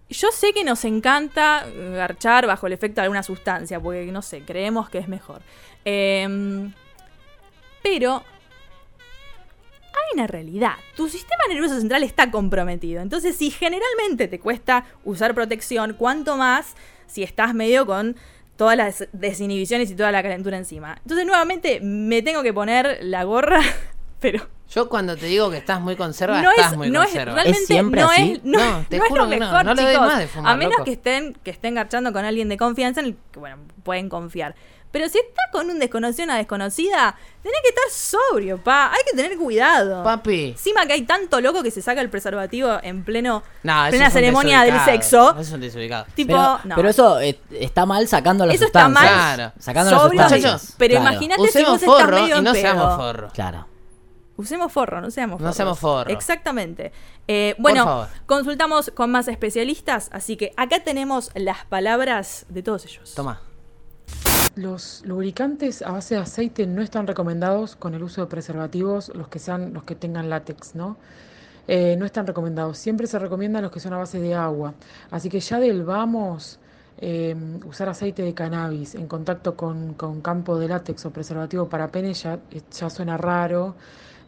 yo 0.09 0.31
sé 0.31 0.53
que 0.53 0.65
nos 0.65 0.85
encanta 0.85 1.67
garchar 1.95 2.47
bajo 2.47 2.67
el 2.67 2.73
efecto 2.73 3.01
de 3.01 3.05
alguna 3.05 3.23
sustancia, 3.23 3.81
porque 3.81 4.07
no 4.07 4.23
sé, 4.23 4.43
creemos 4.43 4.89
que 4.91 4.99
es 4.99 5.09
mejor. 5.09 5.43
Em, 5.85 6.73
pero 7.83 8.23
hay 9.93 10.15
una 10.15 10.27
realidad. 10.27 10.75
Tu 10.97 11.09
sistema 11.09 11.43
nervioso 11.49 11.79
central 11.79 12.03
está 12.03 12.31
comprometido. 12.31 13.03
Entonces, 13.03 13.37
si 13.37 13.51
generalmente 13.51 14.29
te 14.29 14.41
cuesta 14.41 14.85
usar 15.05 15.35
protección, 15.35 15.95
cuanto 15.95 16.37
más 16.37 16.75
si 17.07 17.23
estás 17.23 17.55
medio 17.55 17.87
con 17.87 18.17
todas 18.57 18.77
las 18.77 19.09
desinhibiciones 19.13 19.91
y 19.91 19.97
toda 19.97 20.13
la 20.13 20.23
calentura 20.23 20.57
encima. 20.57 20.97
Entonces, 21.03 21.27
nuevamente, 21.27 21.81
me 21.81 22.23
tengo 22.23 22.43
que 22.43 22.53
poner 22.53 22.99
la 23.03 23.25
gorra, 23.25 23.61
pero 24.21 24.47
Yo 24.71 24.89
cuando 24.89 25.17
te 25.17 25.27
digo 25.27 25.51
que 25.51 25.59
estás 25.59 25.81
muy 25.81 25.95
conserva, 25.95 26.41
no 26.43 26.51
estás 26.51 26.73
es, 26.73 26.79
muy 26.79 26.91
no 26.91 27.03
es- 27.03 27.09
conserva. 27.11 27.35
realmente 27.35 27.83
no 27.83 28.13
es, 28.13 28.45
no, 28.45 28.59
No, 28.59 28.87
te 28.89 28.99
no 28.99 29.05
es 29.05 29.09
juro 29.11 29.25
lo 29.25 29.31
que 29.31 29.37
no, 29.39 29.47
mejor, 29.47 29.65
no 29.67 29.75
chicos. 29.77 30.01
más 30.01 30.19
de 30.19 30.27
fumar, 30.29 30.53
a 30.53 30.57
menos 30.57 30.73
loco. 30.73 30.85
que 30.85 30.93
estén, 30.93 31.35
que 31.45 31.51
estén 31.51 31.75
garchando 31.75 32.13
con 32.13 32.25
alguien 32.25 32.49
de 32.49 32.57
confianza 32.57 33.01
en 33.01 33.07
el 33.07 33.17
que, 33.31 33.39
bueno, 33.39 33.59
pueden 33.85 34.09
confiar. 34.09 34.55
Pero 34.91 35.09
si 35.09 35.19
estás 35.19 35.47
con 35.51 35.69
un 35.71 35.81
desconocido, 35.81 36.25
una 36.25 36.37
desconocida, 36.37 37.17
tenés 37.43 37.59
que 37.63 37.69
estar 37.71 37.85
sobrio, 37.91 38.63
pa. 38.63 38.93
Hay 38.93 39.01
que 39.11 39.17
tener 39.17 39.37
cuidado. 39.37 40.05
Papi. 40.05 40.51
Encima 40.51 40.87
que 40.87 40.93
hay 40.93 41.03
tanto 41.03 41.41
loco 41.41 41.65
que 41.65 41.73
se 41.73 41.83
saca 41.83 42.01
el 42.01 42.11
preservativo 42.11 42.79
en 42.81 43.03
pleno 43.05 43.43
No, 43.65 43.83
eso 43.87 43.91
plena 43.91 44.07
es 44.07 44.13
ceremonia 44.13 44.63
del 44.63 44.81
sexo. 44.85 45.31
eso 45.33 45.41
es 45.41 45.51
un 45.53 45.61
desubicado. 45.61 46.07
Tipo, 46.15 46.35
pero, 46.35 46.61
no. 46.65 46.77
pero 46.77 46.89
eso 46.89 47.19
eh, 47.21 47.39
está 47.51 47.87
mal 47.87 48.07
sacando 48.07 48.47
las 48.47 48.55
Eso 48.55 48.67
está 48.67 48.85
sustancias. 48.85 49.17
mal. 49.17 49.35
Claro. 49.35 49.53
Sacando 49.59 49.91
Sobrio, 49.91 50.21
sustancias. 50.23 50.75
pero 50.79 50.95
Claro. 50.95 51.11
imagínate 51.11 51.49
si 51.49 51.65
vos 51.65 51.83
estás 51.83 52.09
medio 52.11 52.29
y 52.29 52.33
en 52.39 52.45
no 52.45 52.53
pedo. 52.53 52.63
seamos 52.63 52.97
forro. 52.97 53.29
Claro. 53.35 53.67
Usemos 54.37 54.73
forro, 54.73 55.01
no 55.01 55.11
seamos 55.11 55.39
forro. 55.39 55.49
No 55.49 55.53
seamos 55.53 55.79
forro. 55.79 56.11
Exactamente. 56.11 56.93
Eh, 57.29 57.55
Por 57.57 57.63
bueno, 57.63 57.85
favor. 57.85 58.09
consultamos 58.27 58.91
con 58.95 59.11
más 59.11 59.29
especialistas, 59.29 60.09
así 60.13 60.37
que 60.37 60.53
acá 60.57 60.83
tenemos 60.83 61.31
las 61.35 61.65
palabras 61.67 62.47
de 62.49 62.63
todos 62.63 62.85
ellos. 62.85 63.15
Toma. 63.15 63.41
Los 64.57 65.03
lubricantes 65.05 65.83
a 65.83 65.93
base 65.93 66.15
de 66.15 66.21
aceite 66.21 66.67
no 66.67 66.83
están 66.83 67.07
recomendados 67.07 67.77
con 67.77 67.95
el 67.95 68.03
uso 68.03 68.21
de 68.21 68.27
preservativos, 68.29 69.11
los 69.15 69.29
que 69.29 69.39
sean, 69.39 69.73
los 69.73 69.85
que 69.85 69.95
tengan 69.95 70.31
látex, 70.31 70.75
¿no? 70.75 70.97
Eh, 71.67 71.97
no 71.99 72.05
están 72.05 72.27
recomendados. 72.27 72.79
Siempre 72.79 73.07
se 73.07 73.19
recomiendan 73.19 73.63
los 73.63 73.73
que 73.73 73.81
son 73.81 73.93
a 73.95 73.99
base 73.99 74.21
de 74.21 74.35
agua. 74.35 74.75
Así 75.11 75.29
que 75.29 75.41
ya 75.41 75.59
del 75.59 75.83
vamos, 75.85 76.59
eh, 76.99 77.35
usar 77.65 77.89
aceite 77.89 78.23
de 78.23 78.35
cannabis 78.35 78.95
en 78.95 79.09
contacto 79.09 79.57
con, 79.57 79.95
con 79.95 80.21
campo 80.21 80.59
de 80.59 80.69
látex 80.69 81.07
o 81.07 81.11
preservativo 81.11 81.69
para 81.69 81.89
pene 81.89 82.15
ya, 82.15 82.39
ya 82.71 82.91
suena 82.91 83.17
raro. 83.17 83.75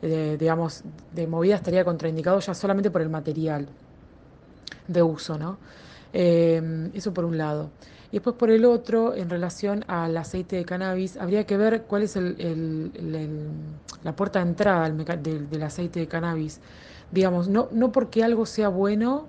Digamos, 0.03 0.83
de 1.13 1.27
movida 1.27 1.57
estaría 1.57 1.85
contraindicado 1.85 2.39
ya 2.41 2.55
solamente 2.55 2.91
por 2.91 3.01
el 3.03 3.09
material 3.09 3.67
de 4.87 5.03
uso, 5.03 5.39
¿no? 5.39 5.59
Eh, 6.13 6.91
eso 6.95 7.13
por 7.13 7.25
un 7.25 7.39
lado. 7.39 7.71
Y 8.11 8.17
después 8.19 8.37
por 8.37 8.51
el 8.51 8.65
otro, 8.65 9.15
en 9.15 9.29
relación 9.29 9.85
al 9.89 10.17
aceite 10.17 10.57
de 10.57 10.65
cannabis, 10.65 11.17
habría 11.17 11.45
que 11.45 11.57
ver 11.57 11.83
cuál 11.83 12.03
es 12.03 12.15
el- 12.17 12.37
el- 12.39 13.47
la 14.05 14.15
puerta 14.15 14.39
de 14.39 14.49
entrada 14.51 14.89
del- 14.89 15.51
del 15.51 15.63
aceite 15.63 16.01
de 16.01 16.07
cannabis. 16.07 16.61
Digamos, 17.11 17.49
no, 17.49 17.69
no 17.73 17.91
porque 17.91 18.23
algo 18.23 18.47
sea 18.47 18.69
bueno 18.69 19.27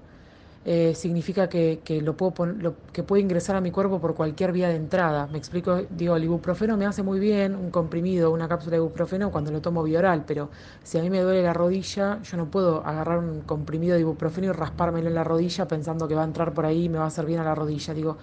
eh, 0.70 0.94
significa 0.96 1.48
que, 1.48 1.80
que 1.82 2.02
lo 2.02 2.18
puedo 2.18 2.46
lo- 2.46 2.74
que 2.92 3.02
puede 3.02 3.22
ingresar 3.22 3.56
a 3.56 3.62
mi 3.62 3.72
cuerpo 3.72 4.02
por 4.02 4.16
cualquier 4.16 4.52
vía 4.52 4.68
de 4.68 4.76
entrada. 4.76 5.26
Me 5.32 5.38
explico, 5.38 5.80
digo, 5.90 6.18
el 6.18 6.26
ibuprofeno 6.26 6.76
me 6.76 6.86
hace 6.86 7.04
muy 7.04 7.20
bien, 7.22 7.56
un 7.56 7.72
comprimido, 7.72 8.32
una 8.32 8.50
cápsula 8.50 8.72
de 8.72 8.78
ibuprofeno 8.84 9.32
cuando 9.32 9.50
lo 9.50 9.62
tomo 9.62 9.82
vía 9.82 10.00
oral, 10.00 10.26
pero 10.28 10.50
si 10.84 10.98
a 10.98 11.02
mí 11.02 11.10
me 11.10 11.22
duele 11.22 11.42
la 11.42 11.54
rodilla, 11.54 12.22
yo 12.22 12.36
no 12.36 12.48
puedo 12.48 12.86
agarrar 12.86 13.20
un 13.20 13.42
comprimido 13.44 13.96
de 13.96 14.02
ibuprofeno 14.02 14.48
y 14.48 14.52
raspármelo 14.52 15.08
en 15.08 15.16
la 15.16 15.24
rodilla 15.24 15.70
pensando 15.70 16.06
que 16.06 16.16
va 16.16 16.24
a 16.24 16.26
entrar 16.26 16.54
por 16.54 16.66
ahí 16.66 16.84
y 16.84 16.90
me 16.90 16.98
va 16.98 17.06
a 17.06 17.08
hacer 17.08 17.26
bien 17.26 17.40
a 17.40 17.46
la 17.46 17.56
rodilla. 17.56 17.94
Digo, 17.94 18.18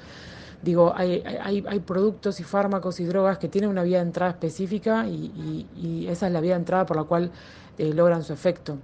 digo 0.61 0.93
hay, 0.95 1.23
hay, 1.43 1.65
hay 1.67 1.81
productos 1.81 2.41
y 2.41 2.43
fármacos 2.45 3.01
y 3.01 3.05
drogas 3.07 3.39
que 3.39 3.49
tienen 3.49 3.71
una 3.71 3.83
vía 3.85 3.99
de 3.99 4.05
entrada 4.05 4.33
específica 4.33 5.07
y, 5.07 5.33
y- 5.35 5.67
y 6.05 6.09
esa 6.09 6.27
es 6.27 6.33
la 6.35 6.41
vía 6.43 6.53
de 6.53 6.59
entrada 6.61 6.85
por 6.85 6.99
la 6.99 7.05
cual 7.05 7.31
eh, 7.79 7.95
logran 7.95 8.23
su 8.23 8.35
efecto. 8.35 8.77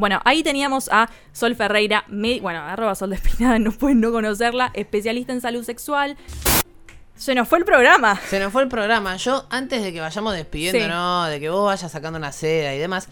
Bueno, 0.00 0.20
ahí 0.24 0.42
teníamos 0.42 0.88
a 0.90 1.10
Sol 1.32 1.54
Ferreira, 1.54 2.04
bueno, 2.08 2.60
arroba 2.60 2.94
Sol 2.94 3.10
de 3.10 3.16
Espinada, 3.16 3.58
no 3.60 3.70
pueden 3.70 4.00
no 4.00 4.10
conocerla, 4.10 4.70
especialista 4.74 5.32
en 5.34 5.40
salud 5.42 5.62
sexual. 5.62 6.16
Se 7.14 7.34
nos 7.34 7.46
fue 7.46 7.58
el 7.58 7.66
programa. 7.66 8.18
Se 8.30 8.40
nos 8.40 8.50
fue 8.50 8.62
el 8.62 8.68
programa. 8.68 9.14
Yo, 9.16 9.44
antes 9.50 9.82
de 9.82 9.92
que 9.92 10.00
vayamos 10.00 10.32
despidiéndonos, 10.34 11.28
de 11.28 11.38
que 11.38 11.50
vos 11.50 11.66
vayas 11.66 11.92
sacando 11.92 12.18
una 12.18 12.32
seda 12.32 12.74
y 12.74 12.78
demás, 12.78 13.08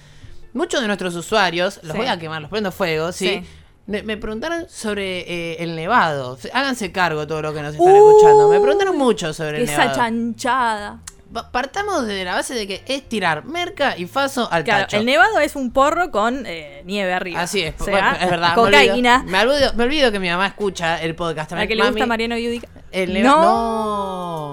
muchos 0.55 0.81
de 0.81 0.87
nuestros 0.87 1.15
usuarios, 1.15 1.79
los 1.83 1.93
Sí. 1.93 1.99
voy 1.99 2.07
a 2.07 2.19
quemar, 2.19 2.41
los 2.41 2.51
prendo 2.51 2.73
fuego, 2.73 3.13
¿sí? 3.13 3.29
Sí. 3.29 3.47
Me, 3.87 4.03
me 4.03 4.17
preguntaron 4.17 4.67
sobre 4.69 5.21
eh, 5.21 5.57
el 5.63 5.77
nevado. 5.77 6.39
Háganse 6.55 6.91
cargo 6.91 7.27
todo 7.27 7.43
lo 7.43 7.53
que 7.53 7.61
nos 7.61 7.75
están 7.75 7.95
escuchando. 7.95 8.49
Me 8.49 8.61
preguntaron 8.61 8.97
mucho 8.97 9.35
sobre 9.35 9.59
el 9.59 9.65
Esa 9.65 9.79
nevado. 9.79 9.97
chanchada. 9.97 10.99
Pa- 11.33 11.51
Partamos 11.53 12.07
de 12.07 12.25
la 12.25 12.35
base 12.35 12.55
de 12.55 12.67
que 12.67 12.83
es 12.87 13.07
tirar 13.09 13.45
merca 13.45 13.97
y 13.99 14.07
faso 14.07 14.49
al 14.51 14.65
Claro, 14.65 14.85
tacho. 14.85 14.97
el 14.97 15.05
nevado 15.05 15.39
es 15.41 15.57
un 15.57 15.73
porro 15.73 16.11
con 16.11 16.45
eh, 16.47 16.83
nieve 16.87 17.13
arriba. 17.13 17.43
Así 17.43 17.61
es, 17.63 17.75
O 17.79 17.85
sea, 17.85 17.93
bueno, 17.93 18.13
es 18.25 18.31
verdad. 18.31 18.49
me 18.51 18.55
Cocaína. 18.55 19.17
olvido. 19.21 19.31
Me 19.33 19.41
olvido, 19.43 19.73
me 19.75 19.85
olvido 19.85 20.13
que 20.13 20.21
mi 20.21 20.29
mamá 20.31 20.47
escucha 20.47 21.03
el 21.03 21.15
podcast 21.15 21.47
A 21.53 21.57
también. 21.57 21.69
que 21.69 21.77
le 21.77 21.87
gusta 21.91 22.07
Mariano 22.07 22.37
Yudica. 22.39 22.69
El 22.91 23.13
nevado. 23.13 23.43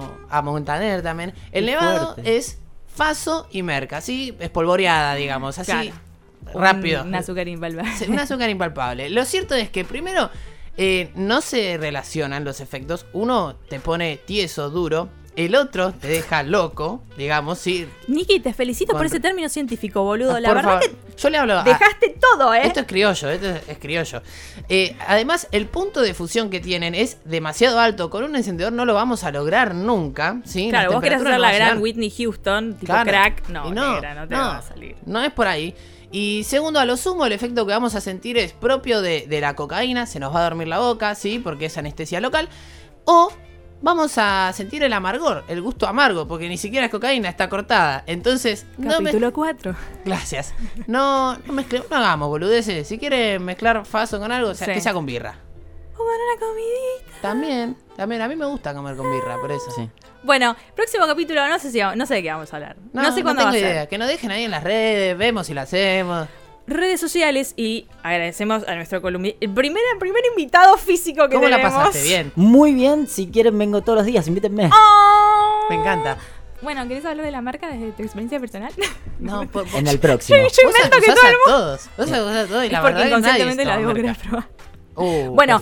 No. 0.01 0.17
A 0.30 0.41
Montaner 0.41 1.01
también. 1.01 1.34
El 1.51 1.65
Qué 1.65 1.71
nevado 1.71 2.13
fuerte. 2.15 2.36
es 2.38 2.57
faso 2.93 3.47
y 3.51 3.63
merca, 3.63 3.97
así 3.97 4.36
espolvoreada, 4.39 5.15
digamos, 5.15 5.57
así 5.57 5.71
Claro. 5.71 5.91
rápido. 6.59 7.01
Un, 7.03 7.09
un 7.09 7.15
azúcar 7.15 7.47
impalpable. 7.47 8.07
Un 8.09 8.19
azúcar 8.19 8.49
impalpable. 8.49 9.09
Lo 9.09 9.23
cierto 9.26 9.55
es 9.55 9.69
que 9.69 9.86
primero 9.86 10.30
eh, 10.78 11.11
no 11.15 11.39
se 11.39 11.78
relacionan 11.78 12.43
los 12.43 12.59
efectos. 12.59 13.05
Uno 13.13 13.55
te 13.69 13.80
pone 13.80 14.17
tieso, 14.26 14.69
duro. 14.69 15.07
El 15.36 15.53
otro 15.55 15.91
te 15.91 16.07
deja 16.07 16.43
loco, 16.43 17.03
digamos, 17.17 17.59
sí. 17.59 17.88
Niki, 18.07 18.39
te 18.39 18.53
felicito 18.53 18.93
por 18.93 19.05
ese 19.05 19.19
término 19.19 19.49
científico, 19.49 20.01
boludo. 20.01 20.36
Ah, 20.36 20.39
La 20.39 20.47
por 20.49 20.55
verdad 20.57 20.79
favor. 20.81 20.89
que 20.89 21.21
Yo 21.21 21.29
le 21.29 21.38
hablo 21.38 21.59
a- 21.59 21.63
dejaste 21.63 22.15
todo, 22.21 22.53
¿eh? 22.53 22.61
Esto 22.63 22.79
es 22.79 22.86
criollo, 22.86 23.29
esto 23.29 23.47
es, 23.67 23.77
criollo. 23.77 24.21
Eh, 24.69 24.95
además, 25.07 25.47
el 25.51 25.65
punto 25.67 26.01
de 26.01 26.13
fusión 26.13 26.49
que 26.49 26.61
tienen 26.61 26.95
es 26.95 27.17
demasiado 27.25 27.79
alto. 27.79 28.09
Con 28.09 28.23
un 28.23 28.36
encendedor 28.38 28.71
no 28.71 28.86
lo 28.86 28.93
vamos 28.93 29.25
a 29.25 29.31
lograr 29.31 29.75
nunca. 29.75 30.39
¿sí? 30.45 30.69
Claro, 30.69 30.89
Las 30.91 30.93
vos 30.95 31.03
querés 31.03 31.19
hacer 31.19 31.31
no 31.33 31.38
la 31.39 31.51
gran. 31.51 31.81
Whitney 31.81 32.11
Houston, 32.11 32.73
tipo 32.75 32.86
Claro. 32.93 33.09
crack. 33.09 33.49
No, 33.49 33.69
negra, 33.71 34.15
no 34.15 34.27
te 34.27 34.36
va 34.36 34.57
a 34.57 34.61
salir. 34.61 34.95
No 35.05 35.21
es 35.21 35.33
por 35.33 35.47
ahí. 35.47 35.75
Y 36.11 36.45
segundo, 36.45 36.79
a 36.79 36.86
lo 36.86 36.95
sumo, 36.95 37.25
el 37.25 37.33
efecto 37.33 37.65
que 37.65 37.73
vamos 37.73 37.93
a 37.95 37.99
sentir 37.99 38.38
es 38.38 38.53
propio 38.53 39.01
de, 39.01 39.25
de 39.27 39.41
la 39.41 39.53
cocaína. 39.55 40.05
Se 40.05 40.19
nos 40.21 40.33
va 40.33 40.39
a 40.39 40.43
dormir 40.45 40.69
la 40.69 40.79
boca, 40.79 41.13
¿sí? 41.15 41.39
Porque 41.39 41.65
es 41.65 41.77
anestesia 41.77 42.21
local. 42.21 42.47
O 43.03 43.31
vamos 43.82 44.17
a 44.17 44.51
sentir 44.53 44.84
el 44.84 44.93
amargor, 44.93 45.43
el 45.47 45.61
gusto 45.61 45.88
amargo, 45.88 46.28
porque 46.28 46.49
ni 46.49 46.57
siquiera 46.57 46.86
es 46.88 46.91
cocaína, 46.91 47.30
está 47.30 47.49
cortada. 47.49 48.03
Entonces, 48.07 48.65
no 48.78 48.99
me- 48.99 49.05
Capítulo 49.11 49.32
4. 49.34 49.76
Gracias. 50.05 50.53
No, 50.88 51.38
no 51.38 51.53
mezclemos, 51.53 51.89
no 51.89 51.95
hagamos 51.97 52.28
boludeces. 52.30 52.88
Si 52.88 52.97
quiere 52.97 53.39
mezclar 53.39 53.86
faso 53.86 54.19
con 54.19 54.32
algo, 54.32 54.49
o 54.51 54.55
sea, 54.55 54.67
Sí. 54.67 54.73
que 54.73 54.82
sea 54.82 54.93
con 54.93 55.05
birra. 55.05 55.39
O 55.93 55.97
con 55.97 56.07
una 56.07 56.39
comidita. 56.39 57.21
También, 57.21 57.78
también. 57.95 58.21
A 58.21 58.28
mí 58.28 58.36
me 58.36 58.45
gusta 58.45 58.73
comer 58.73 58.95
con 58.97 59.09
birra, 59.11 59.39
por 59.39 59.51
eso. 59.51 59.89
Bueno, 60.23 60.55
próximo 60.76 61.05
capítulo, 61.05 61.47
no 61.47 61.59
sé 61.59 61.71
si 61.71 61.80
no 61.80 62.05
sé 62.05 62.15
de 62.15 62.23
qué 62.23 62.32
vamos 62.32 62.51
a 62.51 62.55
hablar. 62.55 62.76
No, 62.93 63.03
No, 63.03 63.11
sé 63.13 63.21
cuándo 63.21 63.41
tengo 63.41 63.51
va 63.51 63.57
a 63.57 63.59
ser. 63.61 63.71
idea. 63.71 63.88
Que 63.88 63.97
nos 63.97 64.07
dejen 64.07 64.32
ahí 64.32 64.43
en 64.43 64.51
las 64.51 64.63
redes, 64.63 65.15
vemos 65.17 65.45
si 65.47 65.53
lo 65.53 65.61
hacemos. 65.61 66.28
Redes 66.68 66.99
sociales 66.99 67.53
y 67.55 67.88
agradecemos 68.01 68.68
a 68.68 68.76
nuestro 68.76 69.01
columnista, 69.01 69.38
el 69.41 69.53
primer, 69.53 69.82
el 69.93 69.99
primer 69.99 70.22
invitado 70.32 70.78
físico 70.78 71.30
que 71.30 71.36
¿Cómo 71.36 71.47
la 71.47 71.57
tenemos. 71.57 71.78
pasaste? 71.78 72.03
Bien. 72.03 72.32
Muy 72.36 72.74
bien, 72.74 73.07
si 73.07 73.28
quieren 73.28 73.57
vengo 73.57 73.82
todos 73.82 73.97
los 73.97 74.05
días, 74.05 74.28
invítenme. 74.28 74.70
¡Oh! 74.74 75.66
Me 75.70 75.76
encanta. 75.76 76.18
Bueno, 76.61 76.88
¿querés 76.88 77.05
hablar 77.05 77.24
de 77.26 77.32
la 77.32 77.41
marca 77.41 77.70
desde 77.70 77.91
tu 77.91 78.01
experiencia 78.01 78.39
personal? 78.39 78.74
No, 79.20 79.47
por, 79.51 79.68
En 79.76 79.86
el 79.88 79.99
próximo. 79.99 80.38
Yo, 80.39 80.47
yo 80.47 80.70
invento 80.70 80.97
que 80.99 81.05
todo 81.13 81.22
el 81.22 81.28
a 81.28 81.30
mundo. 81.30 81.43
todos. 81.45 81.89
Vos 81.97 82.11
acusás 82.11 82.36
a 82.36 82.47
todos 82.47 82.63
y 82.63 82.66
Es 82.68 82.72
la 82.72 82.82
porque 82.82 82.93
verdad 82.95 83.16
que 83.16 83.22
nadie 83.22 83.66
la 83.66 83.80
era 83.99 84.13
probar. 84.16 84.47
Uh, 84.96 85.30
Bueno. 85.36 85.62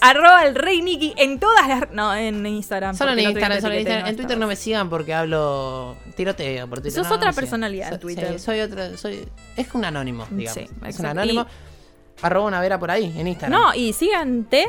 Arroba 0.00 0.44
el 0.44 0.54
rey 0.54 0.82
Nicky 0.82 1.14
en 1.16 1.38
todas 1.38 1.66
las. 1.68 1.90
No, 1.92 2.14
en 2.14 2.44
Instagram. 2.46 2.94
Solo 2.96 3.12
en 3.12 3.16
no 3.24 3.30
Instagram, 3.30 3.60
solo 3.60 3.74
en 3.74 3.80
Instagram. 3.80 4.06
En 4.08 4.16
Twitter 4.16 4.38
no 4.38 4.46
me 4.46 4.56
sigan 4.56 4.88
porque 4.90 5.14
hablo 5.14 5.96
tiroteo 6.16 6.68
por 6.68 6.80
Twitter. 6.80 7.00
Sos 7.02 7.08
No, 7.08 7.16
otra 7.16 7.30
no 7.30 7.34
personalidad 7.36 7.92
en 7.92 8.00
Twitter. 8.00 8.32
sí, 8.34 8.38
soy 8.38 8.60
otra, 8.60 8.96
soy 8.96 9.28
es 9.56 9.74
un 9.74 9.84
anónimo, 9.84 10.26
digamos. 10.30 10.54
Sí, 10.62 10.68
es 10.86 10.98
un 10.98 11.06
anónimo. 11.06 11.46
Arroba 12.22 12.46
una 12.46 12.60
vera 12.60 12.78
por 12.78 12.90
ahí 12.90 13.14
en 13.18 13.26
Instagram. 13.28 13.60
No, 13.60 13.74
y 13.74 13.92
sígante. 13.92 14.66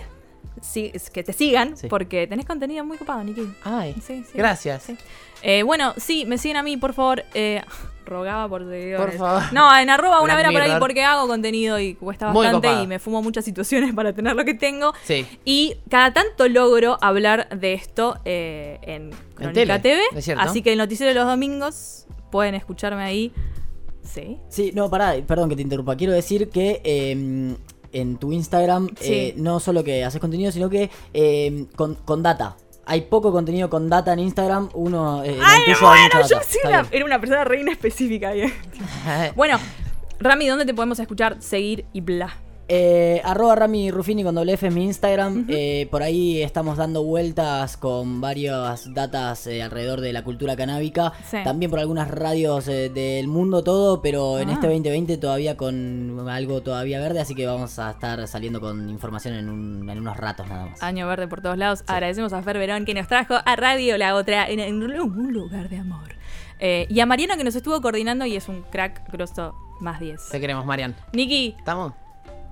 Sí, 0.62 0.90
es 0.94 1.10
que 1.12 1.24
te 1.24 1.34
sigan, 1.34 1.78
Sí. 1.78 1.88
porque 1.88 2.26
tenés 2.26 2.46
contenido 2.46 2.84
muy 2.84 2.98
copado, 2.98 3.24
Nicky. 3.24 3.48
Ay, 3.64 3.94
Sí, 4.06 4.24
sí. 4.24 4.32
gracias. 4.38 4.84
Sí. 4.84 4.98
Eh, 5.44 5.62
bueno, 5.64 5.94
sí, 5.98 6.26
me 6.26 6.38
siguen 6.40 6.58
a 6.58 6.64
mí, 6.64 6.78
por 6.78 6.94
favor. 6.94 7.24
Eh, 7.36 7.62
rogaba 8.08 8.50
por 8.50 8.66
seguidores. 8.68 9.16
Por 9.18 9.18
favor. 9.28 9.44
No, 9.54 9.78
en 9.78 9.90
arroba 9.90 10.22
una 10.22 10.36
vera 10.36 10.52
por 10.52 10.62
ahí 10.62 10.72
porque 10.80 11.04
hago 11.04 11.28
contenido 11.28 11.78
y 11.80 11.94
cuesta 11.96 12.32
Muy 12.32 12.46
bastante 12.46 12.84
y 12.84 12.88
me 12.88 12.98
fumo 13.00 13.22
muchas 13.22 13.46
situaciones 13.46 13.94
para 13.94 14.14
tener 14.14 14.36
lo 14.36 14.44
que 14.46 14.54
tengo. 14.56 14.94
Sí. 15.04 15.26
Y 15.46 15.76
cada 15.90 16.14
tanto 16.14 16.48
logro 16.48 16.98
hablar 17.02 17.48
de 17.50 17.74
esto 17.74 18.18
eh, 18.26 18.80
en 18.82 19.12
Crónica 19.36 19.82
tele, 19.82 20.02
TV. 20.10 20.18
es 20.20 20.26
cierto. 20.26 20.42
Así 20.44 20.62
que 20.62 20.72
el 20.72 20.78
noticiero 20.80 21.14
de 21.14 21.16
los 21.20 21.28
domingos 21.28 22.06
pueden 22.32 22.56
escucharme 22.56 23.04
ahí. 23.04 23.32
Sí. 24.04 24.38
Sí, 24.50 24.72
no, 24.74 24.90
pará, 24.90 25.16
perdón 25.28 25.50
que 25.50 25.56
te 25.56 25.62
interrumpa. 25.62 25.96
Quiero 25.96 26.14
decir 26.14 26.50
que 26.50 26.82
eh, 26.84 27.56
en 27.92 28.18
tu 28.18 28.32
Instagram 28.32 28.90
Sí. 29.00 29.14
eh, 29.14 29.34
no 29.38 29.60
solo 29.60 29.84
que 29.84 30.04
haces 30.04 30.20
contenido, 30.22 30.52
sino 30.52 30.70
que 30.70 30.90
eh, 31.14 31.66
con, 31.76 31.96
con 31.96 32.24
data. 32.24 32.56
Hay 32.88 33.02
poco 33.02 33.32
contenido 33.32 33.70
con 33.70 33.90
data 33.90 34.14
en 34.14 34.20
Instagram. 34.20 34.70
Uno. 34.74 35.24
eh, 35.24 35.36
en 35.36 35.40
¡Ay, 35.44 35.62
hay 35.68 35.74
bueno! 35.82 36.04
mucha 36.16 36.22
Yo 36.28 36.36
data. 36.38 36.48
sí 36.50 36.58
una- 36.66 36.88
era 36.92 37.06
una 37.06 37.20
persona 37.20 37.44
reina 37.44 37.72
específica. 37.72 38.32
bueno, 39.36 39.60
Rami, 40.20 40.48
¿dónde 40.48 40.66
te 40.66 40.74
podemos 40.74 40.98
escuchar, 41.00 41.42
seguir 41.42 41.86
y 41.94 42.02
bla? 42.02 42.36
Eh, 42.70 43.22
arroba 43.24 43.56
Rami 43.56 43.92
Rufini 43.92 44.24
con 44.24 44.36
doble 44.36 44.54
F 44.54 44.68
en 44.68 44.74
mi 44.74 44.84
Instagram. 44.84 45.46
Eh, 45.48 45.88
por 45.90 46.04
ahí 46.04 46.42
estamos 46.42 46.78
dando 46.78 47.02
vueltas 47.04 47.78
con 47.78 48.20
varias 48.20 48.94
datas 48.94 49.48
eh, 49.48 49.64
alrededor 49.64 50.02
de 50.02 50.12
la 50.12 50.24
cultura 50.24 50.56
canábica. 50.58 51.14
Sí. 51.30 51.38
También 51.46 51.72
por 51.72 51.80
algunas 51.80 52.12
radios 52.12 52.68
eh, 52.68 52.90
del 52.90 53.28
mundo 53.30 53.64
todo, 53.64 54.02
pero 54.02 54.40
en 54.40 54.50
Ah. 54.50 54.54
este 54.54 54.68
2020 54.68 55.18
todavía 55.18 55.56
con 55.56 56.28
algo 56.30 56.62
todavía 56.62 57.00
verde, 57.00 57.22
así 57.22 57.36
que 57.36 57.46
vamos 57.48 57.80
a 57.80 57.92
estar 57.92 58.28
saliendo 58.28 58.60
con 58.60 58.90
información 58.90 59.36
en, 59.36 59.50
un- 59.50 59.90
en 59.90 60.00
unos 60.00 60.18
ratos 60.18 60.48
nada 60.50 60.66
más. 60.66 60.84
Año 60.84 61.08
verde 61.08 61.28
por 61.30 61.42
todos 61.42 61.58
lados. 61.58 61.84
Agradecemos 61.88 62.34
a 62.34 62.42
Fer 62.44 62.58
Verón 62.58 62.84
que 62.84 62.94
nos 62.94 63.08
trajo 63.08 63.36
a 63.46 63.56
Radio 63.56 63.98
La 63.98 64.14
Otra 64.16 64.50
en, 64.50 64.60
en 64.60 64.84
un 64.84 65.32
lugar 65.34 65.70
de 65.70 65.78
amor. 65.78 66.16
Eh, 66.60 66.86
y 66.90 67.00
a 67.00 67.06
Mariano 67.06 67.38
que 67.38 67.44
nos 67.46 67.56
estuvo 67.56 67.80
coordinando 67.82 68.26
y 68.26 68.36
es 68.36 68.50
un 68.50 68.64
crack 68.64 69.10
grosso 69.12 69.56
más 69.80 70.00
10. 70.02 70.30
Te 70.32 70.40
queremos, 70.42 70.66
Marian. 70.66 70.96
Niki, 71.14 71.56
¿Estamos? 71.58 71.94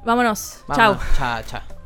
Vámonos. 0.05 0.63
Vamos. 0.67 0.97
Chau. 0.97 1.15
Chao, 1.17 1.43
chao. 1.43 1.84